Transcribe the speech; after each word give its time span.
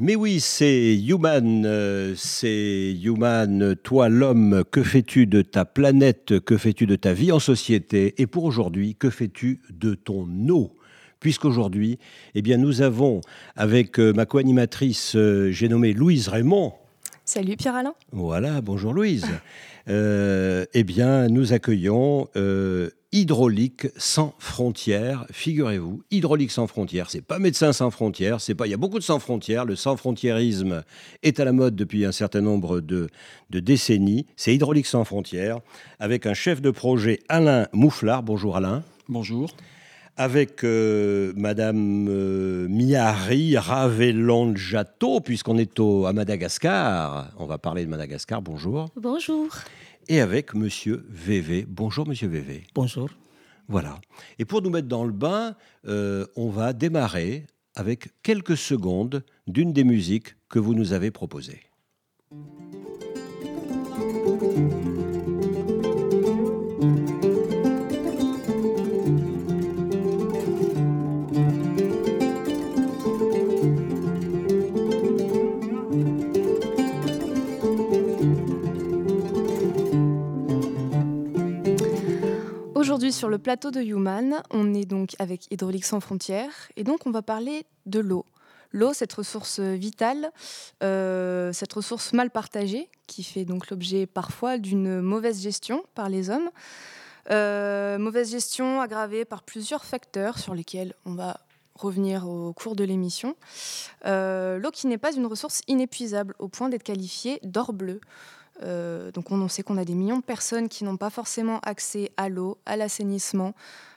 Mais 0.00 0.14
oui, 0.14 0.38
c'est 0.38 0.96
Human, 0.96 1.64
euh, 1.66 2.14
c'est 2.16 2.96
Human, 3.02 3.74
toi 3.82 4.08
l'homme, 4.08 4.62
que 4.70 4.84
fais-tu 4.84 5.26
de 5.26 5.42
ta 5.42 5.64
planète, 5.64 6.38
que 6.38 6.56
fais-tu 6.56 6.86
de 6.86 6.94
ta 6.94 7.12
vie 7.12 7.32
en 7.32 7.40
société? 7.40 8.14
Et 8.18 8.28
pour 8.28 8.44
aujourd'hui, 8.44 8.94
que 8.94 9.10
fais-tu 9.10 9.60
de 9.70 9.94
ton 9.94 10.28
eau? 10.50 10.76
Puisqu'aujourd'hui, 11.18 11.98
eh 12.36 12.42
bien, 12.42 12.58
nous 12.58 12.80
avons, 12.80 13.22
avec 13.56 13.98
euh, 13.98 14.12
ma 14.12 14.24
co-animatrice, 14.24 15.16
euh, 15.16 15.50
j'ai 15.50 15.68
nommé 15.68 15.92
Louise 15.92 16.28
Raymond. 16.28 16.74
Salut 17.24 17.56
Pierre-Alain. 17.56 17.94
Voilà, 18.12 18.60
bonjour 18.60 18.94
Louise. 18.94 19.26
eh 19.88 20.84
bien, 20.84 21.26
nous 21.26 21.52
accueillons 21.52 22.28
Hydraulique 23.10 23.86
sans 23.96 24.34
frontières, 24.38 25.24
figurez-vous, 25.32 26.02
Hydraulique 26.10 26.50
sans 26.50 26.66
frontières, 26.66 27.08
c'est 27.08 27.22
pas 27.22 27.38
Médecins 27.38 27.72
sans 27.72 27.90
frontières, 27.90 28.42
c'est 28.42 28.54
pas 28.54 28.66
il 28.66 28.70
y 28.70 28.74
a 28.74 28.76
beaucoup 28.76 28.98
de 28.98 29.04
sans 29.04 29.18
frontières, 29.18 29.64
le 29.64 29.76
sans 29.76 29.96
frontiérisme 29.96 30.82
est 31.22 31.40
à 31.40 31.46
la 31.46 31.52
mode 31.52 31.74
depuis 31.74 32.04
un 32.04 32.12
certain 32.12 32.42
nombre 32.42 32.80
de, 32.80 33.08
décennies, 33.48 34.26
c'est 34.36 34.54
Hydraulique 34.54 34.86
sans 34.86 35.04
frontières 35.04 35.60
avec 35.98 36.26
un 36.26 36.34
chef 36.34 36.60
de 36.60 36.70
projet 36.70 37.20
Alain 37.30 37.66
Mouflard, 37.72 38.22
bonjour 38.22 38.58
Alain. 38.58 38.82
Bonjour. 39.08 39.54
Avec 40.18 40.62
euh, 40.64 41.32
Madame 41.34 42.08
euh, 42.10 42.68
Miari 42.68 43.56
Ravelonjato, 43.56 45.20
puisqu'on 45.20 45.56
est 45.56 45.78
au, 45.78 46.04
à 46.04 46.12
Madagascar. 46.12 47.30
On 47.38 47.46
va 47.46 47.56
parler 47.56 47.86
de 47.86 47.90
Madagascar. 47.90 48.42
Bonjour. 48.42 48.90
Bonjour 48.96 49.46
et 50.08 50.20
avec 50.20 50.54
Monsieur 50.54 51.06
VV. 51.08 51.66
Bonjour 51.68 52.06
Monsieur 52.06 52.28
VV. 52.28 52.64
Bonjour. 52.74 53.08
Voilà. 53.68 54.00
Et 54.38 54.44
pour 54.44 54.62
nous 54.62 54.70
mettre 54.70 54.88
dans 54.88 55.04
le 55.04 55.12
bain, 55.12 55.54
euh, 55.86 56.26
on 56.36 56.48
va 56.48 56.72
démarrer 56.72 57.46
avec 57.74 58.08
quelques 58.22 58.56
secondes 58.56 59.22
d'une 59.46 59.72
des 59.72 59.84
musiques 59.84 60.34
que 60.48 60.58
vous 60.58 60.74
nous 60.74 60.92
avez 60.92 61.10
proposées. 61.10 61.67
Sur 83.18 83.28
le 83.28 83.38
plateau 83.38 83.72
de 83.72 83.80
Human, 83.80 84.44
on 84.50 84.72
est 84.74 84.84
donc 84.84 85.16
avec 85.18 85.50
Hydraulique 85.50 85.84
sans 85.84 85.98
frontières 85.98 86.52
et 86.76 86.84
donc 86.84 87.04
on 87.04 87.10
va 87.10 87.20
parler 87.20 87.66
de 87.86 87.98
l'eau. 87.98 88.24
L'eau, 88.70 88.92
cette 88.92 89.12
ressource 89.12 89.58
vitale, 89.58 90.30
euh, 90.84 91.52
cette 91.52 91.72
ressource 91.72 92.12
mal 92.12 92.30
partagée 92.30 92.88
qui 93.08 93.24
fait 93.24 93.44
donc 93.44 93.70
l'objet 93.70 94.06
parfois 94.06 94.56
d'une 94.56 95.00
mauvaise 95.00 95.42
gestion 95.42 95.82
par 95.96 96.08
les 96.08 96.30
hommes. 96.30 96.48
Euh, 97.32 97.98
mauvaise 97.98 98.30
gestion 98.30 98.80
aggravée 98.80 99.24
par 99.24 99.42
plusieurs 99.42 99.84
facteurs 99.84 100.38
sur 100.38 100.54
lesquels 100.54 100.94
on 101.04 101.14
va 101.14 101.40
revenir 101.74 102.28
au 102.28 102.52
cours 102.52 102.76
de 102.76 102.84
l'émission. 102.84 103.34
Euh, 104.06 104.58
l'eau 104.58 104.70
qui 104.70 104.86
n'est 104.86 104.96
pas 104.96 105.12
une 105.12 105.26
ressource 105.26 105.62
inépuisable 105.66 106.36
au 106.38 106.46
point 106.46 106.68
d'être 106.68 106.84
qualifiée 106.84 107.40
d'or 107.42 107.72
bleu. 107.72 108.00
Euh, 108.62 109.10
donc 109.12 109.30
on, 109.30 109.48
sait 109.48 109.62
qu'on 109.62 109.76
a 109.76 109.84
des 109.84 109.94
millions 109.94 110.18
de 110.18 110.22
personnes 110.24 110.68
qui 110.68 110.84
n'ont 110.84 110.96
pas 110.96 111.10
forcément 111.10 111.60
accès 111.60 112.10
à 112.16 112.28
l'eau, 112.28 112.58
à 112.66 112.76
l'assainissement, 112.76 113.54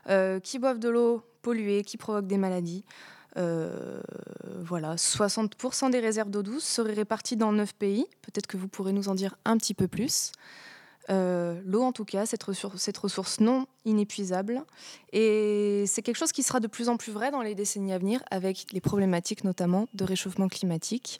euh, 0.10 0.40
qui 0.40 0.60
boivent 0.60 0.80
de 0.80 0.90
l'eau 0.90 1.24
polluée, 1.42 1.84
qui 1.84 1.98
provoquent 1.98 2.28
des 2.28 2.38
maladies. 2.38 2.84
Euh, 3.38 4.02
voilà, 4.64 4.96
60% 4.96 5.90
des 5.90 6.00
réserves 6.00 6.30
d'eau 6.30 6.44
douce 6.44 6.66
seraient 6.66 6.94
réparties 6.94 7.38
dans 7.38 7.52
9 7.52 7.74
pays. 7.74 8.06
Peut-être 8.22 8.48
que 8.48 8.58
vous 8.58 8.68
pourrez 8.68 8.94
nous 8.94 9.10
en 9.10 9.16
dire 9.16 9.36
un 9.46 9.58
petit 9.58 9.74
peu 9.74 9.88
plus. 9.88 10.32
L'eau, 11.10 11.82
en 11.82 11.92
tout 11.92 12.06
cas, 12.06 12.26
cette 12.26 12.46
cette 12.78 12.98
ressource 12.98 13.42
non 13.42 13.66
inépuisable. 13.84 14.64
Et 15.12 15.84
c'est 15.86 16.02
quelque 16.02 16.16
chose 16.16 16.32
qui 16.32 16.42
sera 16.42 16.62
de 16.62 16.68
plus 16.68 16.88
en 16.88 16.96
plus 16.96 17.12
vrai 17.12 17.32
dans 17.32 17.42
les 17.42 17.54
décennies 17.54 17.92
à 17.92 17.98
venir, 17.98 18.24
avec 18.32 18.68
les 18.72 18.80
problématiques 18.80 19.44
notamment 19.44 19.90
de 19.94 20.06
réchauffement 20.06 20.48
climatique. 20.48 21.20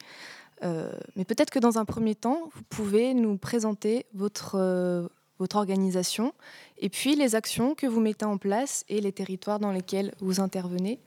Euh, 0.64 0.92
mais 1.16 1.26
peut-être 1.26 1.50
que 1.50 1.60
dans 1.60 1.78
un 1.78 1.86
premier 1.86 2.16
temps, 2.16 2.50
vous 2.54 2.62
pouvez 2.70 3.14
nous 3.14 3.38
présenter 3.38 4.06
votre, 4.14 4.56
euh, 4.56 5.08
votre 5.40 5.56
organisation 5.56 6.34
et 6.78 6.90
puis 6.90 7.16
les 7.16 7.36
actions 7.36 7.74
que 7.74 7.88
vous 7.88 8.00
mettez 8.00 8.26
en 8.26 8.38
place 8.38 8.86
et 8.90 9.02
les 9.02 9.12
territoires 9.12 9.60
dans 9.60 9.72
lesquels 9.72 10.14
vous 10.20 10.40
intervenez. 10.40 11.00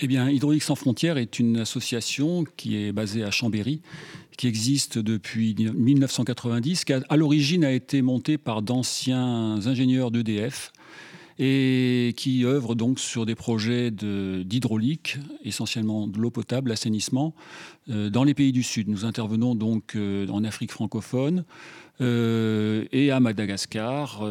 Eh 0.00 0.06
bien, 0.06 0.30
Hydraulique 0.30 0.62
sans 0.62 0.76
frontières 0.76 1.18
est 1.18 1.40
une 1.40 1.58
association 1.58 2.44
qui 2.56 2.76
est 2.76 2.92
basée 2.92 3.24
à 3.24 3.32
Chambéry, 3.32 3.82
qui 4.36 4.46
existe 4.46 4.96
depuis 4.98 5.56
1990, 5.56 6.84
qui 6.84 6.92
à 6.92 7.16
l'origine 7.16 7.64
a 7.64 7.72
été 7.72 8.00
montée 8.00 8.38
par 8.38 8.62
d'anciens 8.62 9.58
ingénieurs 9.66 10.12
d'EDF 10.12 10.72
et 11.38 12.14
qui 12.16 12.44
œuvre 12.44 12.74
donc 12.74 12.98
sur 12.98 13.24
des 13.24 13.34
projets 13.34 13.90
d'hydraulique, 13.90 15.18
essentiellement 15.44 16.06
de 16.06 16.18
l'eau 16.18 16.30
potable, 16.30 16.70
l'assainissement, 16.70 17.34
euh, 17.90 18.10
dans 18.10 18.24
les 18.24 18.34
pays 18.34 18.52
du 18.52 18.62
Sud. 18.62 18.88
Nous 18.88 19.04
intervenons 19.04 19.54
donc 19.54 19.94
euh, 19.94 20.26
en 20.28 20.42
Afrique 20.42 20.72
francophone 20.72 21.44
euh, 22.00 22.84
et 22.92 23.10
à 23.10 23.20
Madagascar 23.20 24.22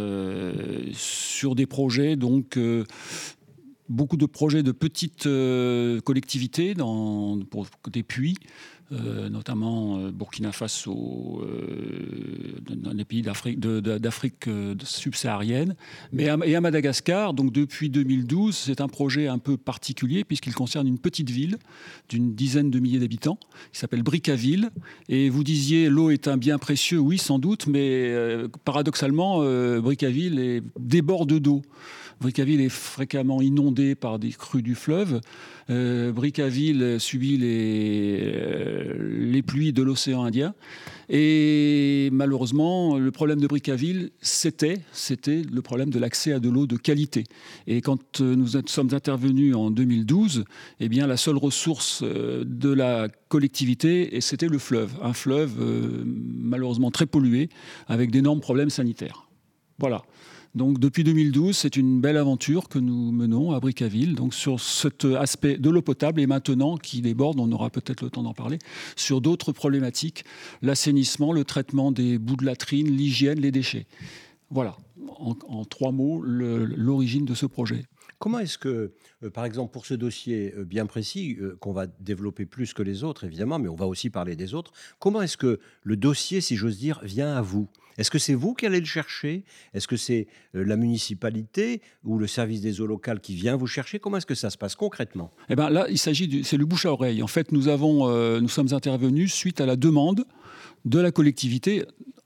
sur 0.94 1.56
des 1.56 1.66
projets 1.66 2.16
donc 2.16 2.60
beaucoup 3.90 4.18
de 4.18 4.26
projets 4.26 4.64
de 4.64 4.72
petites 4.72 5.28
collectivités 6.04 6.76
pour 7.50 7.68
des 7.90 8.04
puits 8.04 8.38
euh, 8.94 9.28
notamment 9.28 10.00
euh, 10.00 10.12
Burkina 10.12 10.54
Faso, 10.54 11.42
euh, 11.44 12.56
dans 12.70 12.94
les 12.94 13.04
pays 13.04 13.22
d'Afrique, 13.22 14.46
subsaharienne, 14.82 15.76
mais 16.14 16.30
et 16.46 16.56
à 16.56 16.62
Madagascar. 16.62 17.34
Donc 17.34 17.52
depuis 17.52 17.90
2012, 17.90 18.56
c'est 18.56 18.80
un 18.80 18.88
projet 18.88 19.28
un 19.28 19.40
peu 19.40 19.58
particulier 19.58 20.24
puisqu'il 20.24 20.54
concerne 20.54 20.88
une 20.88 21.00
petite 21.00 21.30
ville 21.30 21.58
d'une 22.08 22.34
dizaine 22.34 22.72
de 22.72 22.80
milliers 22.80 23.00
d'habitants 23.00 23.40
qui 23.74 23.80
s'appelle 23.80 24.04
Bricaville. 24.04 24.70
Et 25.10 25.30
vous 25.30 25.44
disiez 25.44 25.90
l'eau 25.90 26.10
est 26.10 26.30
un 26.30 26.38
bien 26.38 26.58
précieux, 26.58 27.00
oui 27.00 27.18
sans 27.18 27.40
doute, 27.40 27.68
mais 27.68 28.16
paradoxalement, 28.64 29.42
Bricaville 29.82 30.64
déborde 30.80 31.34
d'eau. 31.34 31.62
Bricaville 32.20 32.62
est 32.62 32.70
fréquemment 32.70 33.42
inondé 33.42 33.94
par 33.94 34.18
des 34.18 34.32
crues 34.32 34.64
du 34.64 34.76
fleuve. 34.76 35.22
Euh, 35.70 36.12
Bricaville 36.12 37.00
subit 37.00 37.38
les, 37.38 38.32
euh, 38.34 39.32
les 39.32 39.42
pluies 39.44 39.74
de 39.74 39.84
l'océan 39.84 40.24
Indien. 40.24 40.56
Et 41.10 42.10
malheureusement, 42.12 42.98
le 42.98 43.12
problème 43.12 43.40
de 43.40 43.48
Bricaville, 43.48 44.10
c'était, 44.20 44.80
c'était 44.92 45.44
le 45.44 45.62
problème 45.62 45.90
de 45.90 46.00
l'accès 46.00 46.34
à 46.34 46.40
de 46.40 46.50
l'eau 46.50 46.66
de 46.66 46.76
qualité. 46.76 47.26
Et 47.68 47.82
quand 47.82 48.22
euh, 48.22 48.36
nous 48.36 48.48
sommes 48.66 48.94
intervenus 48.94 49.56
en 49.56 49.70
2012, 49.70 50.46
eh 50.80 50.90
bien, 50.90 51.06
la 51.06 51.18
seule 51.18 51.38
ressource 51.38 52.04
de 52.04 52.70
la 52.70 53.10
collectivité, 53.28 54.20
c'était 54.22 54.48
le 54.48 54.58
fleuve. 54.58 54.94
Un 55.04 55.14
fleuve 55.14 55.52
malheureusement 56.06 56.92
très 56.92 57.06
pollué, 57.06 57.50
avec 57.88 58.10
d'énormes 58.10 58.40
problèmes 58.42 58.70
sanitaires. 58.70 59.28
Voilà. 59.80 60.04
Donc 60.58 60.80
depuis 60.80 61.04
2012, 61.04 61.56
c'est 61.56 61.78
une 61.78 62.02
belle 62.02 62.18
aventure 62.18 62.68
que 62.68 62.80
nous 62.80 63.12
menons 63.12 63.52
à 63.52 63.60
Bricaville, 63.60 64.16
donc 64.16 64.34
sur 64.34 64.60
cet 64.60 65.06
aspect 65.06 65.58
de 65.58 65.70
l'eau 65.70 65.84
potable 65.84 66.20
et 66.20 66.26
maintenant 66.26 66.78
qui 66.78 67.02
déborde, 67.02 67.40
on 67.40 67.52
aura 67.52 67.70
peut-être 67.70 68.02
le 68.02 68.10
temps 68.10 68.24
d'en 68.24 68.34
parler, 68.34 68.58
sur 68.96 69.22
d'autres 69.22 69.52
problématiques, 69.52 70.26
l'assainissement, 70.64 71.32
le 71.32 71.44
traitement 71.44 71.92
des 71.92 72.18
bouts 72.18 72.38
de 72.38 72.46
latrine, 72.46 72.88
l'hygiène, 72.88 73.40
les 73.40 73.52
déchets. 73.52 73.86
Voilà, 74.50 74.78
en, 75.20 75.64
trois 75.64 75.92
mots, 75.92 76.24
l'origine 76.24 77.26
de 77.26 77.36
ce 77.36 77.46
projet. 77.46 77.84
Comment 78.18 78.40
est-ce 78.40 78.58
que, 78.58 78.94
euh, 79.22 79.30
par 79.30 79.46
exemple, 79.46 79.72
pour 79.72 79.86
ce 79.86 79.94
dossier 79.94 80.56
euh, 80.58 80.66
bien 80.66 80.88
précis, 80.88 81.38
euh, 81.40 81.56
qu'on 81.60 81.72
va 81.72 81.86
développer 81.86 82.48
plus 82.48 82.74
que 82.74 82.82
les 82.82 83.04
autres, 83.04 83.26
évidemment, 83.26 83.60
mais 83.60 83.68
on 83.68 83.76
va 83.76 83.86
aussi 83.86 84.10
parler 84.10 84.36
des 84.36 84.56
autres, 84.56 84.72
comment 84.98 85.22
est-ce 85.22 85.38
que 85.38 85.60
le 85.84 85.98
dossier, 85.98 86.42
si 86.42 86.56
j'ose 86.56 86.80
dire, 86.80 87.00
vient 87.04 87.36
à 87.36 87.42
vous? 87.42 87.68
Est-ce 87.98 88.12
que 88.12 88.20
c'est 88.20 88.34
vous 88.34 88.54
qui 88.54 88.66
allez 88.66 88.80
le 88.80 88.86
chercher? 88.86 89.44
Est-ce 89.74 89.88
que 89.88 89.98
c'est 89.98 90.28
euh, 90.56 90.64
la 90.64 90.78
municipalité 90.78 91.82
ou 92.04 92.20
le 92.20 92.28
service 92.28 92.62
des 92.62 92.82
eaux 92.82 92.88
locales 92.88 93.20
qui 93.20 93.36
vient 93.36 93.56
vous 93.56 93.68
chercher? 93.68 94.00
Comment 94.00 94.18
est-ce 94.18 94.26
que 94.26 94.36
ça 94.36 94.50
se 94.50 94.58
passe 94.58 94.76
concrètement? 94.76 95.32
Eh 95.50 95.56
ben 95.56 95.70
là, 95.70 95.88
il 95.90 95.98
s'agit, 95.98 96.44
c'est 96.44 96.58
le 96.58 96.66
bouche 96.66 96.86
à 96.86 96.92
oreille. 96.92 97.24
En 97.24 97.28
fait, 97.28 97.52
nous 97.52 97.68
avons, 97.68 98.10
euh, 98.10 98.40
nous 98.40 98.50
sommes 98.50 98.74
intervenus 98.74 99.34
suite 99.34 99.62
à 99.62 99.66
la 99.66 99.76
demande 99.76 100.26
de 100.86 101.00
la 101.00 101.12
collectivité 101.12 101.86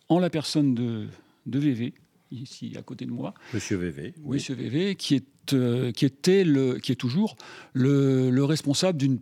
en 0.09 0.19
la 0.19 0.29
personne 0.29 0.75
de, 0.75 1.07
de 1.45 1.59
VV 1.59 1.93
ici 2.31 2.73
à 2.77 2.81
côté 2.81 3.05
de 3.05 3.11
moi. 3.11 3.33
Monsieur 3.53 3.77
VV. 3.77 4.13
Oui. 4.23 4.35
Monsieur 4.35 4.55
VV, 4.55 4.95
qui, 4.95 5.15
est, 5.15 5.93
qui, 5.93 6.05
était 6.05 6.43
le, 6.43 6.79
qui 6.79 6.91
est 6.91 6.95
toujours 6.95 7.35
le, 7.73 8.43
responsable 8.43 8.97
d'une 8.97 9.19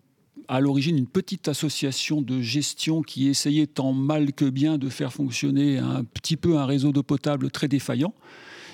à 0.50 0.60
l'origine 0.60 0.98
une 0.98 1.08
petite 1.08 1.48
association 1.48 2.22
de 2.22 2.42
gestion 2.42 3.02
qui 3.02 3.30
essayait 3.30 3.68
tant 3.68 3.94
mal 3.94 4.34
que 4.34 4.46
bien 4.46 4.78
de 4.78 4.90
faire 4.90 5.14
fonctionner 5.14 5.78
un 5.78 6.04
petit 6.04 6.36
peu 6.36 6.58
un 6.58 6.66
réseau 6.66 6.92
d'eau 6.92 7.04
potable 7.04 7.52
très 7.52 7.68
défaillant 7.68 8.14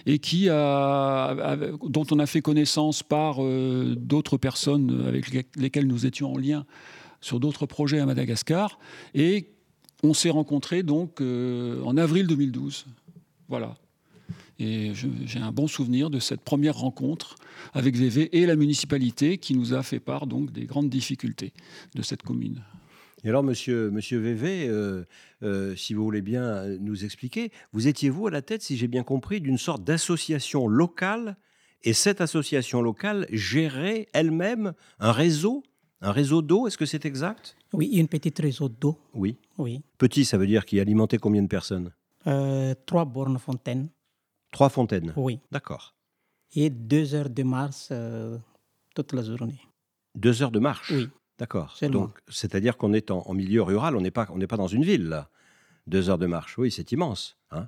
et 0.08 0.20
qui 0.20 0.46
dont 0.46 2.06
on 2.12 2.20
a 2.20 2.26
fait 2.26 2.42
connaissance 2.42 3.04
par 3.04 3.40
d'autres 3.42 4.38
personnes 4.38 5.06
avec 5.08 5.32
lesquelles 5.56 5.88
nous 5.88 6.06
étions 6.06 6.34
en 6.34 6.38
lien 6.38 6.66
sur 7.22 7.40
d'autres 7.40 7.66
projets 7.66 8.00
à 8.00 8.06
Madagascar. 8.06 8.80
Et 9.14 9.50
on 10.04 10.14
s'est 10.14 10.30
rencontrés 10.30 10.84
donc 10.84 11.22
euh, 11.22 11.82
en 11.84 11.98
avril 11.98 12.28
2012. 12.28 12.86
Voilà. 13.50 13.76
Et 14.60 14.94
j'ai 14.94 15.40
un 15.40 15.52
bon 15.52 15.68
souvenir 15.68 16.10
de 16.10 16.20
cette 16.20 16.42
première 16.42 16.78
rencontre 16.78 17.36
avec 17.74 17.96
VV 17.96 18.38
et 18.38 18.46
la 18.46 18.56
municipalité 18.56 19.38
qui 19.38 19.54
nous 19.54 19.74
a 19.74 19.84
fait 19.84 20.00
part 20.00 20.28
donc 20.28 20.52
des 20.52 20.66
grandes 20.66 20.90
difficultés 20.90 21.52
de 21.94 22.02
cette 22.02 22.22
commune. 22.22 22.64
Et 23.24 23.30
alors, 23.30 23.44
monsieur, 23.44 23.90
monsieur 23.90 24.20
VV, 24.20 24.68
euh, 24.70 25.04
euh, 25.44 25.76
si 25.76 25.94
vous 25.94 26.04
voulez 26.04 26.22
bien 26.22 26.68
nous 26.80 27.04
expliquer, 27.04 27.52
vous 27.74 27.88
étiez, 27.88 28.10
vous, 28.10 28.28
à 28.28 28.32
la 28.32 28.42
tête, 28.42 28.62
si 28.62 28.78
j'ai 28.78 28.88
bien 28.88 29.04
compris, 29.04 29.42
d'une 29.42 29.58
sorte 29.58 29.84
d'association 29.84 30.68
locale, 30.68 31.36
et 31.84 31.94
cette 31.94 32.22
association 32.22 32.82
locale 32.82 33.28
gérait 33.32 34.08
elle-même 34.14 34.74
un 35.00 35.12
réseau 35.12 35.64
un 36.02 36.12
réseau 36.12 36.42
d'eau, 36.42 36.68
est-ce 36.68 36.78
que 36.78 36.86
c'est 36.86 37.06
exact? 37.06 37.56
Oui, 37.74 37.88
une 37.88 38.08
petite 38.08 38.38
réseau 38.40 38.70
d'eau. 38.70 38.98
Oui. 39.14 39.38
oui. 39.58 39.82
Petit, 39.98 40.24
ça 40.24 40.38
veut 40.38 40.48
dire 40.48 40.66
qu'il 40.66 40.80
alimentait 40.80 41.18
combien 41.18 41.42
de 41.42 41.48
personnes? 41.48 41.92
Euh, 42.28 42.76
Trois 42.86 43.06
bornes 43.06 43.40
fontaines. 43.40 43.90
Trois 44.56 44.70
fontaines 44.70 45.12
Oui. 45.18 45.40
D'accord. 45.52 45.94
Et 46.56 46.70
deux 46.70 47.14
heures 47.14 47.30
de 47.30 47.44
marche 47.44 47.90
euh, 47.92 48.38
toute 48.96 49.12
la 49.12 49.22
journée. 49.22 49.60
Deux 50.16 50.42
heures 50.42 50.52
de 50.52 50.60
marche 50.60 50.92
Oui. 50.92 51.10
D'accord. 51.38 51.78
Donc, 51.92 52.18
c'est-à-dire 52.30 52.78
qu'on 52.78 52.94
est 52.94 53.12
en, 53.12 53.34
milieu 53.34 53.62
rural, 53.62 53.98
on 53.98 54.02
n'est 54.02 54.12
pas, 54.12 54.26
on 54.32 54.38
n'est 54.38 54.48
pas 54.48 54.56
dans 54.56 54.70
une 54.70 54.86
ville 54.86 55.10
là. 55.10 55.30
Deux 55.88 56.10
heures 56.10 56.18
de 56.18 56.26
marche, 56.26 56.58
oui, 56.58 56.72
c'est 56.72 56.94
immense. 56.94 57.36
Hein 57.52 57.68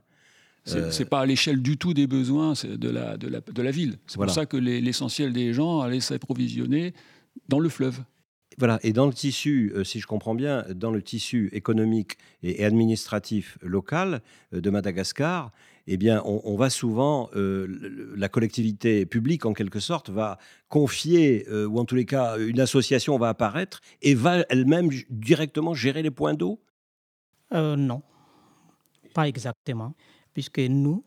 c'est 0.63 0.79
n'est 0.79 1.01
euh, 1.01 1.05
pas 1.05 1.19
à 1.19 1.25
l'échelle 1.25 1.61
du 1.61 1.77
tout 1.77 1.93
des 1.93 2.07
besoins 2.07 2.53
de 2.63 2.89
la, 2.89 3.17
de 3.17 3.27
la, 3.27 3.41
de 3.41 3.61
la 3.61 3.71
ville. 3.71 3.99
C'est 4.07 4.17
pour 4.17 4.29
ça 4.29 4.45
que 4.45 4.55
l'essentiel 4.55 5.33
des 5.33 5.53
gens 5.53 5.81
allaient 5.81 5.99
s'approvisionner 5.99 6.93
dans 7.49 7.59
le 7.59 7.67
fleuve. 7.67 7.99
Voilà, 8.57 8.79
et 8.81 8.93
dans 8.93 9.05
le 9.05 9.13
tissu, 9.13 9.71
euh, 9.75 9.83
si 9.83 9.99
je 9.99 10.07
comprends 10.07 10.33
bien, 10.33 10.65
dans 10.73 10.89
le 10.91 11.03
tissu 11.03 11.49
économique 11.51 12.17
et, 12.41 12.65
administratif 12.65 13.57
local 13.61 14.21
euh, 14.53 14.61
de 14.61 14.69
Madagascar, 14.69 15.51
eh 15.87 15.97
bien, 15.97 16.21
on, 16.25 16.55
va 16.55 16.69
souvent, 16.69 17.29
euh, 17.35 18.13
la 18.15 18.29
collectivité 18.29 19.05
publique, 19.05 19.45
en 19.45 19.53
quelque 19.53 19.79
sorte, 19.79 20.09
va 20.09 20.37
confier, 20.67 21.47
ou 21.49 21.79
en 21.79 21.85
tous 21.85 21.95
les 21.95 22.05
cas, 22.05 22.37
une 22.37 22.59
association 22.59 23.17
va 23.17 23.29
apparaître 23.29 23.81
et 24.01 24.13
va 24.13 24.45
elle-même 24.49 24.89
directement 25.09 25.73
gérer 25.73 26.01
les 26.01 26.11
points 26.11 26.33
d'eau? 26.33 26.59
Non, 27.51 28.01
pas 29.13 29.27
exactement, 29.27 29.95
puisque 30.33 30.59
nous, 30.59 31.03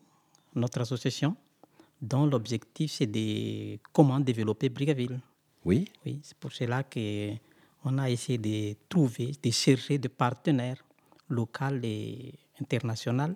notre 0.55 0.81
association, 0.81 1.35
dont 2.01 2.25
l'objectif, 2.25 2.91
c'est 2.91 3.05
de 3.05 3.77
comment 3.93 4.19
développer 4.19 4.69
Brigaville. 4.69 5.19
Oui. 5.63 5.87
Oui, 6.05 6.19
c'est 6.23 6.37
pour 6.37 6.51
cela 6.51 6.83
qu'on 6.83 7.97
a 7.97 8.09
essayé 8.09 8.37
de 8.37 8.75
trouver, 8.89 9.31
de 9.41 9.51
chercher 9.51 9.97
des 9.97 10.09
partenaires 10.09 10.83
locaux 11.29 11.79
et 11.83 12.33
internationaux. 12.59 13.35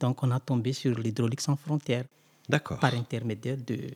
Donc, 0.00 0.22
on 0.22 0.30
a 0.30 0.40
tombé 0.40 0.72
sur 0.72 0.98
l'hydraulique 0.98 1.40
sans 1.42 1.56
frontières. 1.56 2.04
D'accord. 2.48 2.78
Par 2.78 2.94
intermédiaire 2.94 3.58
de. 3.58 3.90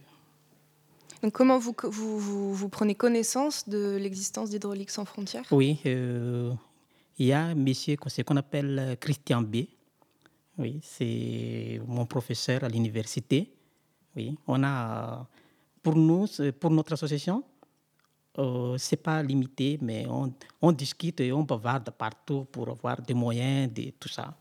Donc, 1.22 1.32
comment 1.32 1.58
vous, 1.58 1.74
vous, 1.84 2.54
vous, 2.54 2.68
prenez 2.68 2.94
connaissance 2.94 3.68
de 3.68 3.96
l'existence 3.96 4.50
d'hydraulique 4.50 4.90
sans 4.90 5.06
frontières? 5.06 5.44
Oui, 5.50 5.80
euh, 5.86 6.52
il 7.18 7.26
y 7.26 7.32
a 7.32 7.40
un 7.40 7.54
monsieur 7.54 7.96
qu'on 7.96 8.36
appelle 8.36 8.96
Christian 9.00 9.42
B. 9.42 9.64
Oui, 10.58 10.80
c'est 10.82 11.80
mon 11.86 12.06
professeur 12.06 12.62
à 12.62 12.68
l'université. 12.68 13.50
Oui, 14.14 14.36
on 14.46 14.62
a 14.62 15.26
pour 15.82 15.96
nous, 15.96 16.26
pour 16.60 16.70
notre 16.70 16.92
association, 16.92 17.42
euh, 18.38 18.78
ce 18.78 18.94
n'est 18.94 19.02
pas 19.02 19.22
limité, 19.22 19.78
mais 19.80 20.06
on, 20.08 20.32
on, 20.62 20.72
discute 20.72 21.20
et 21.20 21.32
on 21.32 21.42
bavarde 21.42 21.90
partout 21.90 22.46
pour 22.50 22.68
avoir 22.68 23.00
des 23.00 23.14
moyens, 23.14 23.72
de 23.72 23.90
tout 23.98 24.08
ça. 24.08 24.34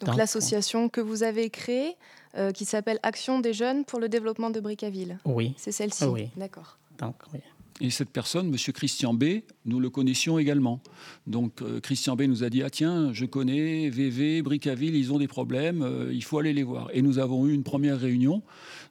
Donc, 0.00 0.16
l'association 0.16 0.88
que 0.88 1.00
vous 1.00 1.22
avez 1.22 1.50
créée, 1.50 1.96
euh, 2.36 2.52
qui 2.52 2.64
s'appelle 2.64 3.00
Action 3.02 3.40
des 3.40 3.52
jeunes 3.52 3.84
pour 3.84 3.98
le 3.98 4.08
développement 4.08 4.50
de 4.50 4.60
Bricaville. 4.60 5.18
Oui. 5.24 5.52
C'est 5.56 5.72
celle-ci. 5.72 6.04
Oui. 6.04 6.28
D'accord. 6.36 6.78
Donc, 6.98 7.16
oui. 7.32 7.40
Et 7.82 7.88
cette 7.88 8.10
personne, 8.10 8.48
M. 8.48 8.56
Christian 8.74 9.14
B, 9.14 9.40
nous 9.64 9.80
le 9.80 9.88
connaissions 9.88 10.38
également. 10.38 10.80
Donc 11.26 11.62
euh, 11.62 11.80
Christian 11.80 12.14
B 12.14 12.22
nous 12.22 12.44
a 12.44 12.50
dit, 12.50 12.62
ah 12.62 12.68
tiens, 12.68 13.10
je 13.14 13.24
connais 13.24 13.88
VV, 13.88 14.42
Bricaville, 14.42 14.94
ils 14.94 15.12
ont 15.12 15.18
des 15.18 15.28
problèmes, 15.28 15.82
euh, 15.82 16.12
il 16.12 16.22
faut 16.22 16.38
aller 16.38 16.52
les 16.52 16.62
voir. 16.62 16.90
Et 16.92 17.00
nous 17.00 17.18
avons 17.18 17.46
eu 17.46 17.54
une 17.54 17.62
première 17.62 17.98
réunion, 17.98 18.42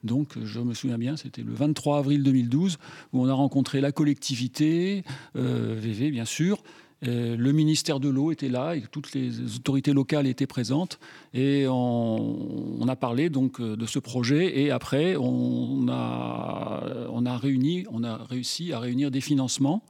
donc 0.04 0.34
je 0.44 0.60
me 0.60 0.74
souviens 0.74 0.98
bien, 0.98 1.18
c'était 1.18 1.44
le 1.44 1.54
23 1.54 2.00
avril 2.00 2.24
2012, 2.24 2.78
où 3.14 3.22
on 3.22 3.30
a 3.30 3.34
rencontré 3.34 3.80
la 3.80 3.92
collectivité, 3.92 5.04
VV 5.36 6.10
bien 6.10 6.26
sûr, 6.26 6.58
euh, 6.58 6.89
le 7.02 7.52
ministère 7.52 8.00
de 8.00 8.10
l'eau 8.10 8.32
était 8.32 8.50
là 8.50 8.76
et 8.76 8.82
toutes 8.92 9.14
les 9.14 9.56
autorités 9.56 9.94
locales 9.94 10.28
étaient 10.28 10.48
présentes. 10.48 11.00
Et 11.34 11.66
on, 11.68 12.86
a 12.88 12.96
parlé 12.96 13.30
donc 13.30 13.60
euh, 13.60 13.76
de 13.76 13.86
ce 13.86 14.00
projet. 14.00 14.60
Et 14.60 14.72
après 14.72 15.16
on 15.16 15.88
a, 15.90 17.08
on 17.12 17.26
a 17.26 18.18
réussi 18.30 18.74
à 18.74 18.80
réunir 18.80 19.12
des 19.12 19.22
financements 19.22 19.84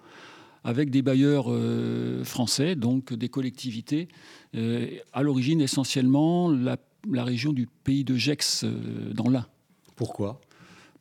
avec 0.64 0.90
des 0.90 1.02
bailleurs 1.02 1.46
euh, 1.48 2.24
français, 2.26 2.76
donc 2.76 3.14
des 3.14 3.30
collectivités, 3.30 4.10
à 5.14 5.22
l'origine 5.22 5.62
essentiellement 5.62 6.52
la, 6.52 6.78
région 7.24 7.54
du 7.54 7.68
pays 7.68 8.04
de 8.04 8.16
Gex 8.16 8.66
dans 9.14 9.30
l'Ain. 9.30 9.46
Pourquoi? 9.96 10.42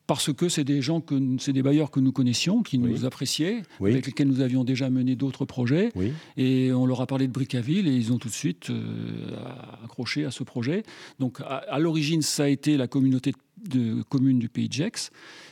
Parce 0.09 0.33
que 0.33 0.49
c'est 0.49 0.65
des 0.65 0.81
gens 0.81 1.03
que 1.03 1.15
c'est 1.39 1.53
des 1.53 1.63
bailleurs 1.63 1.91
que 1.91 2.01
nous 2.01 2.13
connaissions, 2.13 2.63
qui 2.63 2.79
nous 2.79 3.05
appréciaient, 3.05 3.63
avec 3.79 4.07
lesquels 4.07 4.27
nous 4.27 4.41
avions 4.41 4.65
déjà 4.65 4.89
mené 4.89 5.17
d'autres 5.17 5.45
projets, 5.45 5.93
et 6.39 6.73
on 6.73 6.87
leur 6.87 7.03
a 7.03 7.07
parlé 7.07 7.29
de 7.29 7.33
Bricaville 7.33 7.87
et 7.87 7.95
ils 7.95 8.11
ont 8.11 8.19
tout 8.19 8.29
de 8.29 8.35
suite 8.35 8.71
euh, 8.71 9.37
accroché 9.85 10.25
à 10.25 10.31
ce 10.31 10.45
projet. 10.45 10.83
Donc 11.19 11.41
à, 11.45 11.79
l'origine, 11.79 12.23
ça 12.23 12.45
a 12.45 12.49
été 12.49 12.79
la 12.79 12.89
communauté 12.89 13.35
de 13.69 14.03
communes 14.09 14.39
du 14.39 14.49
Pays 14.49 14.69
de 14.69 14.73
Gex, 14.73 15.11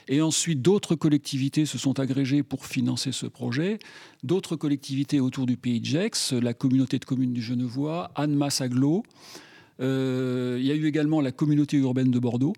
et 0.08 0.22
ensuite 0.22 0.62
d'autres 0.62 0.94
collectivités 0.94 1.66
se 1.66 1.76
sont 1.76 2.00
agrégées 2.00 2.42
pour 2.42 2.64
financer 2.64 3.12
ce 3.12 3.26
projet. 3.26 3.78
D'autres 4.22 4.56
collectivités 4.56 5.20
autour 5.20 5.44
du 5.44 5.58
Pays 5.58 5.80
de 5.80 5.86
Gex, 5.86 6.32
la 6.32 6.54
communauté 6.54 6.98
de 6.98 7.04
communes 7.04 7.34
du 7.34 7.42
Genevois, 7.42 8.10
Annemasse 8.14 8.62
Aglo. 8.62 9.02
Euh, 9.80 10.56
il 10.58 10.64
y 10.64 10.72
a 10.72 10.74
eu 10.74 10.86
également 10.86 11.20
la 11.20 11.32
communauté 11.32 11.76
urbaine 11.76 12.10
de 12.10 12.18
Bordeaux 12.18 12.54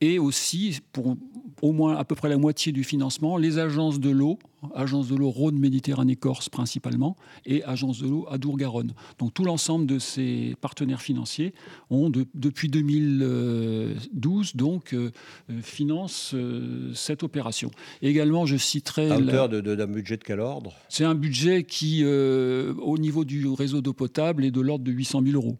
et 0.00 0.18
aussi, 0.18 0.80
pour 0.92 1.16
au 1.62 1.72
moins 1.72 1.96
à 1.96 2.04
peu 2.04 2.14
près 2.14 2.28
la 2.28 2.36
moitié 2.36 2.72
du 2.72 2.84
financement, 2.84 3.36
les 3.36 3.58
agences 3.58 3.98
de 3.98 4.10
l'eau, 4.10 4.38
agences 4.74 5.08
de 5.08 5.16
l'eau 5.16 5.30
Rhône-Méditerranée-Corse 5.30 6.48
principalement, 6.48 7.16
et 7.46 7.64
agences 7.64 8.00
de 8.02 8.08
l'eau 8.08 8.26
Adour-Garonne. 8.30 8.92
Donc 9.18 9.32
tout 9.32 9.44
l'ensemble 9.44 9.86
de 9.86 9.98
ces 9.98 10.54
partenaires 10.60 11.00
financiers 11.00 11.54
ont, 11.90 12.10
depuis 12.34 12.68
2012, 12.68 14.56
donc, 14.56 14.92
euh, 14.92 15.10
euh, 15.50 15.60
financent 15.62 16.32
euh, 16.34 16.92
cette 16.94 17.22
opération. 17.22 17.70
également, 18.02 18.44
je 18.46 18.56
citerai... 18.56 19.10
À 19.10 19.18
hauteur 19.18 19.48
d'un 19.48 19.86
budget 19.86 20.16
de 20.16 20.24
quel 20.24 20.40
ordre? 20.40 20.74
C'est 20.88 21.04
un 21.04 21.14
budget 21.14 21.64
qui, 21.64 22.04
au 22.04 22.98
niveau 22.98 23.24
du 23.24 23.46
réseau 23.48 23.80
d'eau 23.80 23.92
potable, 23.92 24.44
est 24.44 24.50
de 24.50 24.60
l'ordre 24.60 24.84
de 24.84 24.92
800 24.92 25.22
000 25.24 25.36
euros 25.36 25.56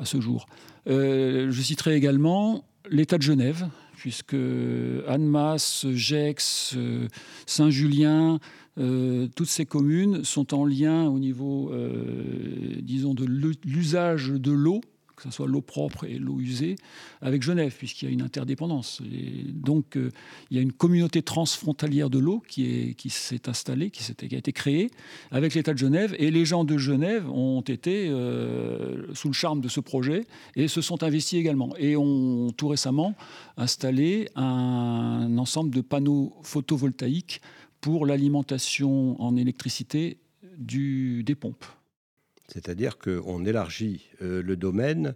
à 0.00 0.04
ce 0.04 0.20
jour. 0.20 0.46
je 0.86 1.60
citerai 1.60 1.96
également 1.96 2.64
l'État 2.90 3.18
de 3.18 3.22
Genève, 3.22 3.68
puisque 3.96 4.36
Annemasse, 5.06 5.86
Gex, 5.92 6.74
euh, 6.76 7.08
Saint-Julien, 7.46 8.38
euh, 8.78 9.26
toutes 9.34 9.48
ces 9.48 9.66
communes 9.66 10.24
sont 10.24 10.54
en 10.54 10.64
lien 10.64 11.08
au 11.08 11.18
niveau, 11.18 11.72
euh, 11.72 12.76
disons, 12.80 13.14
de 13.14 13.24
l'usage 13.64 14.28
de 14.28 14.52
l'eau 14.52 14.80
que 15.18 15.24
ce 15.24 15.30
soit 15.30 15.48
l'eau 15.48 15.60
propre 15.60 16.04
et 16.04 16.16
l'eau 16.16 16.38
usée, 16.38 16.76
avec 17.20 17.42
Genève, 17.42 17.74
puisqu'il 17.76 18.06
y 18.06 18.08
a 18.08 18.12
une 18.12 18.22
interdépendance. 18.22 19.02
Et 19.12 19.42
donc, 19.52 19.96
euh, 19.96 20.10
il 20.50 20.56
y 20.56 20.60
a 20.60 20.62
une 20.62 20.72
communauté 20.72 21.22
transfrontalière 21.22 22.08
de 22.08 22.18
l'eau 22.20 22.42
qui, 22.46 22.94
s'est 23.08 23.48
installée, 23.48 23.90
qui, 23.90 24.02
a 24.02 24.38
été 24.38 24.52
créée 24.52 24.90
avec 25.32 25.54
l'État 25.54 25.72
de 25.72 25.78
Genève. 25.78 26.14
Et 26.18 26.30
les 26.30 26.44
gens 26.44 26.64
de 26.64 26.78
Genève 26.78 27.28
ont 27.30 27.62
été 27.62 28.08
euh, 28.08 29.12
sous 29.14 29.28
le 29.28 29.34
charme 29.34 29.60
de 29.60 29.68
ce 29.68 29.80
projet 29.80 30.24
et 30.54 30.68
se 30.68 30.80
sont 30.80 31.02
investis 31.02 31.38
également. 31.38 31.74
Et 31.78 31.96
ont 31.96 32.50
tout 32.56 32.68
récemment 32.68 33.16
installé 33.56 34.28
un 34.36 35.36
ensemble 35.36 35.74
de 35.74 35.80
panneaux 35.80 36.32
photovoltaïques 36.42 37.40
pour 37.80 38.06
l'alimentation 38.06 39.20
en 39.20 39.36
électricité 39.36 40.18
des 40.58 41.34
pompes. 41.34 41.64
C'est-à-dire 42.48 42.98
qu'on 42.98 43.44
élargit 43.44 44.08
euh, 44.22 44.42
le 44.42 44.56
domaine 44.56 45.14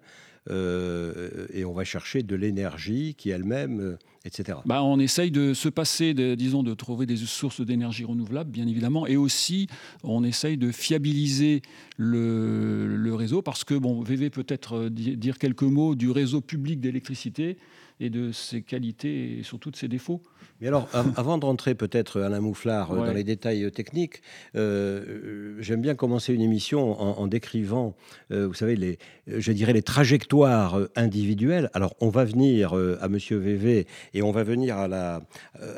et 0.51 1.65
on 1.65 1.73
va 1.73 1.85
chercher 1.85 2.25
de 2.25 2.35
l'énergie 2.35 3.15
qui 3.15 3.31
elle-même 3.31 3.97
etc. 4.25 4.59
Bah, 4.67 4.83
on 4.83 4.99
essaye 4.99 5.31
de 5.31 5.55
se 5.55 5.69
passer, 5.69 6.15
disons, 6.37 6.63
de 6.63 6.75
trouver 6.75 7.07
des 7.07 7.17
sources 7.17 7.61
d'énergie 7.61 8.05
renouvelables, 8.05 8.51
bien 8.51 8.67
évidemment, 8.67 9.07
et 9.07 9.17
aussi 9.17 9.67
on 10.03 10.25
essaye 10.25 10.57
de 10.57 10.71
fiabiliser 10.71 11.63
le, 11.97 12.97
le 12.97 13.15
réseau, 13.15 13.43
parce 13.43 13.65
que, 13.65 13.75
bon, 13.75 14.03
VV 14.03 14.31
peut-être 14.31 14.89
dire 14.89 15.39
quelques 15.39 15.63
mots 15.63 15.95
du 15.95 16.11
réseau 16.11 16.41
public 16.41 16.81
d'électricité 16.81 17.57
et 18.03 18.11
de 18.11 18.33
ses 18.33 18.63
qualités 18.63 19.39
et 19.39 19.43
surtout 19.45 19.71
de 19.71 19.77
ses 19.77 19.87
défauts. 19.87 20.21
Mais 20.61 20.69
alors, 20.69 20.89
avant 21.17 21.39
de 21.39 21.45
rentrer 21.45 21.75
peut-être, 21.75 22.21
Alain 22.21 22.41
Mouflard, 22.41 22.95
dans 22.95 23.13
les 23.13 23.25
détails 23.25 23.71
techniques, 23.71 24.23
euh, 24.57 25.57
j'aime 25.61 25.81
bien 25.81 25.95
commencer 25.95 26.35
une 26.35 26.41
émission 26.41 27.01
en, 27.01 27.27
décrivant, 27.27 27.97
euh, 28.33 28.47
vous 28.49 28.55
savez, 28.55 28.77
les, 28.77 28.99
je 29.27 29.53
dirais 29.53 29.73
les 29.73 29.83
trajectoires 29.83 30.81
individuelles. 30.97 31.71
Alors, 31.75 31.95
on 32.01 32.09
va 32.09 32.25
venir 32.25 32.77
euh, 32.77 32.99
à 33.01 33.09
Monsieur 33.09 33.39
VV 33.39 33.87
et 34.15 34.23
on 34.23 34.33
va 34.33 34.43
venir 34.43 34.77
à 34.79 34.89
la, 34.89 35.23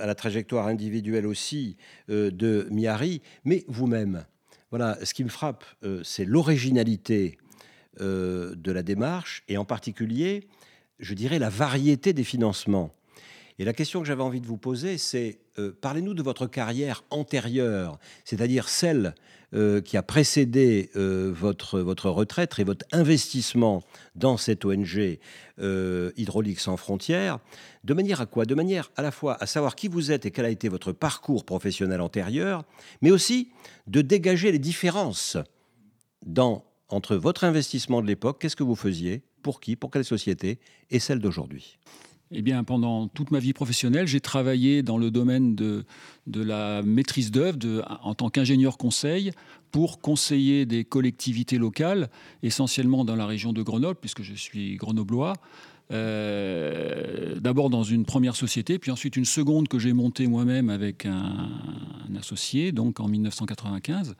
à 0.00 0.06
la 0.06 0.14
trajectoire 0.14 0.66
individuelle 0.66 1.26
aussi 1.26 1.76
de 2.08 2.66
Miari, 2.70 3.20
mais 3.44 3.64
vous-même. 3.68 4.24
Voilà, 4.70 4.98
ce 5.04 5.14
qui 5.14 5.24
me 5.24 5.28
frappe, 5.28 5.64
c'est 6.02 6.24
l'originalité 6.24 7.38
de 8.00 8.72
la 8.72 8.82
démarche 8.82 9.44
et 9.48 9.56
en 9.56 9.64
particulier 9.64 10.48
je 10.98 11.14
dirais, 11.14 11.38
la 11.38 11.50
variété 11.50 12.12
des 12.12 12.24
financements. 12.24 12.94
Et 13.58 13.64
la 13.64 13.72
question 13.72 14.00
que 14.00 14.06
j'avais 14.06 14.22
envie 14.22 14.40
de 14.40 14.46
vous 14.46 14.56
poser, 14.56 14.98
c'est 14.98 15.38
euh, 15.58 15.72
parlez-nous 15.80 16.14
de 16.14 16.22
votre 16.22 16.46
carrière 16.46 17.04
antérieure, 17.10 17.98
c'est-à-dire 18.24 18.68
celle 18.68 19.14
euh, 19.54 19.80
qui 19.80 19.96
a 19.96 20.02
précédé 20.02 20.90
euh, 20.96 21.30
votre, 21.32 21.78
votre 21.78 22.10
retraite 22.10 22.58
et 22.58 22.64
votre 22.64 22.84
investissement 22.90 23.84
dans 24.16 24.36
cette 24.36 24.64
ONG 24.64 25.18
Hydraulique 26.16 26.58
sans 26.58 26.76
frontières, 26.76 27.38
de 27.84 27.94
manière 27.94 28.20
à 28.20 28.26
quoi? 28.26 28.44
De 28.44 28.56
manière 28.56 28.90
à 28.96 29.02
la 29.02 29.12
fois 29.12 29.36
à 29.40 29.46
savoir 29.46 29.76
qui 29.76 29.86
vous 29.86 30.10
êtes 30.10 30.26
et 30.26 30.32
quel 30.32 30.46
a 30.46 30.50
été 30.50 30.68
votre 30.68 30.90
parcours 30.90 31.44
professionnel 31.44 32.00
antérieur, 32.00 32.64
mais 33.02 33.12
aussi 33.12 33.52
de 33.86 34.00
dégager 34.00 34.50
les 34.50 34.58
différences 34.58 35.36
entre 36.88 37.14
votre 37.14 37.44
investissement 37.44 38.02
de 38.02 38.08
l'époque, 38.08 38.40
qu'est-ce 38.40 38.56
que 38.56 38.64
vous 38.64 38.74
faisiez, 38.74 39.22
pour 39.44 39.60
qui, 39.60 39.76
pour 39.76 39.92
quelle 39.92 40.04
société, 40.04 40.58
et 40.90 40.98
celle 40.98 41.20
d'aujourd'hui? 41.20 41.78
Eh 42.32 42.42
bien, 42.42 42.64
pendant 42.64 43.06
toute 43.06 43.30
ma 43.30 43.38
vie 43.38 43.52
professionnelle, 43.52 44.08
j'ai 44.08 44.20
travaillé 44.20 44.82
dans 44.82 44.96
le 44.96 45.10
domaine 45.10 45.54
de, 45.54 45.84
de 46.26 46.42
la 46.42 46.82
maîtrise 46.82 47.30
d'œuvre 47.30 47.58
en 48.02 48.14
tant 48.14 48.30
qu'ingénieur 48.30 48.78
conseil 48.78 49.30
pour 49.70 50.00
conseiller 50.00 50.64
des 50.64 50.84
collectivités 50.84 51.58
locales, 51.58 52.08
essentiellement 52.42 53.04
dans 53.04 53.16
la 53.16 53.26
région 53.26 53.52
de 53.52 53.62
Grenoble, 53.62 53.98
puisque 54.00 54.22
je 54.22 54.34
suis 54.34 54.76
grenoblois. 54.76 55.34
Euh, 55.92 57.38
d'abord 57.40 57.68
dans 57.68 57.82
une 57.84 58.06
première 58.06 58.36
société, 58.36 58.78
puis 58.78 58.90
ensuite 58.90 59.16
une 59.16 59.26
seconde 59.26 59.68
que 59.68 59.78
j'ai 59.78 59.92
montée 59.92 60.26
moi-même 60.26 60.70
avec 60.70 61.04
un, 61.04 61.50
un, 62.08 62.16
associé, 62.16 62.72
donc 62.72 63.00
en 63.00 63.06
1995 63.08 64.16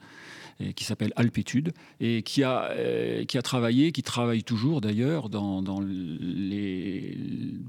qui 0.77 0.85
s'appelle 0.85 1.13
Alpétude, 1.17 1.73
et 2.01 2.23
qui 2.23 2.43
a, 2.43 2.71
euh, 2.71 3.25
qui 3.25 3.39
a 3.39 3.43
travaillé, 3.43 3.93
qui 3.93 4.03
travaille 4.03 4.43
toujours 4.43 4.81
d'ailleurs 4.81 5.29
dans, 5.29 5.63
dans 5.63 5.81
les, 5.81 7.17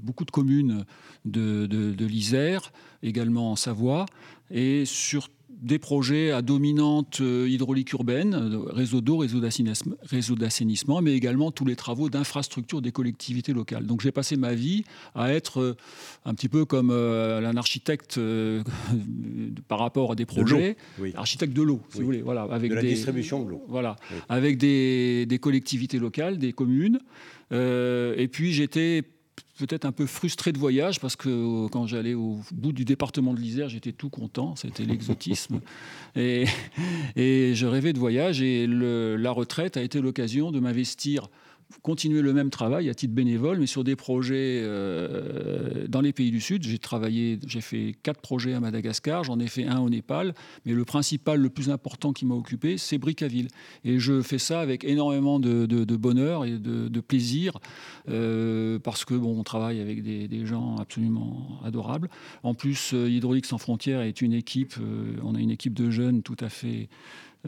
beaucoup 0.02 0.24
de 0.24 0.30
communes 0.30 0.84
de, 1.24 1.66
de, 1.66 1.92
de 1.92 2.06
l'Isère, 2.06 2.72
également 3.02 3.52
en 3.52 3.56
Savoie, 3.56 4.06
et 4.50 4.84
sur 4.84 5.28
des 5.62 5.78
projets 5.78 6.30
à 6.30 6.42
dominante 6.42 7.20
euh, 7.20 7.48
hydraulique 7.48 7.92
urbaine, 7.92 8.34
euh, 8.34 8.72
réseau 8.72 9.00
d'eau, 9.00 9.18
réseau 9.18 9.40
d'assainissement, 10.34 11.02
mais 11.02 11.14
également 11.14 11.50
tous 11.50 11.64
les 11.64 11.76
travaux 11.76 12.10
d'infrastructure 12.10 12.82
des 12.82 12.92
collectivités 12.92 13.52
locales. 13.52 13.86
Donc 13.86 14.02
j'ai 14.02 14.12
passé 14.12 14.36
ma 14.36 14.54
vie 14.54 14.84
à 15.14 15.32
être 15.32 15.60
euh, 15.60 15.76
un 16.24 16.34
petit 16.34 16.48
peu 16.48 16.64
comme 16.64 16.90
un 16.90 17.56
architecte 17.56 18.20
par 19.68 19.78
rapport 19.78 20.12
à 20.12 20.14
des 20.14 20.26
projets, 20.26 20.76
architecte 21.14 21.52
de 21.52 21.62
l'eau, 21.62 21.80
si 21.90 22.00
vous 22.00 22.06
voulez, 22.06 22.22
voilà, 22.22 22.42
avec 22.42 22.70
de 22.70 22.76
la 22.76 22.82
distribution 22.82 23.44
de 23.44 23.50
l'eau, 23.50 23.64
voilà, 23.68 23.96
avec 24.28 24.58
des, 24.58 25.26
des, 25.26 25.38
collectivités 25.38 25.98
locales, 25.98 26.38
des 26.38 26.52
communes. 26.52 27.00
et 27.52 28.28
puis 28.30 28.52
j'étais 28.52 29.02
peut-être 29.58 29.84
un 29.84 29.92
peu 29.92 30.06
frustré 30.06 30.52
de 30.52 30.58
voyage 30.58 31.00
parce 31.00 31.16
que 31.16 31.28
euh, 31.28 31.68
quand 31.68 31.86
j'allais 31.86 32.14
au 32.14 32.40
bout 32.52 32.72
du 32.72 32.84
département 32.84 33.34
de 33.34 33.40
l'Isère, 33.40 33.68
j'étais 33.68 33.92
tout 33.92 34.10
content, 34.10 34.56
c'était 34.56 34.84
l'exotisme. 34.84 35.60
et, 36.16 36.46
et, 37.16 37.54
je 37.54 37.66
rêvais 37.66 37.92
de 37.92 37.98
voyage 37.98 38.42
et 38.42 38.66
la 38.66 39.30
retraite 39.30 39.76
a 39.76 39.82
été 39.82 40.00
l'occasion 40.00 40.50
de 40.50 40.60
m'investir 40.60 41.28
continuer 41.82 42.22
le 42.22 42.32
même 42.32 42.50
travail 42.50 42.88
à 42.88 42.94
titre 42.94 43.14
bénévole, 43.14 43.58
mais 43.58 43.66
sur 43.66 43.84
des 43.84 43.96
projets 43.96 44.60
euh, 44.62 45.86
dans 45.88 46.00
les 46.00 46.12
pays 46.12 46.30
du 46.30 46.40
Sud. 46.40 46.62
J'ai 46.62 46.78
travaillé, 46.78 47.38
j'ai 47.46 47.60
fait 47.60 47.96
quatre 48.02 48.20
projets 48.20 48.54
à 48.54 48.60
Madagascar, 48.60 49.24
j'en 49.24 49.38
ai 49.40 49.46
fait 49.46 49.64
un 49.64 49.80
au 49.80 49.90
Népal, 49.90 50.34
mais 50.64 50.72
le 50.72 50.84
principal, 50.84 51.40
le 51.40 51.50
plus 51.50 51.70
important 51.70 52.12
qui 52.12 52.24
m'a 52.24 52.34
occupé, 52.34 52.78
c'est 52.78 52.98
Brickaville. 52.98 53.48
Et 53.84 53.98
je 53.98 54.22
fais 54.22 54.38
ça 54.38 54.60
avec 54.60 54.84
énormément 54.84 55.40
de, 55.40 55.66
bonheur 55.96 56.44
et 56.44 56.58
de, 56.58 57.00
plaisir, 57.00 57.58
euh, 58.08 58.78
parce 58.78 59.04
que 59.04 59.14
bon, 59.14 59.38
on 59.38 59.42
travaille 59.42 59.80
avec 59.80 60.02
des, 60.02 60.46
gens 60.46 60.76
absolument 60.76 61.60
adorables. 61.64 62.08
En 62.42 62.54
plus, 62.54 62.92
euh, 62.94 63.08
Hydraulique 63.08 63.46
sans 63.46 63.58
frontières 63.58 64.02
est 64.02 64.22
une 64.22 64.32
équipe, 64.32 64.74
on 65.24 65.34
a 65.34 65.40
une 65.40 65.50
équipe 65.50 65.74
de 65.74 65.90
jeunes 65.90 66.22
tout 66.22 66.36
à 66.40 66.48
fait 66.48 66.88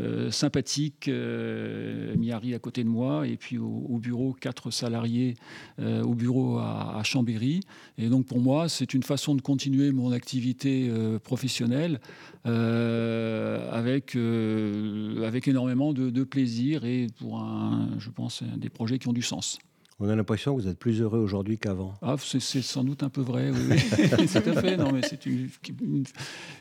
euh, 0.00 0.30
sympathique, 0.30 1.08
euh, 1.08 2.14
Miari 2.16 2.54
à 2.54 2.58
côté 2.58 2.84
de 2.84 2.88
moi, 2.88 3.26
et 3.26 3.36
puis 3.36 3.58
au, 3.58 3.98
bureau, 3.98 4.32
quatre 4.32 4.70
salariés 4.70 5.34
euh, 5.80 6.02
au 6.02 6.14
bureau 6.14 6.58
à, 6.58 7.00
Chambéry. 7.04 7.60
Et 7.96 8.08
donc 8.08 8.26
pour 8.26 8.40
moi, 8.40 8.68
c'est 8.68 8.94
une 8.94 9.02
façon 9.02 9.34
de 9.34 9.40
continuer 9.40 9.90
mon 9.92 10.12
activité 10.12 10.90
professionnelle 11.22 12.00
avec, 12.44 14.16
avec 14.16 15.48
énormément 15.48 15.92
de, 15.92 16.10
de, 16.10 16.24
plaisir 16.24 16.84
et 16.84 17.06
pour, 17.18 17.40
un, 17.40 17.88
je 17.98 18.10
pense, 18.10 18.42
des 18.42 18.68
projets 18.68 18.98
qui 18.98 19.08
ont 19.08 19.12
du 19.12 19.22
sens. 19.22 19.58
On 20.00 20.08
a 20.08 20.14
l'impression 20.14 20.56
que 20.56 20.62
vous 20.62 20.68
êtes 20.68 20.78
plus 20.78 21.00
heureux 21.00 21.18
aujourd'hui 21.18 21.58
qu'avant. 21.58 21.94
Ah, 22.02 22.14
c'est 22.18 22.62
sans 22.62 22.84
doute 22.84 23.02
un 23.02 23.08
peu 23.08 23.20
vrai, 23.20 23.50
oui. 23.50 23.58
oui. 23.70 24.26
Tout 24.32 24.50
à 24.50 24.60
fait. 24.60 24.76
Non, 24.76 24.92
mais 24.92 25.00
c'est 25.02 25.26
une, 25.26 25.48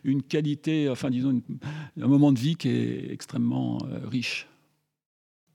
une, 0.04 0.24
qualité, 0.24 0.90
enfin, 0.90 1.12
disons, 1.12 1.40
un 2.02 2.08
moment 2.08 2.32
de 2.32 2.40
vie 2.40 2.56
qui 2.56 2.70
est 2.70 3.12
extrêmement 3.12 3.78
euh, 3.86 4.00
riche. 4.08 4.48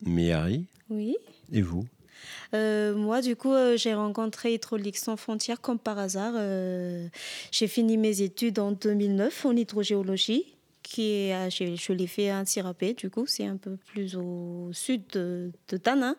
Miari 0.07 0.67
Oui. 0.91 1.17
Et 1.51 1.63
vous? 1.63 1.85
Euh, 2.55 2.95
moi, 2.95 3.21
du 3.21 3.35
coup, 3.35 3.53
euh, 3.53 3.77
j'ai 3.77 3.95
rencontré 3.95 4.55
Hydraulique 4.55 4.97
sans 4.97 5.17
frontières 5.17 5.61
comme 5.61 5.81
par 5.81 5.99
hasard. 5.99 6.35
j'ai 7.51 7.67
fini 7.67 7.97
mes 7.97 8.23
études 8.23 8.61
en 8.61 8.71
2009 8.71 9.47
en 9.47 9.57
hydrogéologie. 9.57 10.45
Qui 10.85 11.13
est, 11.13 11.51
je, 11.51 11.93
l'ai 11.93 12.09
fait 12.09 12.31
à 12.31 12.45
Sirapé, 12.45 12.93
du 12.93 13.09
coup, 13.09 13.25
c'est 13.27 13.47
un 13.47 13.57
peu 13.57 13.77
plus 13.77 14.17
au 14.17 14.71
sud 14.73 15.03
de, 15.13 15.53
de 15.69 15.77
Tana. 15.77 16.17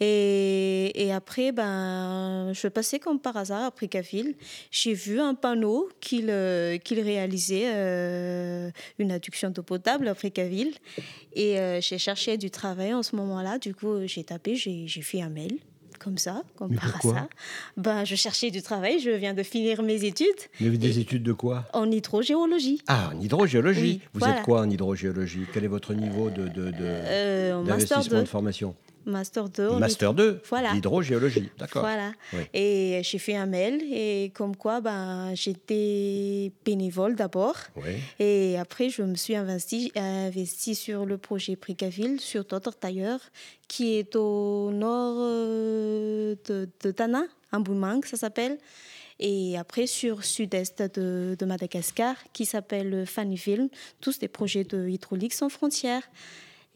Et, 0.00 1.10
après, 1.12 1.52
ben, 1.52 2.52
je 2.52 2.68
passais 2.68 2.98
comme 2.98 3.20
par 3.20 3.36
hasard 3.36 3.64
à 3.64 3.70
Pricaville. 3.70 4.34
J'ai 4.70 4.94
vu 4.94 5.20
un 5.20 5.34
panneau 5.34 5.88
qu'il 6.00 6.26
euh, 6.30 6.78
qu'il 6.78 7.00
réalisait 7.00 7.70
euh, 7.74 8.70
une 8.98 9.12
adduction 9.12 9.50
d'eau 9.50 9.62
potable 9.62 10.08
à 10.08 10.14
Pricaville. 10.14 10.74
Et 11.34 11.58
euh, 11.58 11.80
j'ai 11.80 11.98
cherché 11.98 12.36
du 12.36 12.50
travail 12.50 12.94
en 12.94 13.02
ce 13.02 13.16
moment-là. 13.16 13.58
Du 13.58 13.74
coup, 13.74 14.06
j'ai 14.06 14.24
tapé, 14.24 14.54
j'ai 14.56 15.02
fait 15.02 15.22
un 15.22 15.28
mail 15.28 15.58
comme 16.02 16.18
ça, 16.18 16.42
comme 16.56 16.74
par 16.74 16.96
hasard. 16.96 17.28
Ben, 17.76 18.04
je 18.04 18.16
cherchais 18.16 18.50
du 18.50 18.60
travail, 18.60 18.98
je 18.98 19.10
viens 19.10 19.34
de 19.34 19.42
finir 19.42 19.82
mes 19.82 20.04
études. 20.04 20.26
Mais 20.60 20.70
des 20.70 20.98
études 20.98 21.22
de 21.22 21.32
quoi? 21.32 21.68
En 21.72 21.90
hydrogéologie. 21.90 22.82
Ah, 22.88 23.10
en 23.14 23.20
hydrogéologie 23.20 24.00
Vous 24.12 24.24
êtes 24.26 24.42
quoi 24.42 24.62
en 24.62 24.70
hydrogéologie? 24.70 25.46
Quel 25.52 25.64
est 25.64 25.68
votre 25.68 25.94
niveau 25.94 26.30
de, 26.30 26.48
de, 26.48 26.70
de 26.70 28.24
formation? 28.24 28.74
Master 29.04 29.48
2. 29.48 29.78
Master 29.78 30.14
2 30.14 30.42
Voilà. 30.48 30.74
Hydrogéologie, 30.74 31.50
d'accord. 31.58 31.82
Voilà. 31.82 32.12
Et 32.54 33.00
j'ai 33.02 33.18
fait 33.18 33.36
un 33.36 33.46
mail 33.46 33.82
et 33.92 34.30
comme 34.34 34.56
quoi 34.56 34.80
ben, 34.80 35.34
j'étais 35.34 36.52
bénévole 36.64 37.16
d'abord. 37.16 37.56
Et 38.18 38.56
après, 38.58 38.88
je 38.88 39.02
me 39.02 39.14
suis 39.14 39.34
investi, 39.34 39.92
investi 39.96 40.74
sur 40.74 41.06
le 41.06 41.18
projet 41.18 41.56
Pricaville, 41.56 42.20
sur 42.20 42.44
d'autres 42.44 42.76
tailleurs, 42.76 43.20
qui 43.68 43.98
est 43.98 44.16
au 44.16 44.70
nord 44.72 45.16
euh, 45.18 46.34
de, 46.46 46.90
Tana, 46.90 47.24
en 47.52 47.60
Boumang, 47.60 48.04
ça 48.04 48.16
s'appelle. 48.16 48.58
Et 49.18 49.56
après, 49.56 49.86
sur 49.86 50.24
sud-est 50.24 50.82
de, 50.98 51.36
de, 51.38 51.46
Madagascar, 51.46 52.16
qui 52.32 52.44
s'appelle 52.44 53.06
Fannyville, 53.06 53.68
tous 54.00 54.18
des 54.18 54.28
projets 54.28 54.64
de 54.64 54.88
hydraulique 54.88 55.34
sans 55.34 55.48
frontières. 55.48 56.02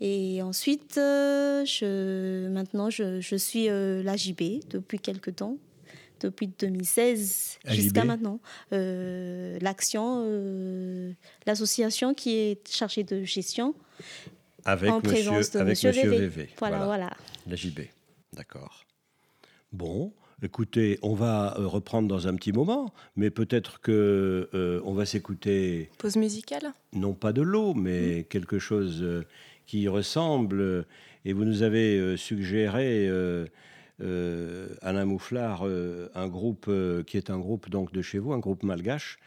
Et 0.00 0.42
ensuite, 0.42 0.98
euh, 0.98 1.64
je, 1.64 2.48
maintenant, 2.48 2.90
je, 2.90 3.20
je 3.20 3.36
suis 3.36 3.68
euh, 3.68 4.02
l'AJB 4.02 4.60
depuis 4.68 4.98
quelques 4.98 5.36
temps, 5.36 5.56
depuis 6.20 6.48
2016 6.48 7.58
jusqu'à 7.70 8.04
maintenant. 8.04 8.40
Euh, 8.72 9.58
L'action, 9.60 10.22
euh, 10.26 11.12
l'association 11.46 12.12
qui 12.12 12.34
est 12.34 12.68
chargée 12.68 13.04
de 13.04 13.24
gestion. 13.24 13.74
Avec 14.66 14.90
en 14.90 14.96
monsieur, 14.96 15.10
présence 15.10 15.50
de 15.52 15.60
avec 15.60 15.82
monsieur, 15.82 16.48
Voilà, 16.58 16.84
voilà. 16.84 17.10
L'AJB, 17.46 17.80
d'accord. 18.34 18.84
Bon, 19.72 20.12
écoutez, 20.43 20.99
on 21.02 21.14
va 21.14 21.57
euh, 21.59 21.66
reprendre 21.66 22.09
dans 22.09 22.28
un 22.28 22.35
petit 22.35 22.52
moment, 22.52 22.93
mais 23.16 23.31
peut-être 23.31 23.81
que 23.81 24.49
euh, 24.55 24.81
on 24.85 24.93
va 24.93 25.07
s'écouter. 25.07 25.90
Pause 25.99 26.16
musicale? 26.16 26.73
Non 26.93 27.14
pas 27.14 27.33
de 27.33 27.43
l'eau, 27.43 27.75
mais 27.75 28.25
quelque 28.25 28.59
chose 28.59 29.02
euh, 29.02 29.25
qui 29.66 29.88
ressemble. 29.88 30.87
Et 31.25 31.33
vous 31.33 31.45
nous 31.45 31.62
avez 31.62 32.16
suggéré. 32.16 33.11
Alain 33.99 35.05
Mouflard, 35.07 35.64
un 36.14 36.28
groupe 36.28 36.71
qui 37.07 37.16
est 37.16 37.31
un 37.31 37.38
groupe 37.38 37.69
donc 37.69 37.93
de 37.93 38.00
chez 38.00 38.19
vous, 38.19 38.33
un 38.33 38.38
groupe 38.38 38.62
malgache. 38.62 39.19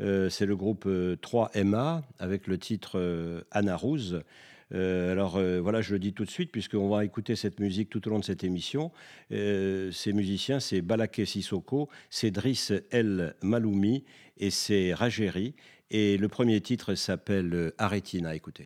c'est 0.00 0.46
le 0.46 0.56
groupe 0.56 0.86
3MA 0.86 2.02
avec 2.18 2.48
le 2.48 2.58
titre 2.58 3.44
Anna 3.52 3.76
Rouze. 3.76 4.24
Euh, 4.74 5.12
alors 5.12 5.36
euh, 5.36 5.60
voilà, 5.60 5.80
je 5.80 5.92
le 5.92 5.98
dis 5.98 6.12
tout 6.12 6.24
de 6.24 6.30
suite, 6.30 6.50
puisqu'on 6.50 6.88
va 6.88 7.04
écouter 7.04 7.36
cette 7.36 7.60
musique 7.60 7.90
tout 7.90 8.06
au 8.06 8.10
long 8.10 8.18
de 8.18 8.24
cette 8.24 8.44
émission. 8.44 8.90
Euh, 9.32 9.90
ces 9.92 10.12
musiciens, 10.12 10.60
c'est 10.60 10.82
Balaké 10.82 11.24
Sissoko, 11.24 11.88
c'est 12.10 12.30
Driss 12.30 12.72
El 12.90 13.34
Maloumi 13.42 14.04
et 14.36 14.50
c'est 14.50 14.92
Rajeri. 14.94 15.54
Et 15.90 16.16
le 16.18 16.28
premier 16.28 16.60
titre 16.60 16.94
s'appelle 16.94 17.72
Aretina. 17.78 18.34
Écoutez. 18.34 18.64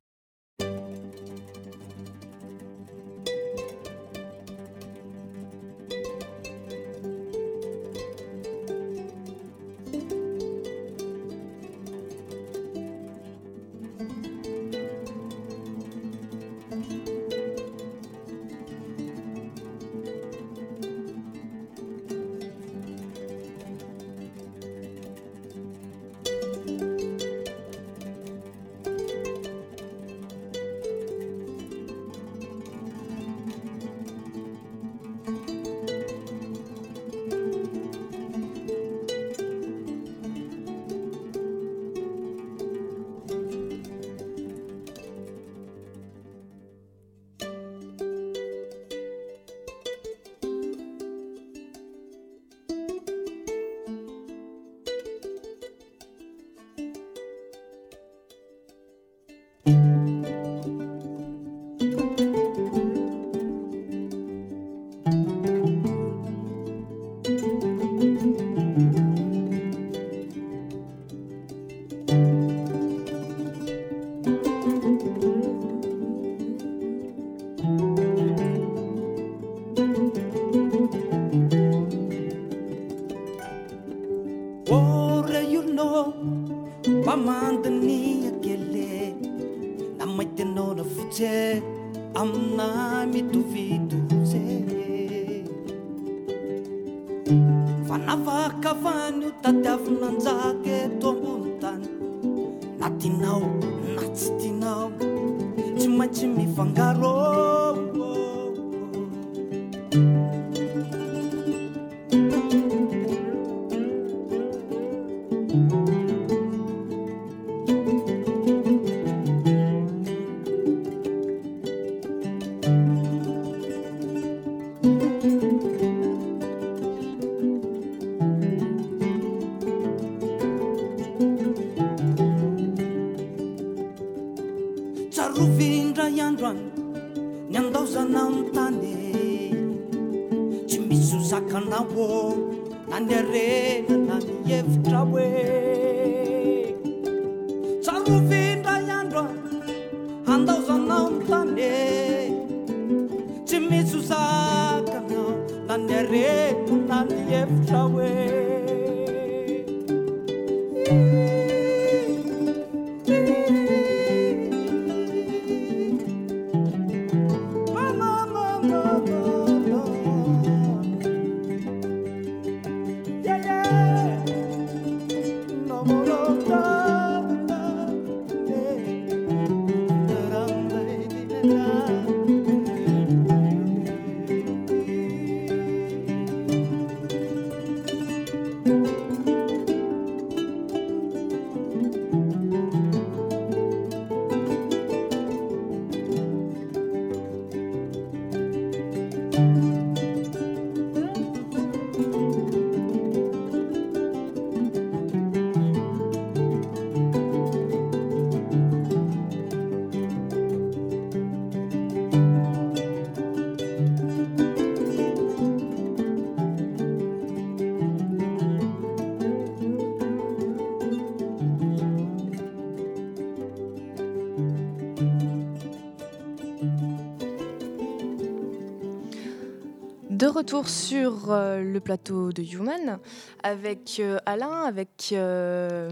Retour 230.48 230.70
sur 230.70 231.30
euh, 231.30 231.60
le 231.62 231.78
plateau 231.78 232.32
de 232.32 232.42
Human 232.42 232.98
avec 233.42 233.98
euh, 234.00 234.16
Alain, 234.24 234.62
avec 234.62 235.10
euh, 235.12 235.90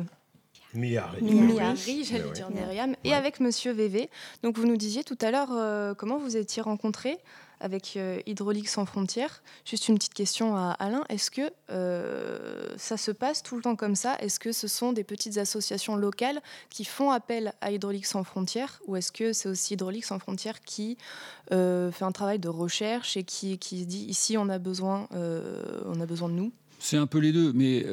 Miari, 0.73 2.05
j'allais 2.05 2.31
dire 2.31 2.49
Myriam, 2.51 2.95
et 3.05 3.13
avec 3.13 3.41
Monsieur 3.41 3.73
VV. 3.73 4.09
Donc 4.43 4.57
vous 4.57 4.67
nous 4.67 4.79
disiez 4.79 5.05
tout 5.05 5.19
à 5.21 5.31
l'heure 5.31 5.95
comment 5.97 6.17
vous 6.17 6.39
étiez 6.39 6.63
rencontrés 6.63 7.19
avec 7.61 7.99
Hydraulique 8.27 8.69
sans 8.69 8.87
frontières. 8.87 9.43
Juste 9.65 9.89
une 9.89 9.97
petite 9.97 10.15
question 10.15 10.57
à 10.57 10.73
Alain. 10.73 11.05
Est-ce 11.09 11.31
que 11.31 11.51
ça 12.77 12.97
se 12.97 13.11
passe 13.11 13.43
tout 13.43 13.57
le 13.57 13.63
temps 13.63 13.77
comme 13.77 13.95
ça? 13.95 14.17
Est-ce 14.21 14.39
que 14.39 14.53
ce 14.53 14.69
sont 14.69 14.93
des 14.93 15.05
petites 15.05 15.39
associations 15.39 15.97
locales 15.97 16.41
qui 16.71 16.85
font 16.85 17.11
appel 17.11 17.53
à 17.61 17.71
Hydraulique 17.73 18.07
sans 18.07 18.25
frontières? 18.25 18.81
Ou 18.87 18.97
est-ce 18.97 19.13
que 19.13 19.33
c'est 19.33 19.49
aussi 19.49 19.75
Hydraulique 19.75 20.05
sans 20.05 20.19
frontières 20.19 20.61
qui 20.61 20.99
fait 21.51 22.03
un 22.03 22.13
travail 22.13 22.39
de 22.39 22.49
recherche 22.49 23.17
et 23.17 23.25
qui, 23.25 23.59
qui 23.59 23.87
dit 23.87 24.05
ici 24.05 24.37
on 24.37 24.49
a 24.49 24.59
besoin, 24.59 25.09
on 25.13 26.01
a 26.01 26.07
besoin 26.07 26.29
de 26.29 26.35
nous? 26.35 26.53
C'est 26.79 26.99
un 26.99 27.07
peu 27.07 27.19
les 27.19 27.33
deux, 27.33 27.53
mais 27.55 27.87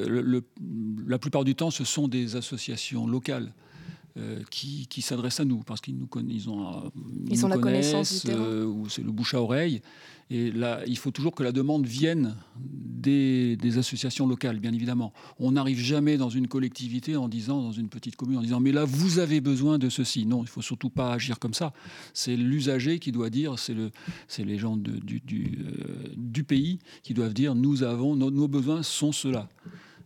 la 1.08 1.18
plupart 1.18 1.46
du 1.46 1.56
temps, 1.56 1.72
ce 1.72 1.86
sont 1.86 2.08
des 2.10 2.36
associations 2.36 3.08
locales. 3.08 3.54
Euh, 4.16 4.42
qui, 4.52 5.02
s'adressent 5.02 5.40
à 5.40 5.46
nous 5.46 5.64
parce 5.64 5.82
qu'ils 5.82 5.98
nous 5.98 6.08
ils 6.30 6.48
ont, 6.48 6.68
euh, 6.68 6.90
ils, 7.32 7.44
ont 7.48 7.50
la 7.50 7.58
connaissance 7.58 8.28
euh, 8.30 8.64
ou 8.64 8.88
c'est 8.88 9.02
le 9.02 9.12
bouche 9.12 9.34
à 9.34 9.42
oreille. 9.42 9.82
Et 10.30 10.52
là, 10.52 10.82
il 10.86 11.00
faut 11.00 11.10
toujours 11.10 11.34
que 11.34 11.42
la 11.42 11.52
demande 11.52 11.88
vienne 11.88 12.36
des, 12.56 13.58
associations 13.80 14.28
locales, 14.28 14.60
bien 14.60 14.72
évidemment. 14.72 15.14
On 15.40 15.54
n'arrive 15.54 15.80
jamais 15.80 16.18
dans 16.18 16.30
une 16.30 16.48
collectivité 16.48 17.16
en 17.16 17.28
disant, 17.28 17.60
dans 17.64 17.72
une 17.72 17.90
petite 17.90 18.16
commune, 18.16 18.38
en 18.38 18.44
disant, 18.44 18.60
mais 18.60 18.72
là, 18.72 18.86
vous 18.86 19.18
avez 19.18 19.42
besoin 19.42 19.80
de 19.80 19.90
ceci. 19.90 20.28
Non, 20.28 20.44
il 20.44 20.48
faut 20.48 20.62
surtout 20.62 20.92
pas 20.92 21.12
agir 21.12 21.40
comme 21.40 21.56
ça. 21.56 21.74
C'est 22.14 22.36
l'usager 22.36 23.00
qui 23.00 23.12
doit 23.12 23.32
dire, 23.32 23.58
c'est 23.58 23.74
le, 23.74 23.90
les 24.38 24.60
gens 24.60 24.78
du, 24.78 25.22
du, 25.22 26.44
pays 26.44 26.78
qui 27.02 27.16
doivent 27.16 27.34
dire, 27.34 27.56
nous 27.56 27.82
avons, 27.82 28.16
nos 28.16 28.48
besoins 28.48 28.84
sont 28.84 29.12
ceux-là 29.12 29.50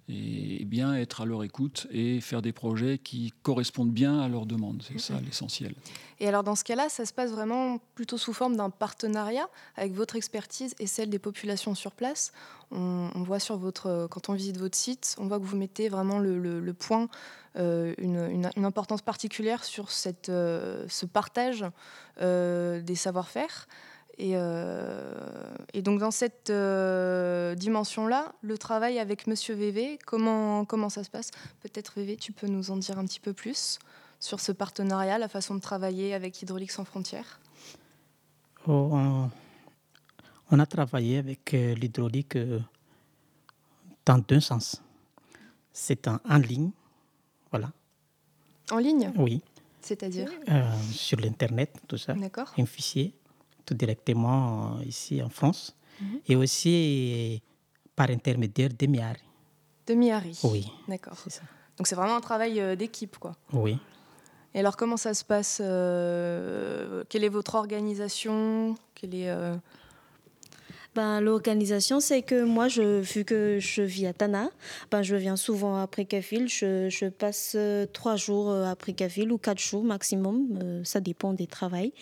et 0.10 0.64
bien 0.64 0.96
être 0.96 1.22
à 1.22 1.26
leur 1.26 1.44
écoute 1.44 1.88
et 1.92 2.22
faire 2.22 2.42
des 2.42 2.54
projets 2.54 2.98
qui 2.98 3.34
correspondent 3.44 3.92
bien 3.92 4.20
à 4.22 4.30
leurs 4.30 4.46
demandes. 4.46 4.84
C'est 4.88 5.00
ça 5.00 5.20
l'essentiel. 5.20 5.76
Et 6.20 6.28
alors 6.28 6.44
dans 6.44 6.56
ce 6.56 6.64
cas-là, 6.64 6.88
ça 6.88 7.06
se 7.06 7.14
passe 7.14 7.32
vraiment 7.32 7.80
plutôt 7.94 8.18
sous 8.18 8.32
forme 8.32 8.56
d'un 8.56 8.70
partenariat 8.70 9.50
avec 9.76 9.94
votre 9.94 10.16
expertise 10.16 10.76
et 10.80 10.88
celle 10.88 11.10
des 11.10 11.20
populations 11.20 11.76
sur 11.76 11.92
place. 11.92 12.32
On, 12.72 13.10
voit 13.16 13.40
sur 13.40 13.58
votre, 13.58 14.08
quand 14.10 14.30
on 14.30 14.34
visite 14.34 14.58
votre 14.58 14.78
site, 14.78 15.16
on 15.20 15.28
voit 15.28 15.40
que 15.40 15.46
vous 15.46 15.58
mettez 15.58 15.90
vraiment 15.90 16.20
le, 16.20 16.74
point, 16.74 17.08
euh, 17.58 17.94
une, 17.98 18.50
importance 18.66 19.02
particulière 19.02 19.64
sur 19.64 19.92
cette, 19.92 20.30
euh, 20.30 20.86
ce 20.90 21.06
partage 21.06 21.66
euh, 22.22 22.82
des 22.82 22.96
savoir-faire. 22.96 23.68
Euh, 24.20 25.56
et, 25.74 25.82
donc 25.82 26.00
dans 26.00 26.12
cette 26.12 26.50
euh, 26.50 27.54
dimension-là, 27.56 28.34
le 28.42 28.58
travail 28.58 29.00
avec 29.00 29.28
Monsieur 29.28 29.54
VV, 29.54 30.00
comment, 30.06 30.66
comment 30.66 30.90
ça 30.90 31.04
se 31.04 31.10
passe? 31.10 31.32
Peut-être 31.62 31.94
VV, 31.98 32.18
tu 32.18 32.32
peux 32.32 32.48
nous 32.48 32.72
en 32.72 32.78
dire 32.78 32.98
un 32.98 33.06
petit 33.06 33.20
peu 33.20 33.34
plus 33.34 33.78
sur 34.20 34.40
ce 34.40 34.52
partenariat, 34.52 35.20
la 35.20 35.28
façon 35.28 35.54
de 35.54 35.60
travailler 35.60 36.16
avec 36.16 36.42
Hydraulique 36.42 36.72
sans 36.72 36.86
frontières? 36.86 37.40
Oh, 38.68 38.92
on, 40.52 40.60
a 40.60 40.66
travaillé 40.66 41.20
avec 41.20 41.54
euh, 41.54 41.76
l'hydraulique 41.76 42.38
dans 44.06 44.18
deux 44.18 44.40
sens. 44.40 44.82
C'est 45.72 46.08
en, 46.08 46.20
en, 46.28 46.38
ligne, 46.38 46.72
voilà. 47.52 47.72
En 48.72 48.80
ligne? 48.80 49.14
Oui. 49.16 49.42
C'est-à-dire? 49.80 50.30
Sur 50.92 51.20
l'Internet, 51.20 51.72
tout 51.88 51.98
ça. 51.98 52.14
D'accord. 52.14 52.52
Un 52.58 52.66
fichier 52.66 53.14
directement 53.74 54.78
euh, 54.78 54.86
ici 54.86 55.22
en 55.22 55.30
France 55.30 55.76
mhm. 56.02 56.20
et 56.28 56.36
aussi 56.36 57.42
par 57.96 58.10
intermédiaire 58.10 58.70
de 58.78 58.88
Miari. 58.88 59.22
De 59.88 59.94
Miari 59.94 60.40
Oui. 60.44 60.72
D'accord. 60.88 61.18
Donc 61.78 61.88
c'est 61.88 61.96
vraiment 61.96 62.16
un 62.16 62.22
travail 62.22 62.60
euh, 62.60 62.76
d'équipe, 62.76 63.18
quoi. 63.18 63.36
Oui. 63.54 63.78
Et 64.54 64.60
alors 64.60 64.78
comment 64.78 64.98
ça 64.98 65.14
se 65.14 65.24
passe 65.24 65.62
euh, 65.64 67.04
Quelle 67.10 67.24
est 67.24 67.30
votre 67.30 67.56
organisation? 67.56 68.76
Quelle 68.96 69.16
est, 69.16 69.32
ben, 70.98 71.22
L'organisation, 71.22 72.00
c'est 72.00 72.24
que 72.24 72.44
moi, 72.44 72.68
je, 72.68 73.00
vu 73.00 73.24
que 73.24 73.60
je 73.60 73.84
vis 73.84 74.08
à 74.08 74.14
Tana, 74.14 74.50
ben, 74.92 75.04
je 75.04 75.16
viens 75.16 75.38
souvent 75.38 75.80
à 75.80 75.88
Précaville. 75.88 76.50
Je, 76.50 77.08
passe 77.10 77.56
trois 77.94 78.18
jours 78.18 78.52
à 78.52 78.76
Précaville 78.76 79.32
ou 79.32 79.38
quatre 79.38 79.62
jours 79.62 79.84
maximum. 79.84 80.82
ça 80.84 81.00
dépend 81.00 81.34
des 81.34 81.48
travails. 81.48 81.94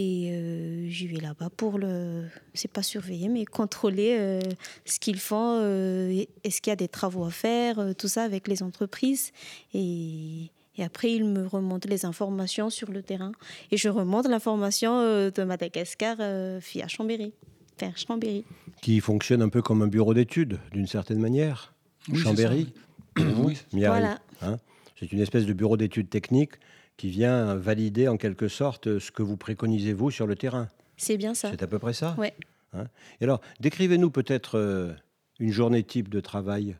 Et 0.00 0.30
euh, 0.30 0.88
j'y 0.88 1.08
vais 1.08 1.18
là-bas 1.18 1.50
pour 1.56 1.76
le, 1.76 2.26
c'est 2.54 2.70
pas 2.70 2.84
surveiller, 2.84 3.28
mais 3.28 3.44
contrôler 3.44 4.16
euh, 4.16 4.40
ce 4.84 5.00
qu'ils 5.00 5.18
font, 5.18 5.58
euh, 5.60 6.24
est-ce 6.44 6.60
qu'il 6.60 6.70
y 6.70 6.72
a 6.72 6.76
des 6.76 6.86
travaux 6.86 7.24
à 7.24 7.32
faire, 7.32 7.94
tout 7.98 8.06
ça 8.06 8.22
avec 8.22 8.46
les 8.46 8.62
entreprises. 8.62 9.32
Et, 9.74 10.52
et, 10.76 10.84
après, 10.84 11.12
ils 11.12 11.24
me 11.24 11.44
remontent 11.48 11.88
les 11.88 12.04
informations 12.04 12.70
sur 12.70 12.92
le 12.92 13.02
terrain. 13.02 13.32
Et 13.72 13.76
je 13.76 13.88
remonte 13.88 14.28
l'information 14.28 15.02
de 15.02 15.42
Madagascar 15.42 16.16
via 16.60 16.86
Chambéry, 16.86 17.32
vers 17.78 17.96
Chambéry. 17.96 18.44
Qui 18.82 19.00
fonctionne 19.00 19.42
un 19.42 19.48
peu 19.48 19.62
comme 19.62 19.82
un 19.82 19.86
bureau 19.86 20.14
d'études, 20.14 20.58
d'une 20.72 20.86
certaine 20.86 21.18
manière. 21.18 21.74
Chambéry. 22.14 22.72
oui. 23.16 23.58
Voilà. 23.72 24.20
Hein 24.42 24.58
c'est 24.98 25.12
une 25.12 25.20
espèce 25.20 25.46
de 25.46 25.52
bureau 25.52 25.76
d'études 25.76 26.10
techniques 26.10 26.54
qui 26.96 27.08
vient 27.10 27.54
valider 27.54 28.08
en 28.08 28.16
quelque 28.16 28.48
sorte 28.48 28.98
ce 28.98 29.10
que 29.10 29.22
vous 29.22 29.36
préconisez 29.36 29.92
vous 29.92 30.10
sur 30.10 30.26
le 30.26 30.34
terrain. 30.34 30.68
C'est 30.96 31.16
bien 31.16 31.34
ça. 31.34 31.50
C'est 31.50 31.62
à 31.62 31.66
peu 31.68 31.78
près 31.78 31.92
ça 31.92 32.16
Oui. 32.18 32.28
Hein 32.72 32.86
Et 33.20 33.24
alors, 33.24 33.40
décrivez-nous 33.60 34.10
peut-être 34.10 34.58
euh, 34.58 34.92
une 35.38 35.52
journée 35.52 35.84
type 35.84 36.08
de 36.08 36.20
travail, 36.20 36.76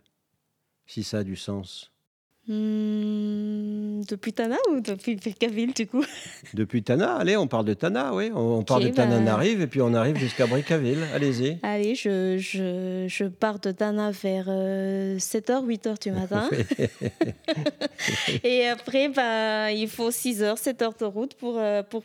si 0.87 1.04
ça 1.04 1.18
a 1.18 1.24
du 1.24 1.37
sens. 1.37 1.92
Hmm, 2.48 4.00
depuis 4.08 4.32
Tana 4.32 4.56
ou 4.70 4.80
depuis 4.80 5.16
Brickaville, 5.16 5.74
du 5.74 5.87
coup? 5.87 6.02
Depuis 6.54 6.82
Tana, 6.82 7.16
allez, 7.16 7.37
on 7.37 7.46
parle 7.46 7.66
de 7.66 7.74
Tana, 7.74 8.14
oui. 8.14 8.30
On, 8.34 8.62
part 8.62 8.80
de 8.80 8.88
Tana, 8.88 9.20
bah... 9.20 9.34
arrive, 9.34 9.61
et 9.61 9.66
puis 9.66 9.82
on 9.82 9.92
arrive 9.92 10.16
jusqu'à 10.16 10.46
Brickaville. 10.46 11.04
Allez-y. 11.14 11.58
Allez, 11.62 11.94
je, 11.94 12.38
je, 12.38 13.04
je, 13.06 13.24
pars 13.24 13.58
de 13.58 13.70
Tana 13.70 14.12
vers 14.12 14.46
7h, 14.46 14.48
euh, 14.48 15.18
8h 15.18 16.02
du 16.02 16.11
matin. 16.11 16.48
et 18.44 18.66
après, 18.66 19.11
bah, 19.11 19.70
il 19.70 19.88
faut 19.88 20.11
6h, 20.11 20.56
7h 20.56 20.98
de 21.00 21.04
route 21.04 21.34
pour, 21.34 21.58
euh, 21.58 21.82
pour. 21.82 22.02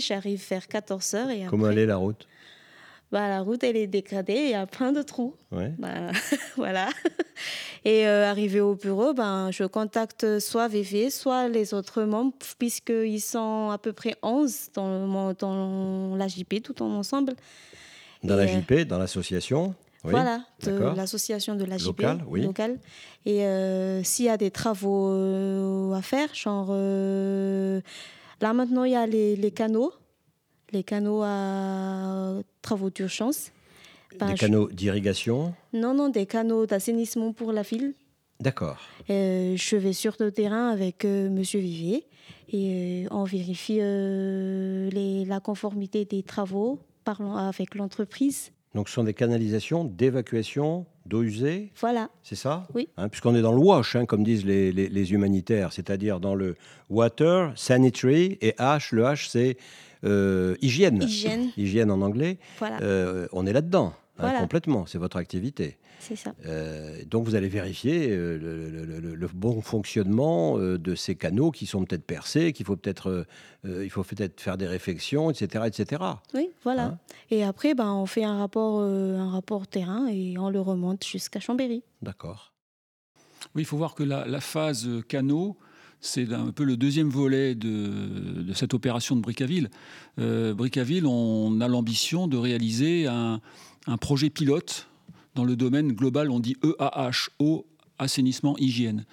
J'arrive 0.00 0.42
vers 0.50 0.64
14h. 0.64 1.30
Et 1.30 1.46
Comment 1.48 1.70
elle 1.70 1.78
est 1.78 1.86
la 1.86 1.96
route? 1.96 2.26
Bah, 3.14 3.28
la 3.28 3.42
route 3.42 3.62
elle 3.62 3.76
est 3.76 3.86
dégradée, 3.86 4.34
il 4.34 4.50
y 4.50 4.54
a 4.54 4.66
plein 4.66 4.90
de 4.90 5.00
trous. 5.00 5.36
Ouais. 5.52 5.72
Bah, 5.78 6.10
voilà. 6.56 6.88
Et 7.84 8.08
euh, 8.08 8.28
arrivé 8.28 8.60
au 8.60 8.74
bureau, 8.74 9.14
ben, 9.14 9.52
je 9.52 9.62
contacte 9.62 10.40
soit 10.40 10.66
VV, 10.66 11.10
soit 11.10 11.46
les 11.48 11.74
autres 11.74 12.02
membres, 12.02 12.34
puisqu'ils 12.58 13.20
sont 13.20 13.70
à 13.70 13.78
peu 13.78 13.92
près 13.92 14.16
11 14.24 14.70
dans, 14.74 15.32
dans 15.32 16.16
la 16.16 16.26
JP, 16.26 16.60
tout 16.60 16.82
en 16.82 16.90
ensemble. 16.90 17.34
Dans 18.24 18.34
la 18.34 18.48
JP, 18.48 18.80
dans 18.88 18.98
l'association 18.98 19.76
oui. 20.02 20.10
Voilà, 20.10 20.44
de 20.64 20.72
l'association 20.96 21.54
de 21.54 21.64
la 21.64 21.78
JP 21.78 21.86
locale. 21.86 22.24
Oui. 22.26 22.42
locale. 22.42 22.78
Et 23.26 23.46
euh, 23.46 24.02
s'il 24.02 24.24
y 24.24 24.28
a 24.28 24.36
des 24.36 24.50
travaux 24.50 25.08
euh, 25.08 25.92
à 25.92 26.02
faire, 26.02 26.34
genre 26.34 26.72
là 26.72 28.52
maintenant 28.52 28.82
il 28.82 28.92
y 28.92 28.96
a 28.96 29.06
les, 29.06 29.36
les 29.36 29.50
canaux 29.52 29.92
les 30.74 30.84
canaux 30.84 31.22
à 31.22 32.40
travaux 32.60 32.90
d'urgence. 32.90 33.50
Des 34.12 34.34
canaux 34.34 34.68
d'irrigation 34.70 35.54
Non, 35.72 35.94
non, 35.94 36.08
des 36.08 36.26
canaux 36.26 36.66
d'assainissement 36.66 37.32
pour 37.32 37.52
la 37.52 37.62
ville. 37.62 37.94
D'accord. 38.40 38.78
Euh, 39.10 39.54
je 39.56 39.76
vais 39.76 39.92
sur 39.92 40.16
le 40.20 40.30
terrain 40.30 40.68
avec 40.68 41.04
M. 41.04 41.10
Euh, 41.10 41.30
Monsieur 41.30 41.60
Vivier 41.60 42.06
et 42.52 43.04
euh, 43.04 43.08
on 43.10 43.24
vérifie 43.24 43.78
les, 43.78 45.24
la 45.24 45.40
conformité 45.40 46.04
des 46.04 46.22
travaux 46.22 46.80
parlant 47.04 47.36
avec 47.36 47.74
l'entreprise. 47.74 48.50
Donc 48.74 48.88
ce 48.88 48.94
sont 48.94 49.04
des 49.04 49.14
canalisations 49.14 49.84
d'évacuation 49.84 50.84
d'eau 51.06 51.22
usée? 51.22 51.70
Voilà. 51.80 52.10
C'est 52.22 52.34
ça? 52.34 52.66
Oui. 52.74 52.88
Hein, 52.96 53.08
Puisqu'on 53.08 53.34
est 53.36 53.42
dans 53.42 53.52
le 53.52 53.60
WASH, 53.60 53.96
hein, 53.96 54.04
comme 54.04 54.24
disent 54.24 54.44
les, 54.44 54.72
les, 54.72 54.88
les 54.88 55.12
humanitaires, 55.12 55.72
c'est-à-dire 55.72 56.18
dans 56.18 56.34
le 56.34 56.56
Water, 56.90 57.52
Sanitary, 57.56 58.36
et 58.40 58.52
H, 58.58 58.94
le 58.94 59.04
H 59.04 59.28
c'est 59.30 59.56
euh, 60.04 60.56
hygiène. 60.60 61.02
hygiène. 61.56 61.90
en 61.90 62.00
anglais. 62.00 62.38
Euh, 62.62 63.26
on 63.32 63.46
est 63.46 63.52
là-dedans, 63.52 63.94
hein, 64.18 64.38
complètement. 64.38 64.86
C'est 64.86 64.98
votre 64.98 65.16
activité. 65.16 65.78
C'est 66.00 66.16
ça. 66.16 66.34
Euh, 66.44 67.02
donc 67.06 67.24
vous 67.24 67.34
allez 67.34 67.48
vérifier 67.48 68.08
le, 68.08 69.28
bon 69.32 69.62
fonctionnement 69.62 70.58
de 70.58 70.94
ces 70.94 71.14
canaux 71.14 71.50
qui 71.50 71.66
sont 71.66 71.84
peut-être 71.84 72.04
percés, 72.04 72.52
qu'il 72.52 72.66
faut 72.66 72.76
peut-être, 72.76 73.26
il 73.64 73.90
faut 73.90 74.02
peut-être 74.02 74.40
faire 74.40 74.58
des 74.58 74.66
réflexions, 74.66 75.30
etc., 75.30 75.64
etc. 75.66 76.02
Oui, 76.34 76.50
voilà. 76.62 76.84
Hein 76.84 76.98
et 77.30 77.42
après, 77.42 77.74
ben, 77.74 77.92
on 77.92 78.06
fait 78.06 78.24
un 78.24 78.38
rapport, 78.38 78.80
un 78.80 79.30
rapport 79.30 79.66
terrain 79.66 80.06
et 80.08 80.36
on 80.38 80.50
le 80.50 80.60
remonte 80.60 81.04
jusqu'à 81.04 81.40
Chambéry. 81.40 81.82
D'accord. 82.02 82.52
Oui, 83.54 83.62
il 83.62 83.66
faut 83.66 83.76
voir 83.76 83.94
que 83.94 84.02
la, 84.02 84.26
la 84.26 84.40
phase 84.40 84.88
canaux 85.08 85.56
c'est 86.04 86.32
un 86.32 86.50
peu 86.52 86.64
le 86.64 86.76
deuxième 86.76 87.08
volet 87.08 87.54
de, 87.54 88.52
cette 88.54 88.74
opération 88.74 89.16
de 89.16 89.22
Bricaville. 89.22 89.70
Euh, 90.18 90.54
Bricaville, 90.54 91.06
on 91.06 91.60
a 91.60 91.68
l'ambition 91.68 92.28
de 92.28 92.36
réaliser 92.36 93.06
un, 93.06 93.40
projet 94.00 94.30
pilote 94.30 94.88
dans 95.34 95.44
le 95.44 95.56
domaine 95.56 95.92
global, 95.92 96.30
on 96.30 96.40
dit 96.40 96.56
EAH, 96.62 97.30
eau, 97.38 97.66
assainissement, 97.98 98.56
hygiène. 98.58 99.04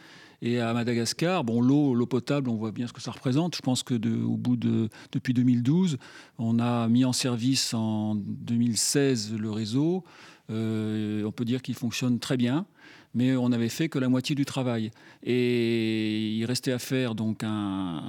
Et 0.42 0.60
à 0.60 0.74
Madagascar, 0.74 1.44
bon, 1.44 1.62
l'eau, 1.62 1.94
l'eau 1.94 2.08
potable, 2.08 2.50
on 2.50 2.56
voit 2.56 2.72
bien 2.72 2.88
ce 2.88 2.94
que 2.94 3.02
ça 3.02 3.12
représente. 3.12 3.56
Je 3.56 3.62
pense 3.62 3.84
que 3.84 3.94
au 4.24 4.38
bout 4.38 4.58
de, 4.58 4.90
depuis 5.12 5.34
2012, 5.34 5.98
on 6.40 6.60
a 6.60 6.88
mis 6.88 7.06
en 7.06 7.14
service 7.14 7.74
en 7.74 8.16
2016 8.16 9.36
le 9.38 9.52
réseau. 9.52 10.04
on 10.50 11.32
peut 11.36 11.46
dire 11.46 11.62
qu'il 11.62 11.76
fonctionne 11.76 12.20
très 12.20 12.38
bien 12.38 12.66
mais 13.14 13.36
on 13.36 13.50
n'avait 13.50 13.70
fait 13.70 13.90
que 13.90 14.00
la 14.00 14.10
moitié 14.10 14.36
du 14.36 14.46
travail. 14.46 14.92
Et 15.24 16.30
il 16.32 16.46
restait 16.46 16.72
à 16.72 16.80
faire 16.80 17.16
donc 17.16 17.44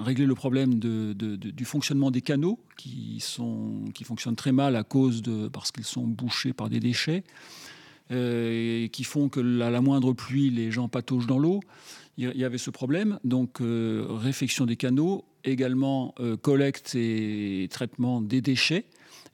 régler 0.04 0.26
le 0.26 0.34
problème 0.34 0.74
du 0.78 1.64
fonctionnement 1.64 2.10
des 2.10 2.22
canaux 2.22 2.58
qui, 2.76 3.18
sont, 3.20 3.84
fonctionnent 4.04 4.36
très 4.36 4.52
mal 4.52 4.76
à 4.76 4.84
cause 4.84 5.22
de 5.22 5.48
parce 5.48 5.72
qu'ils 5.72 5.84
sont 5.84 6.06
bouchés 6.06 6.52
par 6.52 6.68
des 6.68 6.80
déchets 6.80 7.24
euh, 8.10 8.88
qui 8.88 9.04
font 9.04 9.28
que 9.28 9.60
à 9.60 9.70
la 9.70 9.80
moindre 9.80 10.12
pluie 10.12 10.50
les 10.50 10.70
gens 10.70 10.88
pataugent 10.88 11.26
dans 11.26 11.38
l'eau. 11.38 11.60
Il 12.18 12.30
y 12.36 12.44
avait 12.44 12.58
ce 12.58 12.68
problème, 12.68 13.18
donc 13.24 13.62
euh, 13.62 14.04
réfection 14.06 14.66
des 14.66 14.76
canaux, 14.76 15.24
également 15.44 16.14
euh, 16.20 16.36
collecte 16.36 16.94
et 16.94 17.68
traitement 17.70 18.20
des 18.20 18.42
déchets. 18.42 18.84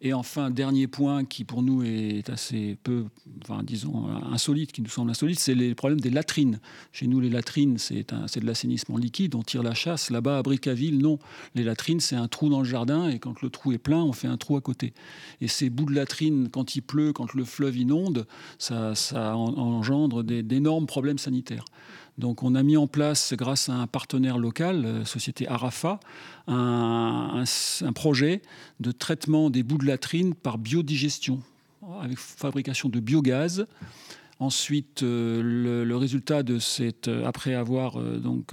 Et 0.01 0.13
enfin, 0.13 0.51
dernier 0.51 0.87
point 0.87 1.25
qui 1.25 1.43
pour 1.43 1.63
nous 1.63 1.83
est 1.83 2.31
assez 2.31 2.77
peu, 2.85 3.07
enfin, 3.43 3.65
disons, 3.65 4.07
insolite, 4.31 4.71
qui 4.71 4.81
nous 4.81 4.89
semble 4.89 5.11
insolite, 5.11 5.41
c'est 5.41 5.57
les 5.57 5.75
problèmes 5.75 6.01
des 6.01 6.11
latrines. 6.11 6.61
Chez 6.93 7.09
nous, 7.09 7.19
les 7.19 7.31
latrines, 7.31 7.79
c'est 7.79 8.07
de 8.13 8.47
l'assainissement 8.47 8.97
liquide, 8.97 9.35
on 9.35 9.43
tire 9.43 9.65
la 9.65 9.75
chasse. 9.75 10.11
Là-bas, 10.11 10.39
à 10.39 10.43
Bricaville, 10.43 10.99
non. 10.99 11.19
Les 11.57 11.65
latrines, 11.65 11.99
c'est 11.99 12.15
un 12.15 12.29
trou 12.29 12.49
dans 12.49 12.61
le 12.61 12.65
jardin, 12.65 13.09
et 13.09 13.19
quand 13.19 13.43
le 13.43 13.51
trou 13.51 13.73
est 13.73 13.79
plein, 13.79 14.03
on 14.05 14.13
fait 14.13 14.29
un 14.29 14.37
trou 14.37 14.57
à 14.57 14.61
côté. 14.61 14.93
Et 15.41 15.49
ces 15.49 15.69
bouts 15.69 15.87
de 15.87 15.95
latrines, 15.95 16.49
quand 16.49 16.77
il 16.77 16.83
pleut, 16.83 17.13
quand 17.13 17.35
le 17.35 17.45
fleuve 17.45 17.77
inonde, 17.77 18.27
ça, 18.59 18.95
ça 18.95 19.37
engendre 19.37 20.23
d'énormes 20.23 20.87
problèmes 20.87 21.19
sanitaires. 21.19 21.65
Donc 22.19 22.43
on 22.43 22.57
a 22.57 22.63
mis 22.65 22.77
en 22.77 22.89
place, 22.89 23.33
grâce 23.35 23.69
à 23.69 23.75
un 23.75 23.87
partenaire 23.87 24.39
local, 24.39 24.85
euh, 24.85 25.05
société 25.05 25.47
Arafa, 25.47 26.01
un, 26.49 27.45
projet 27.95 28.43
de 28.81 28.91
traitement 28.91 29.51
des 29.51 29.63
bouts 29.63 29.79
de 29.79 29.87
latrine 29.87 30.35
par 30.35 30.59
biodigestion, 30.59 31.41
avec 32.03 32.19
fabrication 32.19 32.89
de 32.89 32.99
biogaz. 33.01 33.67
Ensuite, 34.41 35.03
euh, 35.03 35.85
le, 35.85 35.97
résultat 35.97 36.45
de 36.45 36.59
cette, 36.59 37.09
euh, 37.09 37.27
après 37.27 37.55
avoir 37.55 38.01
donc 38.01 38.53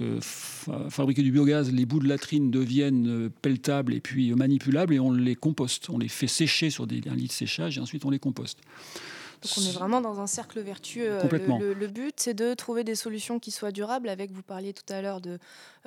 fabriqué 0.88 1.22
du 1.22 1.32
biogaz, 1.32 1.72
les 1.72 1.86
bouts 1.86 2.00
de 2.00 2.08
latrine 2.08 2.52
deviennent 2.52 3.30
pelletables 3.42 3.94
et 3.94 4.00
puis 4.00 4.32
manipulables 4.34 4.94
et 4.94 5.00
on 5.00 5.10
les 5.10 5.34
composte. 5.34 5.90
On 5.90 5.98
les 5.98 6.08
fait 6.08 6.28
sécher 6.28 6.70
sur 6.70 6.86
des, 6.86 7.00
un 7.08 7.16
lit 7.16 7.26
de 7.26 7.32
séchage 7.32 7.78
et 7.78 7.80
ensuite 7.80 8.04
on 8.04 8.10
les 8.10 8.20
composte. 8.20 8.60
Donc 9.42 9.52
on 9.58 9.60
est 9.62 9.72
vraiment 9.72 10.00
dans 10.00 10.20
un 10.20 10.26
cercle 10.26 10.60
vertueux. 10.60 11.18
Le, 11.30 11.74
le, 11.74 11.86
but, 11.86 12.14
c'est 12.16 12.34
de 12.34 12.54
trouver 12.54 12.84
des 12.84 12.94
solutions 12.94 13.38
qui 13.38 13.50
soient 13.50 13.72
durables. 13.72 14.08
Avec, 14.08 14.32
vous 14.32 14.42
parliez 14.42 14.72
tout 14.72 14.90
à 14.92 15.02
l'heure 15.02 15.20
de 15.20 15.38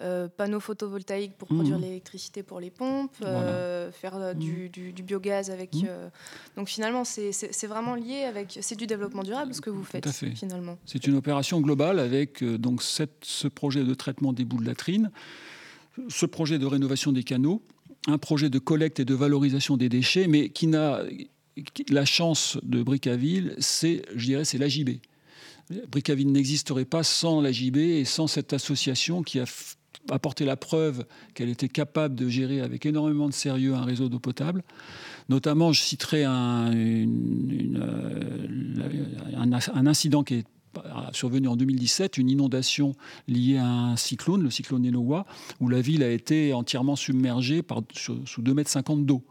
euh, 0.01 0.29
panneaux 0.29 0.62
photovoltaïques 0.62 1.33
pour 1.38 1.49
produire 1.49 1.77
mmh. 1.77 1.81
l'électricité 1.81 2.41
pour 2.41 2.62
les 2.62 2.69
pompes, 2.69 3.17
euh, 3.21 3.91
faire 3.91 4.15
euh, 4.15 4.33
mmh. 4.33 4.38
du, 4.69 4.69
du, 4.69 5.03
biogaz 5.03 5.49
avec. 5.51 5.73
Mmh. 5.73 5.88
donc 6.55 6.69
finalement, 6.69 7.03
c'est 7.03 7.67
vraiment 7.67 7.95
lié 7.95 8.23
avec. 8.23 8.57
C'est 8.62 8.77
du 8.77 8.88
développement 8.88 9.23
durable 9.23 9.53
ce 9.53 9.62
que 9.62 9.69
vous 9.69 9.83
faites 9.83 10.07
finalement. 10.09 10.77
C'est 10.85 11.05
une 11.07 11.15
opération 11.15 11.59
globale 11.59 11.99
avec 11.99 12.43
donc 12.43 12.81
cette, 12.81 13.23
ce 13.23 13.47
projet 13.47 13.83
de 13.83 13.93
traitement 13.93 14.31
des 14.31 14.45
bouts 14.45 14.62
de 14.62 14.65
latrine, 14.65 15.12
ce 16.07 16.25
projet 16.25 16.59
de 16.59 16.65
rénovation 16.65 17.12
des 17.12 17.23
canaux, 17.23 17.62
un 18.07 18.17
projet 18.17 18.49
de 18.49 18.59
collecte 18.59 19.01
et 19.01 19.05
de 19.05 19.13
valorisation 19.13 19.75
des 19.75 19.89
déchets, 19.89 20.27
mais 20.27 20.49
qui 20.49 20.67
n'a 20.67 21.01
la 21.89 22.05
chance 22.05 22.57
de 22.63 22.83
Bricaville, 22.83 23.55
c'est, 23.59 24.03
je 24.15 24.25
dirais, 24.25 24.45
c'est 24.45 24.57
l'AJB. 24.57 24.99
Bricaville 25.91 26.31
n'existerait 26.31 26.85
pas 26.85 27.03
sans 27.03 27.41
l'AJB 27.41 27.77
et 27.77 28.05
sans 28.05 28.27
cette 28.27 28.53
association 28.53 29.21
qui 29.21 29.39
a 29.39 29.45
apporté 30.09 30.45
la 30.45 30.55
preuve 30.55 31.05
qu'elle 31.33 31.49
était 31.49 31.69
capable 31.69 32.15
de 32.15 32.27
gérer 32.29 32.61
avec 32.61 32.85
énormément 32.85 33.27
de 33.27 33.33
sérieux 33.33 33.75
un 33.75 33.83
réseau 33.83 34.09
d'eau 34.09 34.19
potable. 34.19 34.63
Notamment, 35.27 35.71
je 35.73 35.81
citerai 35.81 36.23
un, 36.23 36.73
euh, 36.73 37.05
incident 39.85 40.23
qui 40.23 40.35
est 40.35 40.45
survenu 41.13 41.47
en 41.47 41.55
2017, 41.55 42.17
une 42.17 42.29
inondation 42.29 42.95
liée 43.27 43.57
à 43.57 43.67
un 43.67 43.95
cyclone, 43.95 44.43
le 44.43 44.49
cyclone 44.49 44.87
Enowa, 44.87 45.25
où 45.59 45.67
la 45.67 45.81
ville 45.81 46.03
a 46.03 46.09
été 46.09 46.53
entièrement 46.53 46.95
submergée 46.95 47.63
sous 47.93 48.41
2,50 48.41 48.53
mètres 48.53 48.95
d'eau 49.05 49.23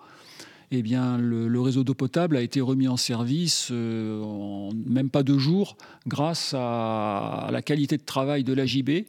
eh 0.71 0.83
bien, 0.83 1.17
le, 1.17 1.61
réseau 1.61 1.83
d'eau 1.83 1.95
potable 1.95 2.37
a 2.37 2.43
été 2.43 2.61
remis 2.61 2.89
en 2.89 2.97
service 2.97 3.69
euh, 3.71 4.23
en 4.23 4.71
même 4.87 5.09
pas 5.09 5.23
deux 5.23 5.39
jours 5.39 5.77
grâce 6.07 6.55
à, 6.57 7.49
la 7.51 7.63
qualité 7.63 7.97
de 7.97 8.03
travail 8.03 8.45
de 8.45 8.53
l'AJB. 8.53 9.07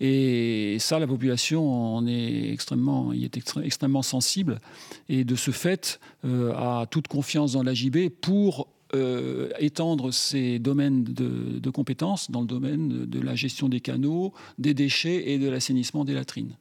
Et 0.00 0.76
ça, 0.80 0.98
la 0.98 1.06
population 1.06 1.96
en 1.96 2.06
est 2.06 2.52
extrêmement, 2.52 3.12
y 3.12 3.24
est 3.24 3.36
extrêmement 3.36 4.02
sensible. 4.02 4.60
Et 5.08 5.24
de 5.24 5.34
ce 5.36 5.50
fait, 5.50 6.00
euh, 6.24 6.52
a 6.54 6.86
toute 6.86 7.08
confiance 7.08 7.52
dans 7.52 7.62
l'AJB 7.62 8.08
pour 8.20 8.68
euh, 8.94 9.50
étendre 9.58 10.12
ses 10.12 10.58
domaines 10.58 11.04
de, 11.04 11.58
de, 11.58 11.70
compétences 11.70 12.30
dans 12.30 12.42
le 12.42 12.46
domaine 12.46 13.06
de 13.06 13.20
la 13.20 13.34
gestion 13.34 13.68
des 13.68 13.80
canaux, 13.80 14.32
des 14.58 14.74
déchets 14.74 15.30
et 15.30 15.38
de 15.38 15.48
l'assainissement 15.48 16.04
des 16.04 16.14
latrines. 16.14 16.56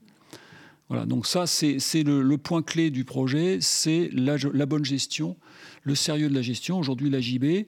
Voilà, 0.92 1.06
donc 1.06 1.26
ça, 1.26 1.48
c'est 1.48 2.04
le, 2.04 2.38
point 2.38 2.62
clé 2.62 2.90
du 2.90 3.06
projet, 3.06 3.60
c'est 3.62 4.10
la, 4.12 4.66
bonne 4.66 4.84
gestion, 4.84 5.38
le 5.84 5.96
sérieux 5.96 6.28
de 6.28 6.36
la 6.36 6.42
gestion. 6.42 6.78
Aujourd'hui, 6.80 7.10
la 7.10 7.22
JB, 7.22 7.66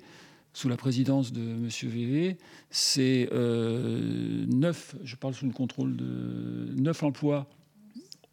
sous 0.52 0.68
la 0.68 0.76
présidence 0.76 1.32
de 1.32 1.40
M. 1.40 1.70
VV, 1.84 2.38
c'est 2.70 3.30
euh, 3.32 4.46
9, 4.50 4.96
je 5.06 5.16
parle 5.16 5.34
sous 5.34 5.46
le 5.46 5.54
contrôle 5.54 5.96
de 5.96 6.74
9 6.76 7.04
emplois, 7.04 7.48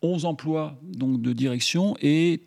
11 0.02 0.24
emplois 0.24 0.76
donc, 0.82 1.22
de 1.22 1.32
direction 1.32 1.94
et 2.02 2.42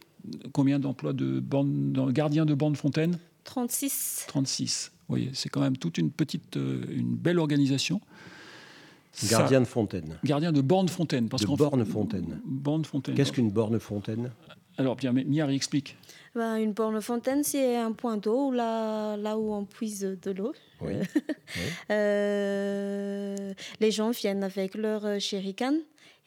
combien 0.52 0.80
d'emplois 0.80 1.14
de, 1.14 1.40
de 1.40 2.12
gardiens 2.12 2.46
de 2.46 2.56
bande 2.56 2.76
fontaine 2.76 3.20
36. 3.46 4.26
36. 4.28 4.92
Vous 4.94 5.16
voyez, 5.16 5.30
c'est 5.34 5.48
quand 5.48 5.62
même 5.62 5.78
toute 5.78 5.98
une 5.98 6.12
petite, 6.12 6.58
euh, 6.58 6.84
une 6.90 7.16
belle 7.16 7.40
organisation. 7.40 8.02
Gardien 9.30 9.62
de 9.62 9.66
fontaine. 9.66 10.18
Gardien 10.24 10.52
de 10.52 10.62
borne 10.62 10.90
fontaine. 10.90 11.30
Parce 11.30 11.44
de 11.44 11.56
borne 11.56 11.86
fontaine. 11.86 12.42
Borne 12.46 12.86
fontaine. 12.86 13.16
Qu'est-ce 13.16 13.32
qu'une 13.32 13.52
borne 13.52 13.80
fontaine 13.80 14.32
Alors, 14.78 14.96
bien, 14.96 15.12
Miari 15.12 15.56
explique. 15.56 15.98
Ben, 16.36 16.56
une 16.56 16.74
borne 16.74 17.00
fontaine, 17.00 17.44
c'est 17.44 17.78
un 17.78 17.92
point 17.92 18.18
d'eau 18.18 18.52
là, 18.52 19.16
là 19.18 19.38
où 19.38 19.54
on 19.54 19.66
puise 19.66 20.02
de 20.02 20.32
l'eau. 20.32 20.54
Oui. 20.82 20.94
euh, 21.92 23.54
les 23.80 23.92
gens 23.92 24.10
viennent 24.10 24.44
avec 24.44 24.76
leur 24.76 25.20
jerrycan 25.20 25.76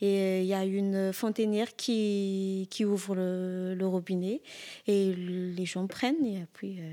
et 0.00 0.20
euh, 0.20 0.40
il 0.42 0.46
y 0.46 0.54
a 0.54 0.64
une 0.64 1.12
fontainière 1.12 1.74
qui, 1.74 2.68
qui 2.70 2.84
ouvre 2.84 3.14
le, 3.16 3.86
robinet 3.86 4.42
et 4.86 5.14
les 5.14 5.64
gens 5.64 5.86
prennent 5.86 6.24
et 6.24 6.46
puis 6.52 6.80
euh, 6.80 6.92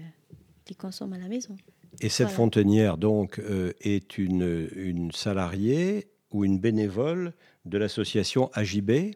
ils 0.69 0.75
consomment 0.75 1.13
à 1.13 1.17
la 1.17 1.27
maison. 1.27 1.55
Et 2.01 2.09
cette 2.09 2.29
fontainière, 2.29 2.97
donc, 2.97 3.39
euh, 3.39 3.71
est 3.81 4.17
une, 4.17 4.69
une, 4.75 5.11
salariée 5.11 6.07
ou 6.31 6.43
une 6.43 6.59
bénévole 6.59 7.33
de 7.65 7.77
l'association 7.77 8.49
AJB 8.53 9.15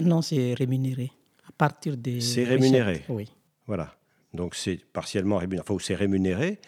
Non, 0.00 0.22
c'est 0.22 0.54
rémunéré. 0.54 1.10
À 1.48 1.52
partir 1.52 1.96
des. 1.96 2.20
C'est 2.20 2.44
rémunéré 2.44 3.04
Oui. 3.08 3.32
Voilà. 3.66 3.94
Donc, 4.34 4.54
c'est 4.54 4.80
partiellement 4.92 5.38
rémunéré. 5.38 5.64
Enfin, 5.68 5.82
c'est 5.82 5.94
rémunéré. 5.94 6.58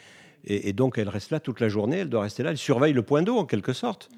Et, 0.44 0.72
donc, 0.72 0.96
elle 0.96 1.08
reste 1.08 1.30
là 1.30 1.40
toute 1.40 1.60
la 1.60 1.68
journée. 1.68 1.98
Elle 1.98 2.08
doit 2.08 2.22
rester 2.22 2.42
là. 2.42 2.50
Elle 2.50 2.58
surveille 2.58 2.94
le 2.94 3.02
point 3.02 3.22
d'eau, 3.22 3.36
en 3.36 3.44
quelque 3.44 3.74
sorte. 3.74 4.08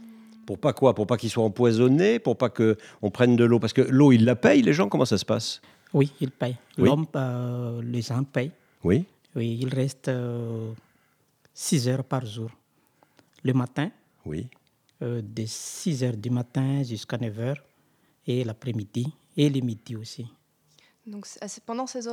Pour 0.46 0.59
pas 0.59 0.72
quoi? 0.72 0.94
Pour 0.94 1.07
pas 1.07 1.16
qu'il 1.16 1.31
soit 1.31 1.42
empoisonné? 1.42 2.20
Pour 2.20 2.37
pas 2.37 2.48
qu'on 2.48 3.11
prenne 3.11 3.35
de 3.35 3.44
l'eau? 3.44 3.59
Parce 3.59 3.72
que 3.72 3.83
l'eau, 3.83 4.12
ils 4.12 4.24
la 4.24 4.37
payent, 4.37 4.62
les 4.62 4.72
gens 4.72 4.88
Comment 4.88 5.05
ça 5.05 5.18
se 5.18 5.24
passe? 5.24 5.61
Oui, 5.92 6.12
ils 6.20 6.31
payent. 6.31 6.57
L'homme, 6.78 7.07
euh, 7.16 7.83
les 7.83 8.02
gens 8.02 8.22
payent. 8.22 8.52
Oui. 8.85 9.05
Oui, 9.35 9.59
il 9.61 9.74
reste. 9.74 10.09
Euh, 10.09 10.70
6 11.54 11.88
heures 11.88 12.04
par 12.04 12.24
jour. 12.24 12.50
Le 13.44 13.52
matin, 13.52 13.90
oui. 14.24 14.48
Euh, 15.02 15.20
de 15.22 15.44
6 15.46 16.04
heures 16.04 16.16
du 16.16 16.30
matin 16.30 16.82
jusqu'à 16.82 17.18
9 17.18 17.40
heures, 17.40 17.64
et 18.26 18.44
l'après-midi, 18.44 19.12
et 19.36 19.50
le 19.50 19.60
midi 19.60 19.96
aussi. 19.96 20.26
Donc 21.04 21.26
pendant 21.66 21.88
ces, 21.88 22.06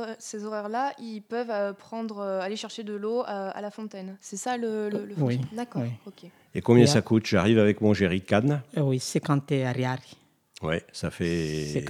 horaires-là, 0.44 0.92
ils 0.98 1.20
peuvent 1.20 1.50
euh, 1.50 1.72
prendre, 1.72 2.18
euh, 2.18 2.40
aller 2.40 2.56
chercher 2.56 2.82
de 2.82 2.94
l'eau 2.94 3.22
à, 3.24 3.60
la 3.60 3.70
fontaine. 3.70 4.16
C'est 4.20 4.36
ça 4.36 4.56
le, 4.56 4.88
le, 4.88 5.14
Oui. 5.18 5.40
D'accord. 5.52 5.84
Et 6.52 6.60
combien 6.60 6.86
ça 6.86 7.00
coûte? 7.00 7.26
J'arrive 7.26 7.60
avec 7.60 7.80
mon 7.80 7.94
jerrycan. 7.94 8.60
Oui, 8.76 8.98
50 8.98 9.52
ariari. 9.52 10.16
Ouais, 10.62 10.84
ça 10.92 11.10
fait. 11.10 11.66
C'est 11.72 11.80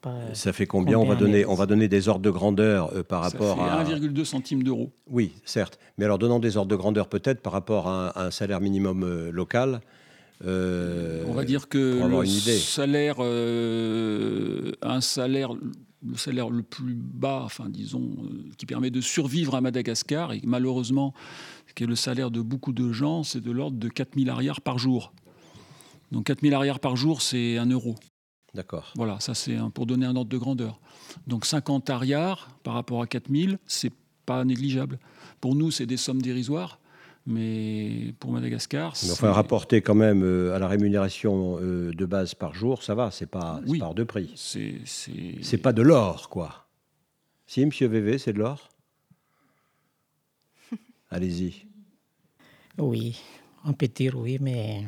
pas. 0.00 0.12
Ça 0.34 0.52
fait 0.52 0.66
combien, 0.66 0.98
on 0.98 1.06
va 1.06 1.14
donner 1.14 1.46
On 1.46 1.54
va 1.54 1.64
donner 1.64 1.88
des 1.88 2.08
ordres 2.08 2.20
de 2.20 2.30
grandeur 2.30 2.92
euh, 2.94 3.02
par 3.02 3.22
rapport 3.22 3.62
à. 3.62 3.82
1,2 3.82 4.24
centimes 4.24 4.62
d'euros. 4.62 4.92
Oui, 5.06 5.32
certes. 5.44 5.78
Mais 5.96 6.04
alors 6.04 6.18
donnons 6.18 6.38
des 6.38 6.58
ordres 6.58 6.70
de 6.70 6.76
grandeur 6.76 7.08
peut-être 7.08 7.40
par 7.40 7.54
rapport 7.54 7.88
à 7.88 8.26
un, 8.26 8.30
salaire 8.30 8.60
minimum 8.60 9.04
euh, 9.04 9.30
local. 9.30 9.80
Euh, 10.44 11.24
on 11.26 11.32
va 11.32 11.44
dire 11.44 11.68
que 11.68 12.06
le 12.06 12.26
salaire, 12.26 13.20
un 13.20 15.00
salaire, 15.00 15.52
le 16.06 16.16
salaire 16.16 16.50
le 16.50 16.62
plus 16.62 16.94
bas, 16.94 17.40
enfin 17.44 17.70
disons, 17.70 18.10
qui 18.58 18.66
permet 18.66 18.90
de 18.90 19.00
survivre 19.00 19.56
à 19.56 19.62
Madagascar 19.62 20.32
et 20.34 20.40
malheureusement, 20.44 21.14
qui 21.74 21.84
est 21.84 21.86
le 21.88 21.96
salaire 21.96 22.30
de 22.30 22.42
beaucoup 22.42 22.72
de 22.72 22.92
gens, 22.92 23.24
c'est 23.24 23.40
de 23.40 23.50
l'ordre 23.50 23.78
de 23.78 23.88
4000 23.88 24.28
arrières 24.30 24.60
par 24.60 24.78
jour. 24.78 25.12
Donc 26.12 26.24
4000 26.24 26.54
arrières 26.54 26.80
par 26.80 26.96
jour, 26.96 27.22
c'est 27.22 27.58
1 27.58 27.66
euro. 27.66 27.94
D'accord. 28.54 28.92
Voilà, 28.96 29.20
ça 29.20 29.34
c'est 29.34 29.56
pour 29.74 29.86
donner 29.86 30.06
un 30.06 30.16
ordre 30.16 30.30
de 30.30 30.38
grandeur. 30.38 30.80
Donc 31.26 31.44
50 31.44 31.90
arrières 31.90 32.50
par 32.62 32.74
rapport 32.74 33.02
à 33.02 33.06
4000, 33.06 33.58
c'est 33.66 33.92
pas 34.24 34.44
négligeable. 34.44 34.98
Pour 35.40 35.54
nous, 35.54 35.70
c'est 35.70 35.86
des 35.86 35.96
sommes 35.96 36.22
dérisoires. 36.22 36.78
Mais 37.26 38.14
pour 38.20 38.32
Madagascar, 38.32 38.94
mais 39.02 39.10
enfin 39.10 39.32
rapporter 39.32 39.82
quand 39.82 39.94
même 39.94 40.22
euh, 40.22 40.54
à 40.54 40.58
la 40.58 40.66
rémunération 40.66 41.58
euh, 41.60 41.92
de 41.92 42.06
base 42.06 42.34
par 42.34 42.54
jour, 42.54 42.82
ça 42.82 42.94
va, 42.94 43.10
c'est 43.10 43.26
pas 43.26 43.60
oui, 43.66 43.82
hors 43.82 43.94
de 43.94 44.02
prix. 44.02 44.32
C'est 44.34 45.58
pas 45.58 45.74
de 45.74 45.82
l'or, 45.82 46.30
quoi. 46.30 46.68
Si, 47.46 47.66
Monsieur 47.66 47.86
VV, 47.86 48.16
c'est 48.16 48.32
de 48.32 48.38
l'or? 48.38 48.70
Allez-y. 51.10 51.66
Oui, 52.78 53.20
on 53.66 53.74
peut 53.74 53.88
dire 53.88 54.16
oui, 54.16 54.38
mais 54.40 54.86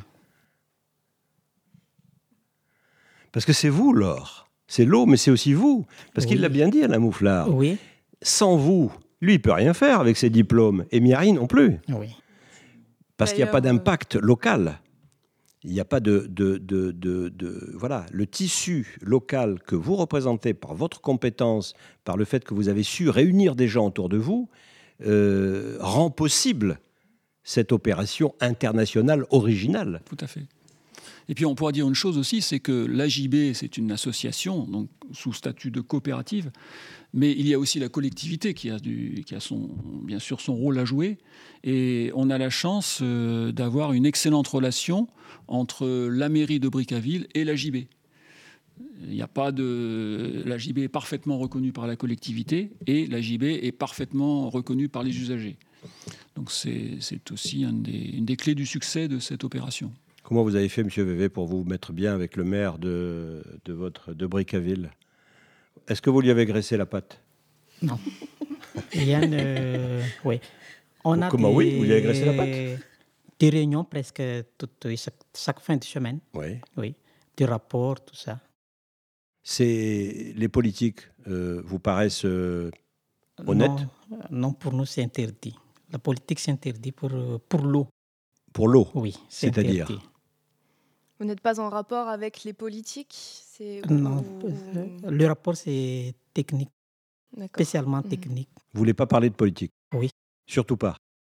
parce 3.32 3.46
que 3.46 3.52
c'est 3.52 3.68
vous 3.68 3.92
l'or. 3.92 4.48
C'est 4.66 4.84
l'eau, 4.84 5.06
mais 5.06 5.16
c'est 5.16 5.30
aussi 5.30 5.52
vous. 5.52 5.84
Parce 6.14 6.26
qu'il 6.26 6.40
l'a 6.40 6.48
bien 6.48 6.68
dit, 6.68 6.82
Alain 6.82 6.98
Mouflard. 7.00 7.52
Oui. 7.52 7.76
Sans 8.22 8.56
vous, 8.56 8.92
lui, 9.20 9.34
il 9.34 9.42
peut 9.42 9.52
rien 9.52 9.74
faire 9.74 10.00
avec 10.00 10.16
ses 10.16 10.30
diplômes. 10.30 10.84
Et 10.92 11.00
Miari 11.00 11.32
non 11.32 11.46
plus. 11.46 11.78
Oui. 11.88 12.16
Parce 13.16 13.32
qu'il 13.32 13.42
n'y 13.42 13.48
a 13.48 13.52
pas 13.52 13.60
d'impact 13.60 14.14
local. 14.14 14.80
Il 15.62 15.72
n'y 15.72 15.80
a 15.80 15.84
pas 15.84 16.00
de, 16.00 16.26
de, 16.28 16.56
de, 16.56 16.90
de, 16.90 17.72
Voilà, 17.74 18.06
le 18.12 18.26
tissu 18.26 18.96
local 19.02 19.58
que 19.66 19.76
vous 19.76 19.94
représentez 19.94 20.54
par 20.54 20.74
votre 20.74 21.02
compétence, 21.02 21.74
par 22.04 22.16
le 22.16 22.24
fait 22.24 22.44
que 22.44 22.54
vous 22.54 22.68
avez 22.70 22.82
su 22.82 23.10
réunir 23.10 23.56
des 23.56 23.68
gens 23.68 23.88
autour 23.88 24.08
de 24.08 24.16
vous, 24.16 24.48
euh, 25.04 25.76
rend 25.80 26.10
possible 26.10 26.78
cette 27.42 27.72
opération 27.72 28.34
internationale 28.40 29.26
originale. 29.30 30.00
Tout 30.06 30.16
à 30.20 30.26
fait. 30.26 30.46
Et 31.30 31.34
puis 31.34 31.46
on 31.46 31.54
pourra 31.54 31.70
dire 31.70 31.86
une 31.86 31.94
chose 31.94 32.18
aussi, 32.18 32.40
c'est 32.40 32.58
que 32.58 32.72
l'AJB, 32.72 33.52
c'est 33.54 33.76
une 33.76 33.92
association, 33.92 34.64
donc 34.64 34.88
sous 35.12 35.32
statut 35.32 35.70
de 35.70 35.80
coopérative, 35.80 36.50
mais 37.14 37.30
il 37.30 37.46
y 37.46 37.54
a 37.54 37.58
aussi 37.60 37.78
la 37.78 37.88
collectivité 37.88 38.52
qui 38.52 38.68
a, 38.68 38.78
son, 39.38 39.70
bien 40.02 40.18
sûr 40.18 40.40
son 40.40 40.56
rôle 40.56 40.76
à 40.80 40.84
jouer. 40.84 41.18
Et 41.62 42.10
on 42.16 42.30
a 42.30 42.38
la 42.38 42.50
chance 42.50 42.98
euh, 43.00 43.52
d'avoir 43.52 43.92
une 43.92 44.06
excellente 44.06 44.48
relation 44.48 45.06
entre 45.46 45.86
la 46.08 46.28
mairie 46.28 46.58
de 46.58 46.68
Bricaville 46.68 47.28
et 47.34 47.44
l'AJB. 47.44 47.76
Il 49.02 49.10
n'y 49.10 49.22
a 49.22 49.28
pas 49.28 49.52
de. 49.52 50.42
L'AJB 50.46 50.78
est 50.78 50.88
parfaitement 50.88 51.38
reconnue 51.38 51.72
par 51.72 51.86
la 51.86 51.94
collectivité 51.94 52.72
et 52.88 53.06
l'AJB 53.06 53.44
est 53.44 53.72
parfaitement 53.72 54.50
reconnue 54.50 54.88
par 54.88 55.04
les 55.04 55.16
usagers. 55.16 55.58
Donc 56.34 56.50
c'est 56.50 57.30
aussi 57.30 57.62
une 57.62 57.82
des 57.82 58.36
clés 58.36 58.56
du 58.56 58.66
succès 58.66 59.06
de 59.06 59.20
cette 59.20 59.44
opération. 59.44 59.92
Comment 60.30 60.44
vous 60.44 60.54
avez 60.54 60.68
fait, 60.68 60.84
Monsieur 60.84 61.02
Vévé, 61.02 61.28
pour 61.28 61.48
vous 61.48 61.64
mettre 61.64 61.92
bien 61.92 62.14
avec 62.14 62.36
le 62.36 62.44
maire 62.44 62.78
de, 62.78 63.42
de 63.64 63.72
votre 63.72 64.14
de 64.14 64.28
Bricaville 64.28 64.92
Est-ce 65.88 66.00
que 66.00 66.08
vous 66.08 66.20
lui 66.20 66.30
avez 66.30 66.46
graissé 66.46 66.76
la 66.76 66.86
patte? 66.86 67.20
Non. 67.82 67.98
Yann, 68.94 69.28
euh, 69.34 70.00
oui. 70.24 70.40
On 71.02 71.20
a 71.20 71.28
Comment 71.28 71.48
des, 71.48 71.56
oui 71.56 71.76
Vous 71.76 71.82
lui 71.82 71.90
avez 71.90 72.02
graissé 72.02 72.24
la 72.24 72.34
patte? 72.34 72.80
Des 73.40 73.50
réunions 73.50 73.82
presque 73.82 74.22
toute, 74.56 74.86
chaque, 75.34 75.58
fin 75.58 75.76
de 75.76 75.82
semaine. 75.82 76.20
Oui. 76.34 76.60
Oui. 76.76 76.94
Des 77.36 77.46
rapports, 77.46 78.00
tout 78.00 78.14
ça. 78.14 78.38
C'est 79.42 80.32
les 80.36 80.48
politiques 80.48 81.00
euh, 81.26 81.60
vous 81.64 81.80
paraissent 81.80 82.24
euh, 82.24 82.70
honnêtes? 83.48 83.84
Non, 84.30 84.52
pour 84.52 84.74
nous 84.74 84.86
c'est 84.86 85.02
interdit. 85.02 85.56
La 85.90 85.98
politique 85.98 86.38
c'est 86.38 86.52
interdit 86.52 86.92
pour, 86.92 87.10
pour 87.48 87.62
l'eau. 87.62 87.88
Pour 88.52 88.68
l'eau? 88.68 88.86
Oui, 88.94 89.18
c'est-à-dire? 89.28 89.88
Vous 91.20 91.26
n'êtes 91.26 91.42
pas 91.42 91.60
en 91.60 91.68
rapport 91.68 92.08
avec 92.08 92.44
les 92.44 92.54
politiques 92.54 93.44
Non, 93.90 94.24
euh, 94.42 95.10
le 95.10 95.26
rapport 95.26 95.54
c'est 95.54 96.14
technique, 96.32 96.70
spécialement 97.52 97.98
mhm. 97.98 98.08
technique. 98.08 98.48
Vous 98.72 98.78
voulez 98.78 98.94
pas 98.94 99.06
parler 99.06 99.28
de 99.28 99.34
politique? 99.34 99.72
Oui. 99.92 100.08
Surtout 100.46 100.78
pas. 100.78 100.96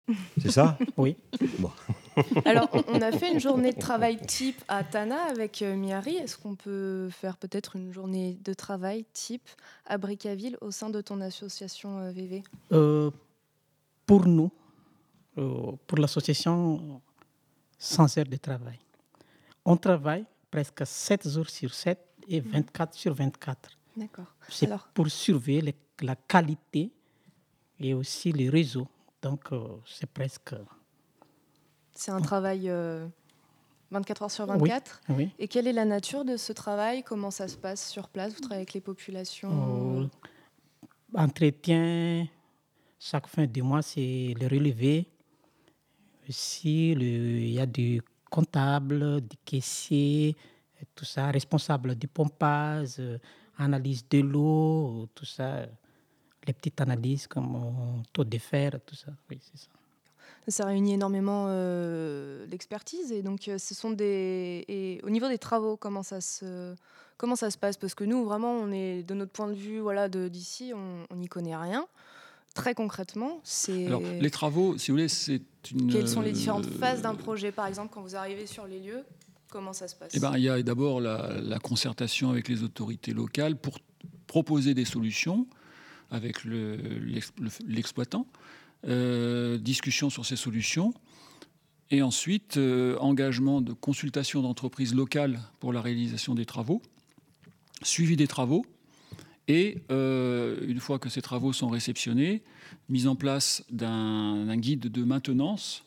C'est 0.40 0.52
ça? 0.52 0.78
Oui. 0.98 1.18
Bon. 1.60 1.72
Alors, 2.46 2.70
on 2.90 3.02
a 3.02 3.12
fait 3.12 3.34
une 3.34 3.40
journée 3.40 3.72
de 3.72 3.80
travail 3.80 4.20
type 4.26 4.62
à 4.68 4.84
Tana 4.84 5.24
avec 5.30 5.62
euh, 5.62 5.76
Miari. 5.76 6.16
Est-ce 6.16 6.38
qu'on 6.38 6.56
peut 6.56 7.10
faire 7.10 7.38
peut-être 7.38 7.76
une 7.76 7.92
journée 7.92 8.38
de 8.44 8.54
travail 8.54 9.06
type 9.14 9.50
à 9.86 9.98
Bricaville 9.98 10.58
au 10.62 10.72
sein 10.72 10.90
de 10.90 11.02
ton 11.02 11.22
association 11.22 12.12
VV 12.12 12.44
euh, 12.72 13.10
Pour 14.06 14.28
nous, 14.28 14.52
pour 15.36 15.98
l'association 15.98 17.02
sans 17.80 18.18
heure 18.18 18.26
de 18.26 18.38
travail. 18.38 18.80
On 19.66 19.78
travaille 19.78 20.26
presque 20.50 20.86
7 20.86 21.30
jours 21.30 21.50
sur 21.50 21.74
7 21.74 22.00
et 22.28 22.40
24 22.40 22.90
mhm. 22.90 22.98
sur 22.98 23.14
24. 23.14 23.70
D'accord. 23.98 24.36
C'est 24.50 24.70
pour 24.94 25.10
surveiller 25.10 25.76
la 26.02 26.16
qualité 26.16 26.92
et 27.80 27.94
aussi 27.94 28.32
les 28.32 28.50
réseaux. 28.50 28.88
Donc, 29.22 29.52
euh, 29.52 29.78
c'est 29.86 30.10
presque. 30.10 30.56
C'est 31.94 32.12
un 32.12 32.22
travail 32.22 32.72
24 33.92 34.22
euh, 34.22 34.24
heures 34.24 34.32
sur 34.32 34.46
24 34.46 35.02
oui, 35.10 35.30
Et 35.38 35.48
quelle 35.48 35.68
est 35.68 35.74
la 35.74 35.86
nature 35.86 36.26
de 36.26 36.38
ce 36.38 36.54
travail? 36.54 37.04
Comment 37.04 37.32
ça 37.32 37.48
se 37.48 37.58
passe 37.58 37.90
sur 37.90 38.10
place? 38.10 38.34
Vous 38.34 38.40
travaillez 38.40 38.62
avec 38.62 38.74
les 38.74 38.82
populations? 38.82 40.02
Euh, 40.02 40.08
Entretien, 41.14 42.28
chaque 42.98 43.28
fin 43.28 43.46
de 43.46 43.62
mois, 43.62 43.82
c'est 43.82 44.34
le 44.40 44.48
relevé. 44.48 45.08
Aussi, 46.30 46.92
il 46.92 47.52
y 47.52 47.60
a 47.60 47.66
du 47.66 48.02
comptable, 48.32 49.22
du 49.22 49.38
caissier, 49.46 50.36
tout 50.96 51.06
ça, 51.06 51.30
responsable 51.30 51.94
du 51.96 52.08
pompage, 52.08 52.96
euh, 53.00 53.20
analyse 53.58 54.04
de 54.10 54.20
l'eau, 54.20 55.08
tout 55.14 55.26
ça, 55.26 55.68
les 56.48 56.54
petites 56.54 56.82
analyses 56.82 57.28
comme 57.28 57.56
euh, 57.56 58.02
taux 58.12 58.24
de 58.24 58.38
fer, 58.40 58.72
tout 58.86 58.96
ça. 58.96 59.12
Oui, 59.30 59.40
c'est 59.42 59.60
ça. 59.60 59.70
Ça 60.48 60.66
réunit 60.66 60.94
énormément 60.94 61.46
euh, 61.50 62.48
d'expertise 62.48 63.12
et 63.12 63.22
donc 63.22 63.42
ce 63.44 63.76
sont 63.76 63.92
des 63.92 64.66
et 64.68 65.00
au 65.04 65.12
niveau 65.12 65.28
des 65.28 65.38
travaux 65.38 65.78
comment 65.78 66.02
ça 66.02 66.20
se 66.20 66.74
comment 67.18 67.36
ça 67.36 67.52
se 67.52 67.60
passe? 67.60 67.78
Parce 67.78 67.94
que 67.94 68.04
nous 68.04 68.26
vraiment 68.26 68.54
on 68.54 68.72
est 68.72 69.04
de 69.04 69.14
notre 69.14 69.32
point 69.32 69.48
de 69.48 69.54
vue 69.54 69.80
voilà 69.80 70.10
d'ici 70.10 70.74
on 70.74 71.16
n'y 71.16 71.28
connaît 71.28 71.56
rien 71.56 71.86
très 72.54 72.74
concrètement, 72.74 73.40
c'est. 73.44 73.88
Alors, 73.88 74.02
les 74.02 74.30
travaux, 74.30 74.78
si 74.78 74.92
vous 74.92 74.98
voulez, 74.98 75.08
c'est 75.08 75.42
une. 75.72 75.92
Quelles 75.92 76.08
sont 76.08 76.22
les 76.22 76.32
différentes 76.32 76.66
euh, 76.66 76.80
phases 76.80 77.02
d'un 77.02 77.16
projet, 77.16 77.52
par 77.52 77.68
exemple, 77.68 77.94
quand 77.94 78.02
vous 78.02 78.16
arrivez 78.16 78.46
sur 78.48 78.68
les 78.68 78.80
lieux 78.80 79.04
Comment 79.50 79.74
ça 79.74 79.88
se 79.88 79.96
passe? 79.96 80.12
Eh 80.16 80.20
ben, 80.20 80.34
Il 80.38 80.44
y 80.44 80.50
a 80.50 80.62
d'abord 80.64 81.02
la, 81.02 81.60
concertation 81.62 82.30
avec 82.30 82.48
les 82.48 82.64
autorités 82.64 83.14
locales 83.14 83.58
pour 83.58 83.80
proposer 84.28 84.74
des 84.74 84.86
solutions 84.86 85.46
avec 86.10 86.44
l'exploitant, 86.46 88.28
euh, 88.88 89.58
discussion 89.58 90.10
sur 90.10 90.26
ces 90.26 90.36
solutions, 90.36 90.94
et 91.90 92.02
ensuite 92.02 92.58
euh, 92.58 92.98
engagement 93.00 93.62
de 93.62 93.74
consultation 93.74 94.42
d'entreprises 94.42 94.96
locales 94.96 95.40
pour 95.60 95.74
la 95.74 95.82
réalisation 95.82 96.36
des 96.36 96.46
travaux, 96.46 96.82
suivi 97.84 98.16
des 98.16 98.28
travaux, 98.28 98.66
et 99.52 99.80
euh, 99.92 100.56
une 100.66 100.80
fois 100.80 100.98
que 100.98 101.10
ces 101.10 101.22
travaux 101.22 101.52
sont 101.52 101.68
réceptionnés, 101.68 102.42
mise 102.88 103.06
en 103.06 103.18
place 103.18 103.66
d'un 103.70 104.56
guide 104.56 104.88
de 104.90 105.04
maintenance 105.04 105.84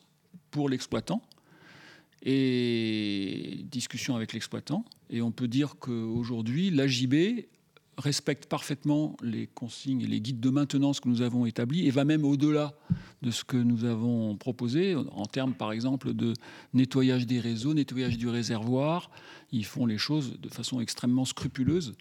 pour 0.51 0.69
l'exploitant 0.69 1.23
et 2.21 3.65
discussion 3.71 4.15
avec 4.15 4.33
l'exploitant. 4.33 4.85
Et 5.09 5.23
on 5.23 5.31
peut 5.31 5.47
dire 5.47 5.77
qu'aujourd'hui, 5.79 6.69
l'AJB 6.69 7.47
respecte 7.97 8.45
parfaitement 8.45 9.17
les 9.23 9.47
consignes 9.47 10.01
et 10.01 10.07
les 10.07 10.21
guides 10.21 10.41
de 10.41 10.51
maintenance 10.51 10.99
que 10.99 11.09
nous 11.09 11.23
avons 11.23 11.47
établis 11.47 11.87
et 11.87 11.89
va 11.89 12.05
même 12.05 12.23
au-delà 12.23 12.75
de 13.23 13.31
ce 13.31 13.43
que 13.43 13.57
nous 13.57 13.83
avons 13.83 14.35
proposé 14.37 14.93
en 14.93 15.25
termes 15.25 15.55
par 15.55 15.71
exemple 15.71 16.13
de 16.13 16.33
nettoyage 16.75 17.25
des 17.25 17.39
réseaux, 17.39 17.73
nettoyage 17.73 18.19
du 18.19 18.27
réservoir. 18.27 19.09
Ils 19.51 19.65
font 19.65 19.87
les 19.87 19.97
choses 19.97 20.39
de 20.39 20.49
façon 20.49 20.81
extrêmement 20.81 21.25
scrupuleuse 21.25 21.95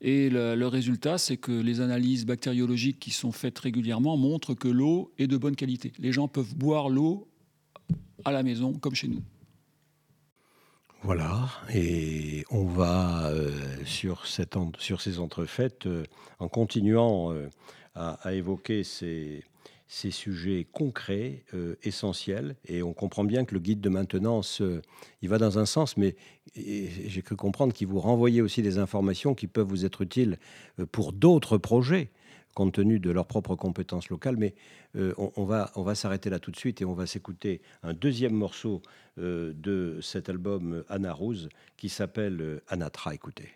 et 0.00 0.28
le, 0.28 0.66
résultat, 0.66 1.16
c'est 1.18 1.36
que 1.36 1.52
les 1.52 1.80
analyses 1.80 2.26
bactériologiques 2.26 2.98
qui 2.98 3.10
sont 3.10 3.32
faites 3.32 3.58
régulièrement 3.58 4.16
montrent 4.16 4.54
que 4.54 4.68
l'eau 4.68 5.12
est 5.18 5.26
de 5.26 5.36
bonne 5.36 5.56
qualité. 5.56 5.92
Les 5.98 6.12
gens 6.12 6.28
peuvent 6.28 6.54
boire 6.54 6.88
l'eau 6.88 7.28
à 8.24 8.32
la 8.32 8.42
maison, 8.42 8.74
comme 8.74 8.94
chez 8.94 9.08
nous. 9.08 9.22
Voilà, 11.02 11.48
et 11.72 12.44
on 12.50 12.64
va 12.64 13.28
euh, 13.28 13.50
sur, 13.84 14.26
ces 14.26 15.18
entrefaites, 15.18 15.86
euh, 15.86 16.04
en 16.40 16.48
continuant 16.48 17.32
euh, 17.32 17.48
à, 17.94 18.34
évoquer 18.34 18.82
ces, 18.82 19.44
ces 19.86 20.10
sujets 20.10 20.66
concrets, 20.72 21.44
euh, 21.54 21.76
essentiels. 21.82 22.56
Et 22.66 22.82
on 22.82 22.92
comprend 22.92 23.24
bien 23.24 23.44
que 23.44 23.54
le 23.54 23.60
guide 23.60 23.80
de 23.80 23.88
maintenance, 23.88 24.60
euh, 24.60 24.82
il 25.22 25.28
va 25.28 25.38
dans 25.38 25.58
un 25.58 25.66
sens, 25.66 25.96
mais 25.96 26.16
j'ai 26.54 27.22
cru 27.22 27.36
comprendre 27.36 27.72
qu'il 27.72 27.86
vous 27.86 28.00
renvoyait 28.00 28.40
aussi 28.40 28.62
des 28.62 28.78
informations 28.78 29.34
qui 29.34 29.46
peuvent 29.46 29.68
vous 29.68 29.84
être 29.84 30.02
utiles 30.02 30.38
euh, 30.80 30.86
pour 30.86 31.12
d'autres 31.12 31.58
projets 31.58 32.10
compte 32.54 32.72
tenu 32.72 32.98
de 32.98 33.10
leurs 33.10 33.26
propres 33.26 33.54
compétences 33.54 34.08
locales. 34.08 34.38
Mais 34.38 34.54
on, 34.94 35.44
va, 35.44 35.70
on 35.76 35.82
va 35.82 35.94
s'arrêter 35.94 36.30
là 36.30 36.38
tout 36.38 36.50
de 36.50 36.56
suite 36.56 36.80
et 36.80 36.86
on 36.86 36.94
va 36.94 37.04
s'écouter 37.04 37.60
un 37.82 37.92
deuxième 37.92 38.32
morceau 38.32 38.80
de 39.18 39.98
cet 40.00 40.30
album 40.30 40.82
Anna 40.88 41.12
Rose 41.12 41.50
qui 41.76 41.90
s'appelle 41.90 42.62
Anatra. 42.68 43.14
Écoutez. 43.14 43.50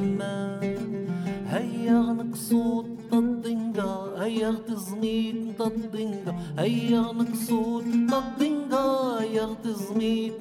كما 0.00 0.60
هيا 1.46 2.00
نقصود 2.00 2.86
تضنقا 3.10 4.24
هيا 4.24 4.50
تزميت 4.68 5.58
تضنقا 5.58 6.34
هيا 6.58 7.02
هيا 9.20 9.48
تزميت 9.64 10.34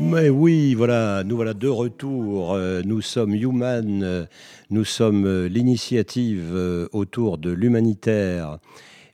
Mais 0.00 0.28
oui, 0.28 0.74
voilà, 0.74 1.24
nous 1.24 1.34
voilà 1.34 1.54
de 1.54 1.66
retour. 1.66 2.54
Euh, 2.54 2.82
nous 2.84 3.00
sommes 3.00 3.34
Human, 3.34 4.04
euh, 4.04 4.24
nous 4.70 4.84
sommes 4.84 5.26
euh, 5.26 5.48
l'initiative 5.48 6.56
autour 6.92 7.38
de 7.38 7.50
l'humanitaire 7.50 8.58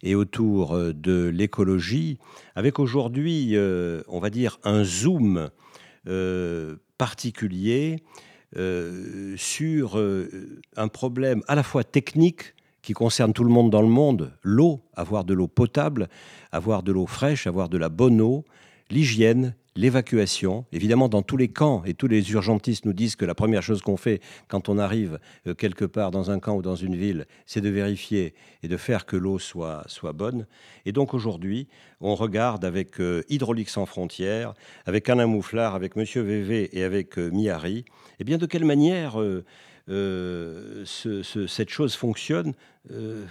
et 0.03 0.15
autour 0.15 0.79
de 0.79 1.29
l'écologie, 1.29 2.19
avec 2.57 2.79
aujourd'hui, 2.79 3.57
on 3.57 4.21
va 4.21 4.29
dire, 4.29 4.59
un 4.65 4.85
zoom 4.85 5.49
particulier 6.99 8.03
sur 8.55 10.01
un 10.77 10.89
problème 10.89 11.43
à 11.49 11.55
la 11.55 11.63
fois 11.63 11.85
technique 11.85 12.55
qui 12.87 12.93
concerne 12.93 13.33
tout 13.33 13.43
le 13.43 13.51
monde 13.51 13.71
dans 13.71 13.83
le 13.83 13.89
monde, 13.89 14.33
l'eau, 14.43 14.81
avoir 14.95 15.25
de 15.25 15.35
l'eau 15.35 15.49
potable, 15.49 16.09
avoir 16.53 16.85
de 16.85 16.93
l'eau 16.93 17.07
fraîche, 17.07 17.49
avoir 17.49 17.69
de 17.69 17.79
la 17.79 17.89
bonne 17.89 18.21
eau, 18.21 18.45
l'hygiène 18.91 19.57
l'évacuation. 19.77 20.65
Évidemment, 20.73 21.09
dans 21.09 21.23
tous 21.23 21.37
les 21.37 21.49
camps, 21.49 21.83
et 21.85 21.95
tous 21.95 22.09
les 22.09 22.33
urgentistes 22.33 22.85
nous 22.85 22.93
disent 22.93 23.17
que 23.17 23.25
la 23.25 23.35
première 23.35 23.63
chose 23.63 23.83
qu'on 23.83 23.97
fait 23.97 24.21
quand 24.49 24.69
on 24.69 24.79
arrive 24.79 25.19
euh, 25.47 25.55
quelque 25.55 25.85
part 25.85 26.11
dans 26.11 26.31
un 26.31 26.41
camp 26.41 26.57
ou 26.57 26.63
dans 26.63 26.77
une 26.77 26.97
ville, 26.97 27.27
c'est 27.45 27.61
de 27.61 27.69
vérifier 27.69 28.35
et 28.63 28.69
de 28.69 28.77
faire 28.77 29.07
que 29.07 29.17
l'eau 29.17 29.39
soit, 29.39 29.85
soit 29.87 30.13
bonne. 30.13 30.47
Et 30.85 30.93
donc 30.93 31.15
aujourd'hui, 31.15 31.69
on 32.01 32.15
regarde 32.15 32.65
avec 32.65 33.01
euh, 33.01 33.23
Hydraulique 33.29 33.69
sans 33.69 33.87
frontières, 33.87 34.55
avec 34.87 35.09
Alain 35.09 35.27
Mouflard, 35.27 35.75
avec 35.75 35.97
Monsieur 35.97 36.23
VV 36.23 36.77
et 36.77 36.83
avec 36.83 37.19
euh, 37.19 37.31
Miari, 37.31 37.85
eh 38.19 38.25
bien 38.25 38.39
de 38.39 38.47
quelle 38.47 38.65
manière 38.65 39.17
cette 39.87 41.69
chose 41.69 41.95
fonctionne 41.95 42.55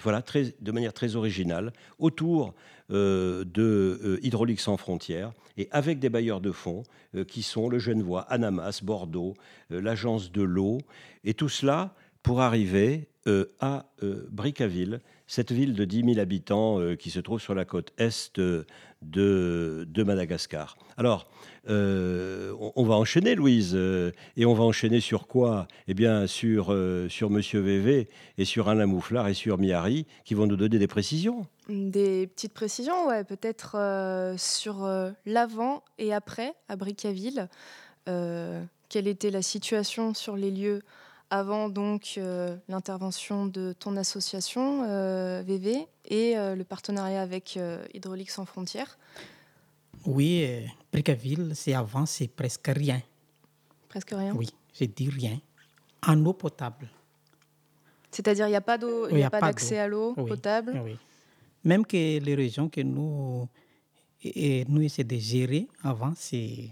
voilà, 0.03 0.23
de 0.61 0.71
manière 0.71 0.93
très 0.93 1.15
originale 1.17 1.73
autour 1.99 2.53
de 2.89 4.19
Hydraulique 4.21 4.59
sans 4.59 4.77
frontières 4.77 5.31
et 5.57 5.67
avec 5.71 5.99
des 5.99 6.09
bailleurs 6.09 6.41
de 6.41 6.51
fonds 6.51 6.83
euh, 7.15 7.23
qui 7.23 7.41
sont 7.43 7.69
le 7.69 7.79
Genevois, 7.79 8.21
Anamas, 8.21 8.81
Bordeaux, 8.83 9.33
euh, 9.71 9.81
l'Agence 9.81 10.31
de 10.31 10.41
l'eau, 10.41 10.79
et 11.23 11.33
tout 11.33 11.49
cela 11.49 11.95
pour 12.23 12.41
arriver 12.41 13.07
euh, 13.27 13.45
à 13.59 13.85
Bricaville, 14.29 15.01
cette 15.27 15.51
ville 15.51 15.73
de 15.73 15.85
10 15.85 16.13
000 16.13 16.19
habitants 16.19 16.79
qui 16.95 17.09
se 17.09 17.19
trouve 17.19 17.41
sur 17.41 17.55
la 17.55 17.65
côte 17.65 17.91
est 17.97 18.37
de, 18.37 18.65
de 19.01 20.03
Madagascar. 20.03 20.77
Alors, 20.97 21.29
on, 21.67 22.83
va 22.83 22.95
enchaîner, 22.95 23.35
Louise, 23.35 23.75
et 23.75 24.45
on 24.45 24.53
va 24.53 24.63
enchaîner 24.63 24.99
sur 24.99 25.27
quoi? 25.27 25.67
Eh 25.87 25.93
bien, 25.93 26.27
sur, 26.27 26.75
sur 27.09 27.29
Monsieur 27.29 27.59
VV 27.59 28.07
et 28.37 28.45
sur 28.45 28.69
Alain 28.69 28.85
Mouflard 28.85 29.27
et 29.27 29.33
sur 29.33 29.57
Miari, 29.57 30.05
qui 30.23 30.33
vont 30.33 30.47
nous 30.47 30.55
donner 30.55 30.79
des 30.79 30.87
précisions. 30.87 31.45
Des 31.67 32.27
petites 32.27 32.53
précisions, 32.53 33.07
ouais, 33.07 33.23
peut-être 33.23 33.75
euh, 33.75 34.37
sur 34.37 34.83
euh, 34.83 35.09
l'avant 35.25 35.83
et 35.97 36.13
après 36.13 36.53
à 36.69 36.75
Bricaville. 36.75 37.49
Euh, 38.07 38.63
quelle 38.87 39.07
était 39.07 39.31
la 39.31 39.41
situation 39.41 40.13
sur 40.13 40.35
les 40.35 40.51
lieux 40.51 40.83
avant 41.31 41.69
donc 41.69 42.19
l'intervention 42.69 43.47
de 43.47 43.73
ton 43.73 43.97
association 43.97 44.83
VV 45.41 45.87
et 46.05 46.35
le 46.35 46.63
partenariat 46.63 47.19
avec 47.19 47.59
Hydraulique 47.95 48.29
sans 48.29 48.45
frontières? 48.45 48.99
Oui, 50.05 50.47
Bricaville, 50.91 51.51
c'est 51.55 51.73
avant, 51.73 52.05
c'est 52.05 52.27
presque 52.27 52.67
rien. 52.67 53.01
Presque 53.89 54.11
rien 54.11 54.33
Oui, 54.35 54.49
j'ai 54.73 54.87
dit 54.87 55.09
rien. 55.09 55.39
En 56.05 56.23
eau 56.25 56.33
potable. 56.33 56.87
C'est-à-dire, 58.11 58.47
il 58.47 58.51
n'y 58.51 58.55
a 58.55 58.61
pas 58.61 58.77
d'eau, 58.77 59.09
il 59.09 59.17
n'y 59.17 59.23
a, 59.23 59.29
pas 59.29 59.41
d'accès 59.41 59.79
à 59.79 59.87
l'eau 59.87 60.13
potable? 60.13 60.79
oui. 60.83 60.97
Même 61.63 61.83
que 61.83 61.97
les 62.19 62.35
régions 62.35 62.69
que 62.69 62.81
nous, 62.81 63.49
et 64.23 64.65
nous 64.69 64.81
essayons 64.83 65.07
de 65.07 65.15
gérer 65.15 65.67
avant, 65.83 66.13
c'est 66.15 66.69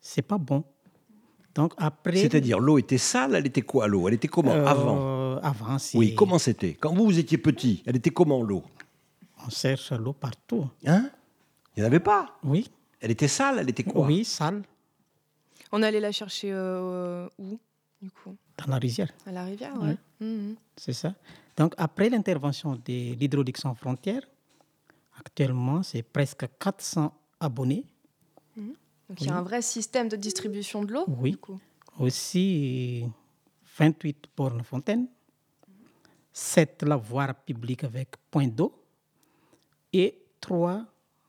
c'est 0.00 0.22
pas 0.22 0.38
bon. 0.38 0.62
Donc 1.54 1.74
après. 1.76 2.16
C'est-à-dire 2.16 2.60
l'eau 2.60 2.78
était 2.78 2.98
sale, 2.98 3.34
elle 3.34 3.46
était 3.46 3.62
quoi 3.62 3.88
l'eau? 3.88 4.06
Elle 4.06 4.14
était 4.14 4.28
comment 4.28 4.52
euh, 4.52 4.64
avant? 4.64 5.36
Avant, 5.42 5.76
Oui, 5.94 6.14
comment 6.14 6.38
c'était? 6.38 6.74
Quand 6.74 6.94
vous, 6.94 7.04
vous 7.04 7.18
étiez 7.18 7.36
petit, 7.36 7.82
elle 7.84 7.96
était 7.96 8.10
comment 8.10 8.42
l'eau? 8.42 8.62
On 9.44 9.50
cherche 9.50 9.92
l'eau 9.92 10.12
partout. 10.12 10.68
Hein? 10.86 11.10
Il 11.78 11.82
n'y 11.82 11.84
en 11.84 11.90
avait 11.90 12.00
pas 12.00 12.36
Oui. 12.42 12.68
Elle 13.00 13.12
était 13.12 13.28
sale, 13.28 13.60
elle 13.60 13.70
était 13.70 13.84
quoi? 13.84 14.04
Oui, 14.04 14.24
sale. 14.24 14.64
On 15.70 15.80
allait 15.84 16.00
la 16.00 16.10
chercher 16.10 16.50
euh, 16.50 17.28
où, 17.38 17.56
du 18.02 18.10
coup? 18.10 18.36
Dans 18.56 18.72
la 18.72 18.78
rivière. 18.78 19.12
À 19.24 19.30
la 19.30 19.44
rivière, 19.44 19.74
oui. 19.80 19.96
Mhm. 20.18 20.56
C'est 20.76 20.92
ça. 20.92 21.14
Donc, 21.56 21.74
après 21.76 22.10
l'intervention 22.10 22.74
de 22.74 23.14
l'Hydraulique 23.14 23.58
sans 23.58 23.76
frontières, 23.76 24.22
actuellement, 25.20 25.84
c'est 25.84 26.02
presque 26.02 26.46
400 26.58 27.14
abonnés. 27.38 27.84
Mhm. 28.56 28.74
Donc, 29.08 29.20
il 29.20 29.28
y 29.28 29.30
a 29.30 29.36
un 29.36 29.42
vrai 29.42 29.62
système 29.62 30.08
de 30.08 30.16
distribution 30.16 30.82
de 30.82 30.94
l'eau 30.94 31.04
Oui. 31.06 31.38
Aussi, 32.00 33.06
28 33.78 34.24
bornes 34.36 34.64
fontaines, 34.64 35.06
7 36.32 36.82
lavoirs 36.82 37.36
publics 37.36 37.84
avec 37.84 38.16
point 38.32 38.48
d'eau 38.48 38.74
et 39.92 40.18
3 40.40 40.84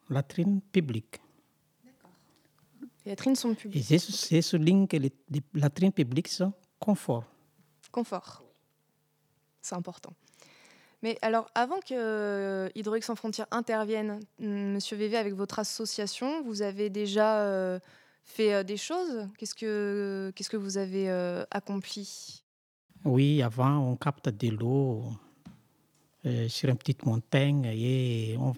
latrines 0.09 0.61
publiques. 0.61 1.19
Les 3.05 3.11
latrines 3.11 3.35
sont 3.35 3.55
publiques. 3.55 3.91
Et 3.91 3.99
c'est 3.99 4.41
souligne 4.41 4.87
que 4.87 4.97
les, 4.97 5.11
les 5.29 5.41
latrines 5.53 5.91
publiques 5.91 6.27
sont 6.27 6.53
confort. 6.79 7.25
Confort 7.91 8.43
c'est 9.61 9.75
important. 9.75 10.13
Mais 11.01 11.17
alors, 11.21 11.49
avant 11.55 11.79
que 11.79 11.93
euh, 11.93 12.69
Hydraulique 12.75 13.05
sans 13.05 13.15
frontières 13.15 13.47
intervienne, 13.51 14.19
mm, 14.39 14.73
Monsieur 14.73 14.97
VV, 14.97 15.17
avec 15.17 15.33
votre 15.33 15.59
association, 15.59 16.43
vous 16.43 16.61
avez 16.61 16.89
déjà 16.89 17.41
euh, 17.41 17.79
fait 18.23 18.53
euh, 18.53 18.63
des 18.63 18.77
choses? 18.77 19.27
Qu'est-ce 19.37 19.55
que 19.55 20.31
qu'est-ce 20.35 20.49
que 20.49 20.57
vous 20.57 20.77
avez 20.77 21.09
accompli? 21.51 22.43
Oui, 23.05 23.41
avant, 23.41 23.77
on 23.77 23.95
capte 23.95 24.27
de 24.27 24.49
l'eau 24.49 25.03
sur 26.49 26.67
une 26.67 26.75
petite 26.75 27.05
montagne 27.05 27.63
et 27.73 28.35
on, 28.37 28.53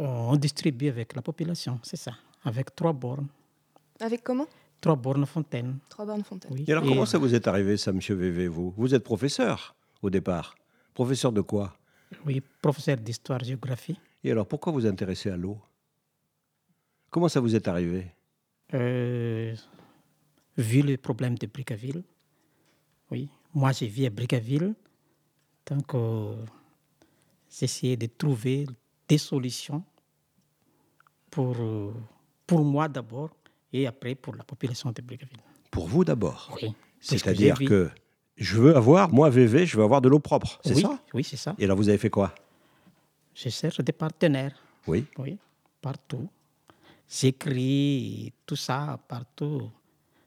on 0.00 0.36
distribue 0.36 0.88
avec 0.88 1.14
la 1.14 1.22
population, 1.22 1.78
c'est 1.82 1.96
ça, 1.96 2.12
avec 2.44 2.74
trois 2.74 2.92
bornes. 2.92 3.28
Avec 4.00 4.22
comment? 4.22 4.46
Trois 4.80 4.96
bornes 4.96 5.26
fontaines. 5.26 5.78
Trois 5.88 6.06
bornes 6.06 6.24
fontaines. 6.24 6.52
Oui. 6.54 6.64
Et 6.66 6.72
alors, 6.72 6.84
comment 6.84 7.04
ça 7.04 7.18
vous 7.18 7.34
est 7.34 7.46
arrivé, 7.46 7.76
ça, 7.76 7.92
Monsieur 7.92 8.14
VV, 8.14 8.48
vous? 8.48 8.72
Vous 8.76 8.94
êtes 8.94 9.04
professeur 9.04 9.74
au 10.00 10.08
départ 10.08 10.54
Professeur 10.94 11.32
de 11.32 11.42
quoi? 11.42 11.76
Oui, 12.24 12.40
professeur 12.62 12.96
d'histoire-géographie. 12.96 13.98
Et 14.24 14.30
alors, 14.30 14.46
pourquoi 14.46 14.72
vous 14.72 14.86
intéressez 14.86 15.30
à 15.30 15.36
l'eau? 15.36 15.58
Comment 17.10 17.28
ça 17.28 17.40
vous 17.40 17.54
est 17.54 17.68
arrivé? 17.68 18.06
Euh, 18.74 19.54
Vu 20.56 20.82
le 20.82 20.96
problème 20.96 21.36
de 21.38 21.46
Bricaville, 21.46 22.02
oui. 23.10 23.28
Moi, 23.54 23.72
j'ai 23.72 23.86
vu 23.86 24.04
à 24.04 24.10
Bricaville, 24.10 24.74
donc 25.66 25.94
euh, 25.94 26.34
j'essayais 27.50 27.96
de 27.96 28.06
trouver 28.06 28.66
des 29.08 29.18
solutions 29.18 29.82
pour, 31.30 31.56
euh, 31.58 31.92
pour 32.46 32.64
moi 32.64 32.88
d'abord 32.88 33.30
et 33.72 33.86
après 33.86 34.14
pour 34.14 34.34
la 34.34 34.44
population 34.44 34.90
de 34.90 35.02
Bricaville. 35.02 35.38
Pour 35.70 35.86
vous 35.86 36.04
d'abord 36.04 36.56
Oui. 36.60 36.74
C'est-à-dire 37.00 37.58
que 37.58 37.90
je 38.36 38.56
veux 38.56 38.76
avoir, 38.76 39.12
moi, 39.12 39.30
VV, 39.30 39.66
je 39.66 39.76
veux 39.76 39.84
avoir 39.84 40.00
de 40.00 40.08
l'eau 40.08 40.18
propre. 40.18 40.58
C'est 40.64 40.74
oui, 40.74 40.82
ça? 40.82 40.98
Oui, 41.14 41.24
c'est 41.24 41.36
ça. 41.36 41.54
Et 41.58 41.64
alors, 41.64 41.76
vous 41.76 41.88
avez 41.88 41.98
fait 41.98 42.10
quoi? 42.10 42.34
Je 43.34 43.48
cherche 43.48 43.80
des 43.80 43.92
partenaires. 43.92 44.56
Oui. 44.86 45.06
Oui, 45.18 45.38
partout. 45.80 46.28
J'écris 47.08 48.32
tout 48.46 48.56
ça 48.56 48.98
partout. 49.08 49.70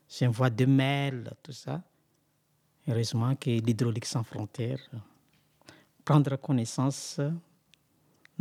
J'envoie 0.08 0.49
des 0.49 0.66
mails, 0.66 1.32
tout 1.41 1.51
ça. 1.51 1.82
Heureusement 2.88 3.36
que 3.36 3.49
l'hydraulique 3.49 4.06
sans 4.06 4.24
frontières 4.24 4.89
prendre 6.04 6.36
connaissance 6.36 7.20
de 7.20 7.32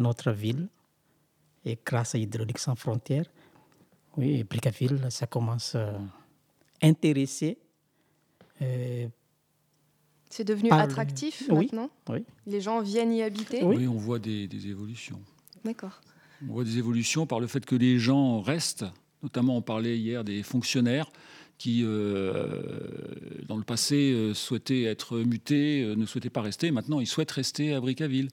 notre 0.02 0.32
ville 0.32 0.68
et 1.64 1.78
grâce 1.84 2.14
à 2.14 2.18
l'hydraulique 2.18 2.58
sans 2.58 2.74
frontières, 2.74 3.26
oui, 4.16 4.44
Bricaville, 4.44 5.06
ça 5.10 5.26
commence 5.26 5.74
à 5.74 5.94
intéresser 6.82 7.58
euh, 8.60 9.08
c'est 10.32 10.44
devenu 10.44 10.70
attractif 10.70 11.46
maintenant? 11.50 11.90
oui. 12.08 12.24
Les 12.46 12.62
gens 12.62 12.80
viennent 12.80 13.12
y 13.12 13.22
habiter? 13.22 13.62
Oui. 13.62 13.86
on 13.86 13.98
voit 13.98 14.18
des, 14.18 14.48
évolutions. 14.66 15.20
D'accord. 15.62 16.00
On 16.48 16.54
voit 16.54 16.64
des 16.64 16.78
évolutions 16.78 17.26
par 17.26 17.38
le 17.38 17.46
fait 17.46 17.66
que 17.66 17.74
les 17.74 17.98
gens 17.98 18.40
restent. 18.40 18.86
Notamment, 19.22 19.58
on 19.58 19.62
parlait 19.62 19.98
hier 19.98 20.24
des 20.24 20.42
fonctionnaires 20.42 21.12
qui, 21.58 21.82
euh, 21.84 22.62
dans 23.46 23.58
le 23.58 23.62
passé, 23.62 24.12
euh, 24.14 24.32
souhaitaient 24.32 24.84
être 24.84 25.18
mutés, 25.18 25.82
euh, 25.82 25.96
ne 25.96 26.06
souhaitaient 26.06 26.30
pas 26.30 26.40
rester. 26.40 26.70
Maintenant, 26.70 26.98
ils 26.98 27.06
souhaitent 27.06 27.30
rester 27.30 27.74
à 27.74 27.80
Bricaville. 27.80 28.30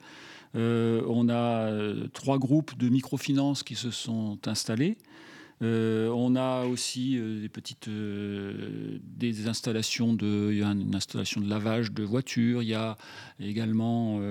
On 0.55 1.29
a 1.29 1.71
trois 2.13 2.37
groupes 2.39 2.77
de 2.77 2.89
microfinance 2.89 3.63
qui 3.63 3.75
se 3.75 3.91
sont 3.91 4.39
installés. 4.45 4.97
Euh, 5.61 6.07
on 6.09 6.37
a 6.37 6.63
aussi 6.65 7.17
euh, 7.17 7.41
des 7.41 7.49
petites 7.49 7.89
euh, 7.89 8.97
des 9.03 9.49
installations 9.49 10.13
de, 10.13 10.49
il 10.51 10.59
y 10.59 10.63
a 10.63 10.67
une 10.67 10.95
installation 10.95 11.41
de 11.41 11.49
lavage 11.49 11.91
de 11.91 12.03
voitures. 12.03 12.63
Il 12.63 12.69
y 12.69 12.73
a 12.73 12.97
également 13.41 14.21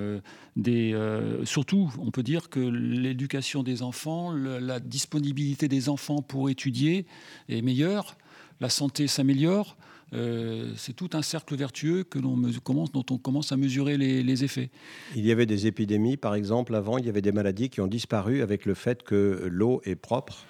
des, 0.57 0.97
surtout, 1.45 1.91
on 1.99 2.11
peut 2.11 2.23
dire 2.23 2.49
que 2.49 2.61
l'éducation 2.61 3.63
des 3.63 3.83
enfants, 3.83 4.33
la 4.33 4.81
disponibilité 4.81 5.69
des 5.69 5.89
enfants 5.89 6.23
pour 6.23 6.51
étudier 6.51 7.07
est 7.49 7.63
meilleure, 7.63 8.17
la 8.61 8.69
santé 8.69 9.07
s'améliore. 9.07 9.77
C'est 10.13 10.95
tout 10.95 11.11
un 11.13 11.23
cercle 11.23 11.55
vertueux 11.57 12.05
que 12.05 12.19
l'on 12.19 12.41
commence, 12.63 12.93
dont 12.93 13.05
on 13.11 13.19
commence 13.19 13.53
à 13.53 13.57
mesurer 13.57 13.97
les, 13.97 14.23
les, 14.23 14.45
effets. 14.45 14.71
Il 15.15 15.27
y 15.27 15.33
avait 15.33 15.47
des 15.47 15.67
épidémies, 15.67 16.17
par 16.17 16.35
exemple, 16.35 16.75
avant, 16.75 16.99
il 16.99 17.07
y 17.07 17.09
avait 17.09 17.23
des 17.23 17.33
maladies 17.33 17.69
qui 17.69 17.81
ont 17.81 17.87
disparu 17.87 18.43
avec 18.43 18.65
le 18.65 18.75
fait 18.75 19.03
que 19.03 19.49
l'eau 19.51 19.81
est 19.85 19.97
propre. 19.97 20.45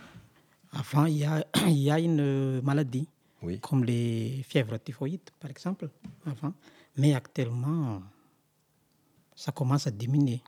Avant, 0.73 1.07
il 1.07 1.19
y 1.19 1.25
a, 1.25 1.45
il 1.67 1.79
y 1.79 1.91
a 1.91 1.99
une 1.99 2.61
maladie, 2.61 3.09
comme 3.61 3.85
les 3.85 4.45
fièvres 4.49 4.79
typhoïdes, 4.79 5.31
par 5.41 5.51
exemple, 5.51 5.89
avant. 6.27 6.53
Mais 6.97 7.15
actuellement, 7.15 8.03
ça 9.35 9.53
commence 9.53 9.87
à 9.87 9.91
diminuer. 9.91 10.41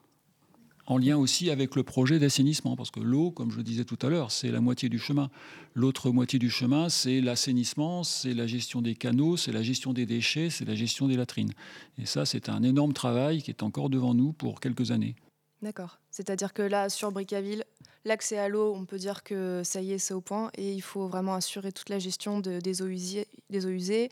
En 0.90 0.98
lien 0.98 1.16
aussi 1.16 1.50
avec 1.50 1.76
le 1.76 1.84
projet 1.84 2.18
d'assainissement, 2.18 2.74
parce 2.74 2.90
que 2.90 2.98
l'eau, 2.98 3.30
comme 3.30 3.52
je 3.52 3.58
le 3.58 3.62
disais 3.62 3.84
tout 3.84 3.98
à 4.02 4.08
l'heure, 4.08 4.32
c'est 4.32 4.50
la 4.50 4.60
moitié 4.60 4.88
du 4.88 4.98
chemin. 4.98 5.30
L'autre 5.76 6.10
moitié 6.10 6.40
du 6.40 6.50
chemin, 6.50 6.88
c'est 6.88 7.20
l'assainissement, 7.20 8.02
c'est 8.02 8.34
la 8.34 8.48
gestion 8.48 8.82
des 8.82 8.96
canaux, 8.96 9.36
c'est 9.36 9.52
la 9.52 9.62
gestion 9.62 9.92
des 9.92 10.04
déchets, 10.04 10.50
c'est 10.50 10.64
la 10.64 10.74
gestion 10.74 11.06
des 11.06 11.14
latrines. 11.14 11.52
Et 11.96 12.06
ça, 12.06 12.26
c'est 12.26 12.48
un 12.48 12.64
énorme 12.64 12.92
travail 12.92 13.40
qui 13.40 13.52
est 13.52 13.62
encore 13.62 13.88
devant 13.88 14.14
nous 14.14 14.32
pour 14.32 14.58
quelques 14.58 14.90
années. 14.90 15.14
D'accord. 15.62 16.00
C'est-à-dire 16.10 16.52
que 16.52 16.62
là, 16.62 16.88
sur 16.88 17.12
Bricaville, 17.12 17.64
L'accès 18.06 18.38
à 18.38 18.48
l'eau, 18.48 18.74
on 18.74 18.86
peut 18.86 18.96
dire 18.96 19.22
que 19.22 19.60
ça 19.62 19.82
y 19.82 19.92
est, 19.92 19.98
c'est 19.98 20.14
au 20.14 20.22
point 20.22 20.50
et 20.56 20.72
il 20.72 20.80
faut 20.80 21.06
vraiment 21.06 21.34
assurer 21.34 21.70
toute 21.70 21.90
la 21.90 21.98
gestion 21.98 22.40
des, 22.40 22.82
eaux 22.82 22.86
usées. 22.86 23.26
Des 23.50 23.66
eaux 23.66 23.70
usées. 23.70 24.08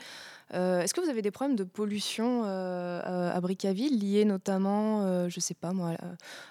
Euh, 0.52 0.82
est-ce 0.82 0.92
que 0.92 1.00
vous 1.00 1.08
avez 1.08 1.22
des 1.22 1.30
problèmes 1.30 1.56
de 1.56 1.64
pollution 1.64 2.42
euh, 2.44 3.32
à 3.34 3.40
Bricaville 3.40 3.98
liés 3.98 4.26
notamment, 4.26 5.04
euh, 5.04 5.28
je 5.30 5.38
ne 5.38 5.40
sais 5.40 5.54
pas 5.54 5.72
moi, 5.72 5.92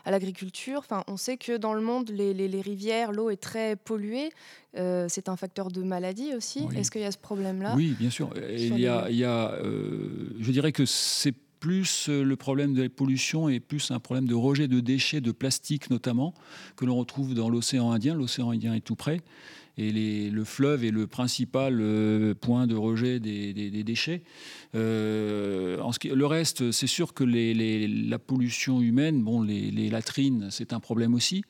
à 0.04 0.12
l'agriculture? 0.12 0.80
Enfin, 0.80 1.04
on 1.08 1.18
sait 1.18 1.38
que 1.38 1.58
dans 1.58 1.76
le 1.76 1.82
monde, 1.82 2.10
les, 2.10 2.62
rivières, 2.62 3.12
l'eau 3.12 3.30
est 3.30 3.42
très 3.42 3.76
polluée. 3.76 4.32
c'est 4.74 5.30
un 5.30 5.36
facteur 5.36 5.70
de 5.70 5.84
maladie 5.84 6.34
aussi. 6.36 6.68
Est-ce 6.76 6.90
qu'il 6.90 7.02
y 7.02 7.06
a 7.06 7.12
ce 7.12 7.20
problème-là? 7.20 7.74
Oui, 7.76 7.96
bien 8.00 8.10
sûr. 8.10 8.32
Il 8.50 8.80
y 8.80 8.88
a, 8.88 9.10
il 9.10 9.18
y 9.18 9.26
a 9.26 9.60
je 9.62 10.52
dirais 10.52 10.72
que 10.72 10.86
c'est 10.86 11.36
plus 11.60 12.10
euh, 12.10 12.24
le 12.24 12.36
problème 12.36 12.74
de 12.74 12.84
la 12.84 12.90
pollution 12.90 13.50
est 13.50 13.60
plus 13.60 13.92
un 13.92 14.00
problème 14.00 14.28
de 14.28 14.36
rejet 14.36 14.68
de 14.68 14.80
déchets, 14.80 15.22
de 15.22 15.32
plastique 15.32 15.90
notamment, 15.90 16.34
que 16.76 16.86
l'on 16.86 16.98
retrouve 16.98 17.34
dans 17.34 17.50
l'océan 17.50 17.92
Indien. 17.92 18.16
L'océan 18.16 18.52
Indien 18.52 18.74
est 18.74 18.82
tout 18.82 18.96
près. 18.96 19.22
Et 19.80 20.32
le 20.32 20.44
fleuve 20.44 20.86
est 20.86 20.92
le 20.92 21.06
principal 21.06 21.78
euh, 21.80 22.34
point 22.34 22.66
de 22.66 22.76
rejet 22.76 23.20
des, 23.20 23.84
déchets. 23.84 24.24
Euh, 24.74 25.78
le 26.04 26.26
reste, 26.26 26.72
c'est 26.72 26.88
sûr 26.88 27.14
que 27.14 27.24
la 27.24 28.18
pollution 28.18 28.82
humaine, 28.82 29.22
bon, 29.22 29.44
les 29.44 29.90
latrines, 29.92 30.48
c'est 30.50 30.74
un 30.74 30.80
problème 30.80 31.14
aussi 31.14 31.44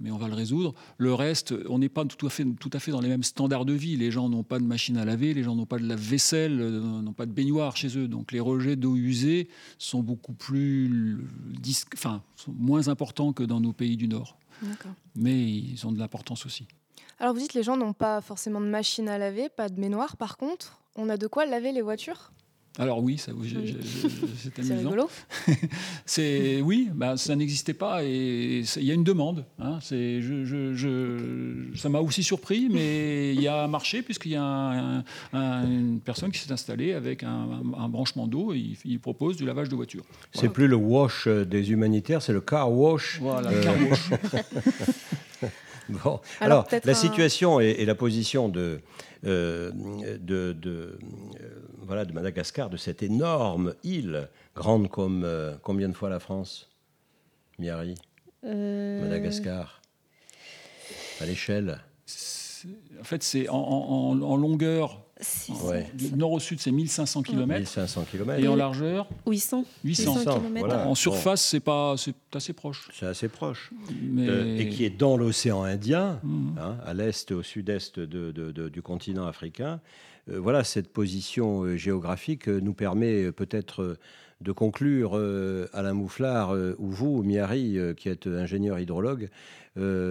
mais 0.00 0.10
on 0.10 0.18
va 0.18 0.28
le 0.28 0.34
résoudre. 0.34 0.74
Le 0.98 1.14
reste, 1.14 1.54
on 1.68 1.78
n'est 1.78 1.88
pas 1.88 2.04
tout 2.04 2.26
à, 2.26 2.30
fait, 2.30 2.44
tout 2.58 2.70
à 2.72 2.78
fait 2.78 2.90
dans 2.90 3.00
les 3.00 3.08
mêmes 3.08 3.22
standards 3.22 3.64
de 3.64 3.72
vie. 3.72 3.96
Les 3.96 4.10
gens 4.10 4.28
n'ont 4.28 4.42
pas 4.42 4.58
de 4.58 4.64
machine 4.64 4.96
à 4.96 5.04
laver, 5.04 5.34
les 5.34 5.42
gens 5.42 5.54
n'ont 5.54 5.66
pas 5.66 5.78
de 5.78 5.86
lave-vaisselle, 5.86 6.60
euh, 6.60 6.80
n'ont 6.80 7.12
pas 7.12 7.26
de 7.26 7.32
baignoire 7.32 7.76
chez 7.76 7.96
eux. 7.98 8.08
Donc 8.08 8.32
les 8.32 8.40
rejets 8.40 8.76
d'eau 8.76 8.96
usée 8.96 9.48
sont 9.78 10.02
beaucoup 10.02 10.32
plus, 10.32 11.18
enfin, 11.94 12.22
sont 12.36 12.52
moins 12.52 12.88
importants 12.88 13.32
que 13.32 13.42
dans 13.42 13.60
nos 13.60 13.72
pays 13.72 13.96
du 13.96 14.08
Nord. 14.08 14.38
Mais 15.14 15.50
ils 15.50 15.86
ont 15.86 15.92
de 15.92 15.98
l'importance 15.98 16.46
aussi. 16.46 16.66
Alors 17.18 17.34
vous 17.34 17.40
dites 17.40 17.54
les 17.54 17.62
gens 17.62 17.76
n'ont 17.76 17.92
pas 17.92 18.20
forcément 18.20 18.60
de 18.60 18.66
machine 18.66 19.08
à 19.08 19.18
laver, 19.18 19.48
pas 19.48 19.68
de 19.68 19.80
baignoire. 19.80 20.16
Par 20.16 20.36
contre, 20.36 20.80
on 20.96 21.08
a 21.08 21.16
de 21.16 21.26
quoi 21.26 21.46
laver 21.46 21.72
les 21.72 21.82
voitures? 21.82 22.32
Alors 22.76 23.00
oui, 23.00 23.18
ça, 23.18 23.30
c'est 24.36 24.72
amusant. 24.72 25.08
C'est 26.06 26.60
oui, 26.60 26.88
bah, 26.92 27.16
ça 27.16 27.36
n'existait 27.36 27.74
pas 27.74 28.02
et 28.02 28.64
il 28.76 28.84
y 28.84 28.90
a 28.90 28.94
une 28.94 29.04
demande. 29.04 29.44
Hein, 29.60 29.78
c'est, 29.80 30.20
ça 31.76 31.88
m'a 31.88 32.00
aussi 32.00 32.24
surpris, 32.24 32.68
mais 32.70 33.32
il 33.32 33.40
y 33.40 33.46
a 33.46 33.62
un 33.62 33.68
marché 33.68 34.02
puisqu'il 34.02 34.32
y 34.32 34.36
a 34.36 35.04
une 35.32 36.00
personne 36.04 36.32
qui 36.32 36.40
s'est 36.40 36.52
installée 36.52 36.92
avec 36.92 37.22
un, 37.22 37.62
branchement 37.88 38.26
d'eau 38.26 38.52
et 38.52 38.76
il, 38.84 38.98
propose 38.98 39.36
du 39.36 39.44
lavage 39.44 39.68
de 39.68 39.76
voiture. 39.76 40.02
C'est 40.32 40.48
plus 40.48 40.66
le 40.66 40.76
wash 40.76 41.28
des 41.28 41.70
humanitaires, 41.70 42.22
c'est 42.22 42.32
le 42.32 42.40
car 42.40 42.72
wash. 42.72 43.20
Voilà, 43.20 43.50
euh, 43.50 43.62
car 43.62 43.74
wash. 43.88 44.10
bon. 46.04 46.20
Alors, 46.40 46.66
la 46.84 46.94
situation 46.94 47.60
et, 47.60 47.84
la 47.84 47.94
position 47.94 48.48
de, 48.48 48.80
euh, 49.24 49.70
de, 50.18 50.52
de 50.52 50.98
voilà, 51.82 52.04
de 52.04 52.12
Madagascar, 52.12 52.70
de 52.70 52.76
cette 52.76 53.02
énorme 53.02 53.74
île, 53.84 54.28
grande 54.54 54.88
comme 54.88 55.22
euh, 55.24 55.54
combien 55.62 55.88
de 55.88 55.94
fois 55.94 56.08
la 56.08 56.20
France 56.20 56.70
Miari? 57.58 57.94
Euh, 58.44 59.02
Madagascar? 59.02 59.82
À 61.20 61.26
l'échelle? 61.26 61.78
En 63.00 63.04
fait, 63.04 63.22
c'est 63.22 63.48
en, 63.48 64.14
longueur. 64.36 65.03
Du 65.94 66.12
nord 66.16 66.32
au 66.32 66.40
sud, 66.40 66.60
c'est 66.60 66.72
1500 66.72 67.22
km. 67.22 67.46
1500 67.46 68.06
km. 68.10 68.42
Et 68.42 68.48
en 68.48 68.56
largeur 68.56 69.08
800. 69.26 69.64
800, 69.84 70.24
km. 70.24 70.74
En 70.86 70.94
surface, 70.94 71.42
c'est 71.42 71.60
pas, 71.60 71.94
c'est 71.96 72.14
assez 72.34 72.52
proche. 72.52 72.88
C'est 72.92 73.06
assez 73.06 73.28
proche. 73.28 73.70
Euh, 74.18 74.58
et 74.58 74.68
qui 74.68 74.84
est 74.84 74.90
dans 74.90 75.16
l'océan 75.16 75.62
Indien, 75.62 76.20
mmh. 76.22 76.58
hein, 76.58 76.76
à 76.84 76.94
l'est, 76.94 77.30
au 77.30 77.42
sud-est 77.42 78.00
de, 78.00 78.68
du 78.68 78.82
continent 78.82 79.26
africain. 79.26 79.80
Euh, 80.30 80.40
voilà, 80.40 80.64
cette 80.64 80.92
position 80.92 81.62
euh, 81.62 81.76
géographique 81.76 82.48
nous 82.48 82.74
permet 82.74 83.30
peut-être 83.30 83.96
de 84.40 84.52
conclure, 84.52 85.14
Alain 85.72 85.94
Mouflard, 85.94 86.52
ou 86.78 86.90
vous, 86.90 87.22
Miari, 87.22 87.78
qui 87.96 88.08
êtes 88.08 88.26
ingénieur 88.26 88.78
hydrologue, 88.78 89.30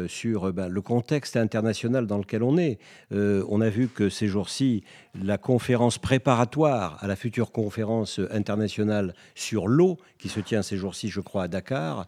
sur 0.08 0.52
ben, 0.52 0.68
le 0.68 0.82
contexte 0.82 1.38
international 1.38 2.06
dans 2.06 2.18
lequel 2.18 2.44
on 2.44 2.58
est. 2.58 2.80
on 3.12 3.62
a 3.62 3.70
vu 3.70 3.88
que 3.88 4.10
ces 4.10 4.28
jours-ci, 4.28 4.84
la 5.22 5.38
conférence 5.38 5.98
préparatoire 5.98 6.98
à 7.02 7.08
la 7.08 7.16
future 7.16 7.52
conférence 7.52 8.20
internationale 8.32 9.14
sur 9.36 9.68
l'eau, 9.68 9.98
qui 10.18 10.30
se 10.30 10.40
tient 10.40 10.64
ces 10.64 10.78
jours-ci, 10.78 11.10
je 11.10 11.22
crois, 11.22 11.44
à 11.44 11.48
Dakar, 11.48 12.08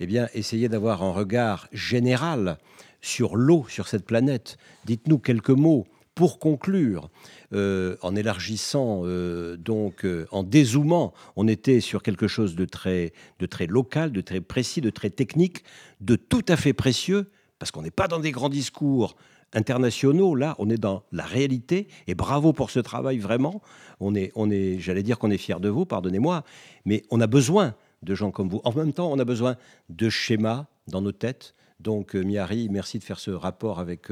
eh 0.00 0.06
bien, 0.06 0.28
essayez 0.34 0.68
d'avoir 0.68 1.02
un 1.02 1.12
regard 1.12 1.68
général 1.72 2.58
sur 3.00 3.36
l'eau 3.36 3.66
sur 3.68 3.88
cette 3.88 4.06
planète. 4.06 4.56
Dites-nous 4.84 5.18
quelques 5.18 5.50
mots 5.50 5.86
pour 6.14 6.38
conclure. 6.38 7.10
Euh, 7.54 7.96
en 8.00 8.16
élargissant, 8.16 9.02
euh, 9.04 9.58
donc 9.58 10.06
euh, 10.06 10.26
en 10.30 10.42
dézoomant, 10.42 11.12
on 11.36 11.46
était 11.46 11.80
sur 11.80 12.02
quelque 12.02 12.26
chose 12.26 12.56
de 12.56 12.64
très, 12.64 13.12
de 13.40 13.46
très 13.46 13.66
local, 13.66 14.10
de 14.10 14.22
très 14.22 14.40
précis, 14.40 14.80
de 14.80 14.88
très 14.88 15.10
technique, 15.10 15.62
de 16.00 16.16
tout 16.16 16.44
à 16.48 16.56
fait 16.56 16.72
précieux, 16.72 17.30
parce 17.58 17.70
qu'on 17.70 17.82
n'est 17.82 17.90
pas 17.90 18.08
dans 18.08 18.20
des 18.20 18.30
grands 18.30 18.48
discours 18.48 19.16
internationaux, 19.52 20.34
là, 20.34 20.56
on 20.58 20.70
est 20.70 20.78
dans 20.78 21.02
la 21.12 21.24
réalité, 21.24 21.88
et 22.06 22.14
bravo 22.14 22.54
pour 22.54 22.70
ce 22.70 22.80
travail, 22.80 23.18
vraiment. 23.18 23.60
On 24.00 24.14
est, 24.14 24.32
on 24.34 24.50
est 24.50 24.78
j'allais 24.78 25.02
dire 25.02 25.18
qu'on 25.18 25.30
est 25.30 25.36
fiers 25.36 25.60
de 25.60 25.68
vous, 25.68 25.84
pardonnez-moi, 25.84 26.44
mais 26.86 27.02
on 27.10 27.20
a 27.20 27.26
besoin 27.26 27.74
de 28.02 28.14
gens 28.14 28.30
comme 28.30 28.48
vous. 28.48 28.62
En 28.64 28.72
même 28.72 28.94
temps, 28.94 29.12
on 29.12 29.18
a 29.18 29.26
besoin 29.26 29.56
de 29.90 30.08
schémas 30.08 30.68
dans 30.88 31.02
nos 31.02 31.12
têtes. 31.12 31.54
Donc, 31.80 32.14
Miari, 32.14 32.70
merci 32.70 32.98
de 32.98 33.04
faire 33.04 33.18
ce 33.18 33.30
rapport 33.30 33.78
avec, 33.78 34.06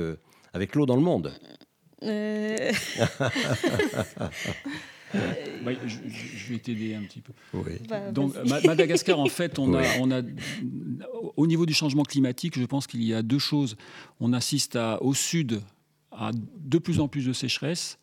avec 0.53 0.75
l'eau 0.75 0.85
dans 0.85 0.97
le 0.97 1.03
monde. 1.03 1.33
Euh. 2.03 2.73
Bah, 5.65 5.73
je, 5.87 6.53
vais 6.53 6.59
t'aider 6.61 6.95
un 6.95 7.03
petit 7.03 7.21
peu. 7.21 7.33
Bah, 7.89 8.13
Donc, 8.13 8.33
Madagascar, 8.65 9.19
en 9.19 9.27
fait, 9.27 9.59
on, 9.59 9.75
a, 9.75 9.83
on 9.99 10.11
a, 10.13 10.23
au 11.37 11.47
niveau 11.49 11.67
du 11.67 11.75
changement 11.75 12.05
climatique, 12.05 12.59
je 12.59 12.65
pense 12.65 12.87
qu'il 12.87 13.03
y 13.03 13.13
a 13.13 13.23
deux 13.23 13.41
choses. 13.41 13.77
On 14.21 14.33
assiste 14.33 14.77
à, 14.77 15.03
au 15.03 15.13
sud 15.13 15.63
à 16.13 16.31
de 16.33 16.79
plus 16.79 17.01
en 17.01 17.09
plus 17.09 17.27
de 17.27 17.33
sécheresse 17.33 17.99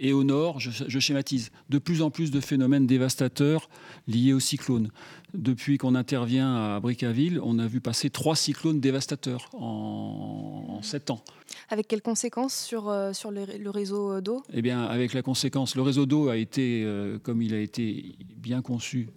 et 0.00 0.14
au 0.14 0.24
nord, 0.24 0.58
je, 0.58 0.98
schématise, 0.98 1.50
de 1.68 1.78
plus 1.78 2.00
en 2.00 2.10
plus 2.10 2.30
de 2.30 2.40
phénomènes 2.40 2.86
dévastateurs 2.86 3.68
liés 4.08 4.32
aux 4.32 4.40
cyclones. 4.40 4.90
Depuis 5.34 5.76
qu'on 5.76 5.94
intervient 5.94 6.56
à 6.56 6.80
Brickaville, 6.80 7.38
on 7.42 7.58
a 7.58 7.66
vu 7.66 7.80
passer 7.80 8.08
trois 8.08 8.34
cyclones 8.34 8.80
dévastateurs 8.80 9.50
en, 9.52 10.80
sept 10.82 11.10
ans. 11.10 11.22
Avec 11.68 11.86
quelles 11.86 12.00
conséquences 12.00 12.56
sur, 12.56 12.88
euh, 12.88 13.12
sur 13.12 13.30
le, 13.30 13.44
réseau 13.70 14.22
d'eau? 14.22 14.42
Eh 14.52 14.62
bien, 14.62 14.82
avec 14.82 15.12
la 15.12 15.20
conséquence, 15.20 15.76
le 15.76 15.82
réseau 15.82 16.06
d'eau 16.06 16.30
a 16.30 16.38
été, 16.38 16.82
euh, 16.82 17.18
comme 17.18 17.42
il 17.42 17.52
a 17.54 17.60
été 17.60 18.16
bien 18.38 18.62
conçu, 18.62 19.10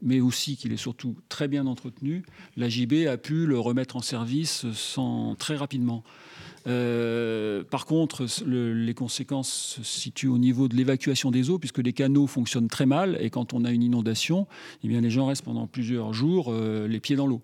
mais 0.00 0.20
aussi 0.20 0.56
qu'il 0.56 0.72
est 0.72 0.78
surtout 0.78 1.16
très 1.28 1.48
bien 1.48 1.66
entretenu, 1.66 2.24
la 2.56 2.68
JB 2.68 3.08
a 3.08 3.16
pu 3.16 3.44
le 3.46 3.58
remettre 3.58 3.96
en 3.96 4.02
service 4.02 4.70
sans, 4.72 5.34
très 5.34 5.56
rapidement. 5.56 6.04
Euh, 6.66 7.62
par 7.64 7.86
contre, 7.86 8.26
les 8.46 8.94
conséquences 8.94 9.48
se 9.76 9.82
situent 9.82 10.28
au 10.28 10.38
niveau 10.38 10.68
de 10.68 10.74
l'évacuation 10.74 11.30
des 11.30 11.50
eaux, 11.50 11.58
puisque 11.58 11.78
les 11.78 11.92
canaux 11.92 12.26
fonctionnent 12.26 12.68
très 12.68 12.86
mal, 12.86 13.16
et 13.20 13.30
quand 13.30 13.54
on 13.54 13.64
a 13.64 13.70
une 13.70 13.82
inondation, 13.82 14.46
eh 14.82 14.88
bien, 14.88 15.00
les 15.00 15.10
gens 15.10 15.26
restent 15.26 15.44
pendant 15.44 15.66
plusieurs 15.66 16.12
jours 16.12 16.46
euh, 16.50 16.88
les 16.88 17.00
pieds 17.00 17.16
dans 17.16 17.26
l'eau. 17.26 17.42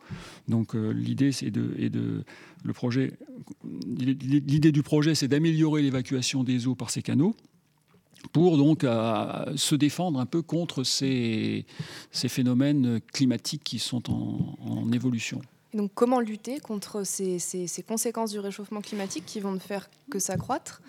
Donc 0.48 0.74
euh, 0.74 0.90
l'idée, 0.90 1.32
c'est 1.32 1.50
de, 1.50 1.88
de, 1.88 2.24
le 2.64 2.72
projet, 2.72 3.12
l'idée 3.96 4.72
du 4.72 4.82
projet, 4.82 5.14
c'est 5.14 5.28
d'améliorer 5.28 5.82
l'évacuation 5.82 6.44
des 6.44 6.66
eaux 6.66 6.74
par 6.74 6.90
ces 6.90 7.02
canaux 7.02 7.34
pour 8.32 8.56
donc 8.56 8.82
se 9.56 9.74
défendre 9.74 10.20
un 10.20 10.26
peu 10.26 10.42
contre 10.42 10.84
ces 10.84 11.66
phénomènes 12.12 13.00
climatiques 13.12 13.64
qui 13.64 13.80
sont 13.80 14.12
en 14.12 14.92
évolution 14.92 15.42
donc, 15.74 15.90
comment 15.94 16.20
lutter 16.20 16.60
contre 16.60 17.02
ces, 17.04 17.38
conséquences 17.86 18.32
du 18.32 18.38
réchauffement 18.38 18.80
climatique 18.80 19.24
qui 19.26 19.40
vont 19.40 19.52
ne 19.52 19.58
faire 19.58 19.88
que 20.10 20.18
s'accroître? 20.18 20.82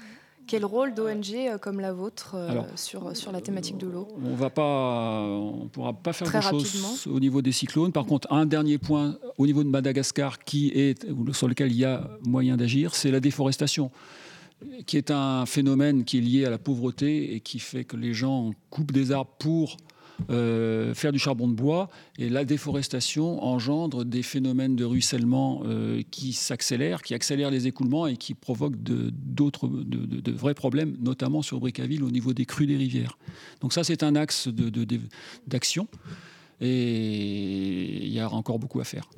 Quel 0.46 0.66
rôle 0.66 0.94
d'ONG 0.94 1.36
euh, 1.36 1.58
comme 1.58 1.80
la 1.80 1.94
vôtre 1.94 2.36
euh, 2.36 2.62
sur, 2.76 3.16
sur 3.16 3.32
la 3.32 3.40
thématique 3.40 3.78
de 3.78 3.88
l'eau? 3.88 4.10
On 4.22 4.36
va 4.36 4.50
pas, 4.50 5.22
on 5.22 5.70
pourra 5.70 5.94
pas 5.94 6.12
faire 6.12 6.30
grand-chose 6.30 7.08
au 7.08 7.22
niveau 7.22 7.42
des 7.42 7.54
cyclones. 7.54 7.94
Par 7.94 8.06
contre, 8.06 8.30
un 8.30 8.46
dernier 8.46 8.78
point 8.78 9.18
au 9.38 9.46
niveau 9.46 9.64
de 9.64 9.70
Madagascar 9.70 10.40
qui 10.40 10.68
est, 10.76 11.06
sur 11.32 11.48
lequel 11.48 11.72
il 11.72 11.78
y 11.78 11.86
a 11.86 12.10
moyen 12.26 12.58
d'agir, 12.58 12.94
c'est 12.94 13.10
la 13.10 13.22
déforestation 13.22 13.90
qui 14.86 14.98
est 14.98 15.12
un 15.12 15.46
phénomène 15.46 16.04
qui 16.04 16.18
est 16.18 16.22
lié 16.22 16.46
à 16.46 16.50
la 16.50 16.58
pauvreté 16.58 17.36
et 17.36 17.40
qui 17.40 17.60
fait 17.60 17.84
que 17.84 17.96
les 17.96 18.14
gens 18.14 18.52
coupent 18.70 18.92
des 18.92 19.12
arbres 19.12 19.32
pour 19.40 19.78
euh, 20.30 20.94
faire 20.94 21.12
du 21.12 21.20
charbon 21.20 21.48
de 21.48 21.54
bois. 21.54 21.90
Et 22.18 22.30
la 22.30 22.46
déforestation 22.46 23.44
engendre 23.44 24.06
des 24.06 24.24
phénomènes 24.24 24.76
de 24.76 24.86
ruissellement 24.86 25.64
euh, 25.66 26.02
qui 26.12 26.34
s'accélèrent, 26.34 27.02
qui 27.02 27.14
accélèrent 27.14 27.52
les 27.52 27.68
écoulements 27.68 28.08
et 28.08 28.18
qui 28.18 28.34
provoquent 28.34 28.82
d'autres, 28.82 29.68
de, 29.68 30.32
vrais 30.32 30.54
problèmes, 30.54 30.96
notamment 31.02 31.42
sur 31.42 31.60
Brickaville 31.60 32.04
au 32.04 32.12
niveau 32.12 32.34
des 32.34 32.46
crues 32.46 32.68
des 32.68 32.78
rivières. 32.78 33.18
Donc 33.62 33.74
ça, 33.74 33.84
c'est 33.84 34.04
un 34.04 34.16
axe 34.16 34.48
d'action. 35.48 35.88
Et 36.62 38.06
il 38.06 38.14
y 38.14 38.20
a 38.20 38.30
encore 38.30 38.60
beaucoup 38.60 38.80
à 38.80 38.84
faire. 38.84 39.10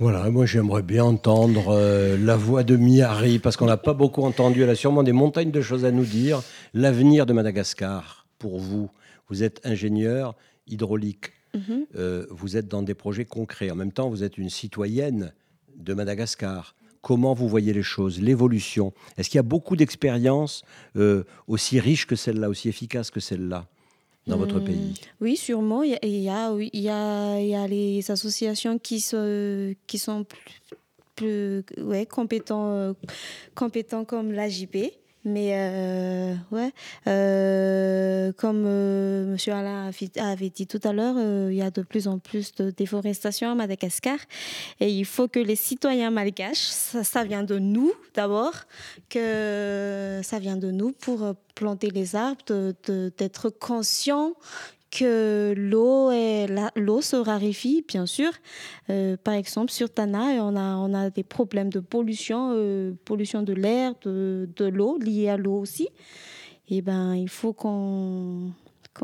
Voilà, 0.00 0.28
moi 0.28 0.44
j'aimerais 0.44 0.82
bien 0.82 1.04
entendre 1.04 1.68
euh, 1.68 2.18
la 2.18 2.36
voix 2.36 2.64
de 2.64 2.76
Miari, 2.76 3.38
parce 3.38 3.56
qu'on 3.56 3.66
n'a 3.66 3.76
pas 3.76 3.94
beaucoup 3.94 4.24
entendu. 4.24 4.64
Elle 4.64 4.70
a 4.70 4.74
sûrement 4.74 5.04
des 5.04 5.12
montagnes 5.12 5.52
de 5.52 5.60
choses 5.60 5.84
à 5.84 5.92
nous 5.92 6.04
dire. 6.04 6.42
L'avenir 6.74 7.26
de 7.26 7.32
Madagascar, 7.32 8.26
pour 8.40 8.58
vous, 8.58 8.90
vous 9.28 9.42
êtes 9.42 9.60
ingénieur 9.64 10.36
hydraulique. 10.66 11.32
Mhm. 11.54 11.86
Euh, 11.96 12.26
vous 12.30 12.56
êtes 12.56 12.68
dans 12.68 12.82
des 12.82 12.94
projets 12.94 13.24
concrets. 13.24 13.70
En 13.70 13.76
même 13.76 13.92
temps, 13.92 14.08
vous 14.08 14.24
êtes 14.24 14.38
une 14.38 14.50
citoyenne 14.50 15.32
de 15.76 15.94
Madagascar. 15.94 16.74
Comment 17.00 17.34
vous 17.34 17.48
voyez 17.48 17.72
les 17.72 17.82
choses, 17.82 18.20
l'évolution? 18.20 18.92
Est-ce 19.16 19.28
qu'il 19.28 19.38
y 19.38 19.40
a 19.40 19.42
beaucoup 19.42 19.76
d'expériences 19.76 20.64
euh, 20.96 21.24
aussi 21.46 21.78
riches 21.78 22.06
que 22.06 22.16
celle-là, 22.16 22.48
aussi 22.48 22.68
efficaces 22.68 23.10
que 23.10 23.20
celle-là 23.20 23.66
dans 24.26 24.38
votre 24.38 24.58
hmm. 24.58 24.64
pays? 24.64 24.94
Oui, 25.20 25.36
sûrement. 25.36 25.82
Il 25.82 25.90
y 25.90 25.94
a, 25.94 25.98
il 26.02 26.20
y 26.20 26.30
a, 26.30 27.38
il 27.38 27.48
y 27.48 27.54
a 27.54 27.66
les 27.66 28.10
associations 28.10 28.78
qui, 28.78 29.00
sont, 29.00 29.74
qui 29.86 29.98
sont 29.98 30.24
plus, 30.24 30.40
plus 31.14 31.64
ouais, 31.78 32.06
compétents, 32.06 32.72
euh, 32.72 32.92
compétents 33.54 34.04
comme 34.04 34.32
l'AJP. 34.32 34.94
Mais 35.24 35.52
euh, 35.54 36.34
ouais, 36.50 36.70
euh, 37.06 38.32
comme 38.32 38.64
euh, 38.66 39.24
Monsieur 39.24 39.54
Alain 39.54 39.90
avait 40.18 40.50
dit 40.50 40.66
tout 40.66 40.80
à 40.84 40.92
l'heure, 40.92 41.16
il 41.50 41.56
y 41.56 41.62
a 41.62 41.70
de 41.70 41.80
plus 41.80 42.08
en 42.08 42.18
plus 42.18 42.54
de 42.54 42.70
déforestation 42.70 43.50
à 43.50 43.54
Madagascar 43.54 44.18
et 44.80 44.90
il 44.90 45.06
faut 45.06 45.26
que 45.26 45.40
les 45.40 45.56
citoyens 45.56 46.10
malgaches, 46.10 46.58
ça, 46.58 47.04
ça 47.04 47.24
vient 47.24 47.42
de 47.42 47.58
nous 47.58 47.92
d'abord, 48.14 48.52
que 49.08 50.20
ça 50.22 50.38
vient 50.38 50.56
de 50.56 50.70
nous 50.70 50.92
pour 50.92 51.34
planter 51.54 51.90
les 51.90 52.16
arbres, 52.16 52.42
d'être 53.16 53.48
conscients 53.48 54.34
que 54.98 55.54
l'eau 55.56 57.00
se 57.00 57.16
raréfie, 57.16 57.84
bien 57.86 58.06
sûr. 58.06 58.30
Euh, 58.90 59.16
par 59.22 59.34
exemple, 59.34 59.72
sur 59.72 59.90
Tana, 59.90 60.44
on 60.44 60.56
a, 60.56 60.76
on 60.76 60.94
a 60.94 61.10
des 61.10 61.22
problèmes 61.22 61.70
de 61.70 61.80
pollution, 61.80 62.52
euh, 62.54 62.92
pollution 63.04 63.42
de 63.42 63.52
l'air, 63.52 63.94
de, 64.02 64.48
l'eau, 64.58 64.98
liée 64.98 65.28
à 65.28 65.36
l'eau 65.36 65.58
aussi. 65.58 65.88
Et 66.68 66.78
eh 66.78 66.82
ben, 66.82 67.14
il 67.14 67.28
faut 67.28 67.52
qu'on 67.52 68.52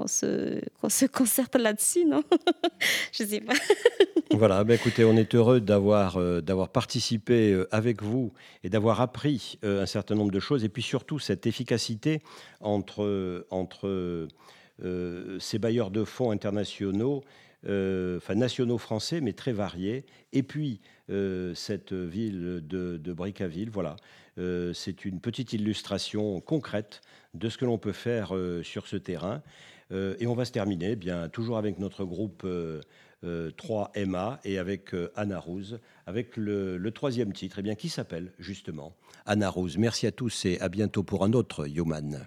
se, 0.06 1.06
concerte 1.08 1.56
là-dessus, 1.56 2.06
non? 2.06 2.22
Je 3.12 3.24
sais 3.24 3.40
pas. 3.40 3.52
voilà, 4.30 4.64
ben 4.64 4.74
écoutez, 4.74 5.04
on 5.04 5.14
est 5.16 5.34
heureux 5.34 5.60
d'avoir 5.60 6.16
euh, 6.16 6.40
participé 6.72 7.62
avec 7.70 8.02
vous 8.02 8.32
et 8.64 8.70
d'avoir 8.70 9.02
appris 9.02 9.58
un 9.62 9.84
certain 9.84 10.14
nombre 10.14 10.30
de 10.30 10.40
choses, 10.40 10.64
et 10.64 10.70
puis 10.70 10.82
surtout 10.82 11.18
cette 11.18 11.46
efficacité 11.46 12.22
entre, 12.60 13.44
entre 13.50 13.86
euh, 13.86 14.28
ces 15.38 15.58
bailleurs 15.58 15.90
de 15.90 16.04
fonds 16.04 16.30
internationaux, 16.30 17.22
euh, 17.66 18.16
enfin 18.16 18.34
nationaux 18.34 18.78
français, 18.78 19.20
mais 19.20 19.34
très 19.34 19.52
variés. 19.52 20.06
Et 20.32 20.42
puis, 20.42 20.80
euh, 21.10 21.54
cette 21.54 21.92
ville 21.92 22.62
de, 22.66 22.96
de 22.96 23.12
Bricaville, 23.12 23.70
voilà, 23.70 23.96
c'est 24.72 25.04
une 25.04 25.20
petite 25.20 25.52
illustration 25.52 26.40
concrète 26.40 27.02
de 27.34 27.50
ce 27.50 27.58
que 27.58 27.66
l'on 27.66 27.76
peut 27.76 27.92
faire 27.92 28.32
sur 28.62 28.86
ce 28.86 28.96
terrain. 28.96 29.42
et 29.90 30.26
on 30.26 30.32
va 30.34 30.46
se 30.46 30.52
terminer, 30.52 30.92
eh 30.92 30.96
bien, 30.96 31.28
toujours 31.28 31.58
avec 31.58 31.78
notre 31.78 32.06
groupe 32.06 32.46
3MA 33.22 34.38
et 34.44 34.56
avec 34.56 34.94
Anna 35.14 35.38
Rouse, 35.38 35.78
avec 36.06 36.38
le, 36.38 36.90
troisième 36.90 37.34
titre, 37.34 37.58
eh 37.58 37.62
bien, 37.62 37.74
qui 37.74 37.90
s'appelle 37.90 38.32
justement 38.38 38.96
Anna 39.26 39.50
Rouse. 39.50 39.76
Merci 39.76 40.06
à 40.06 40.12
tous 40.12 40.46
et 40.46 40.58
à 40.60 40.70
bientôt 40.70 41.02
pour 41.02 41.22
un 41.22 41.34
autre 41.34 41.68
Human. 41.68 42.26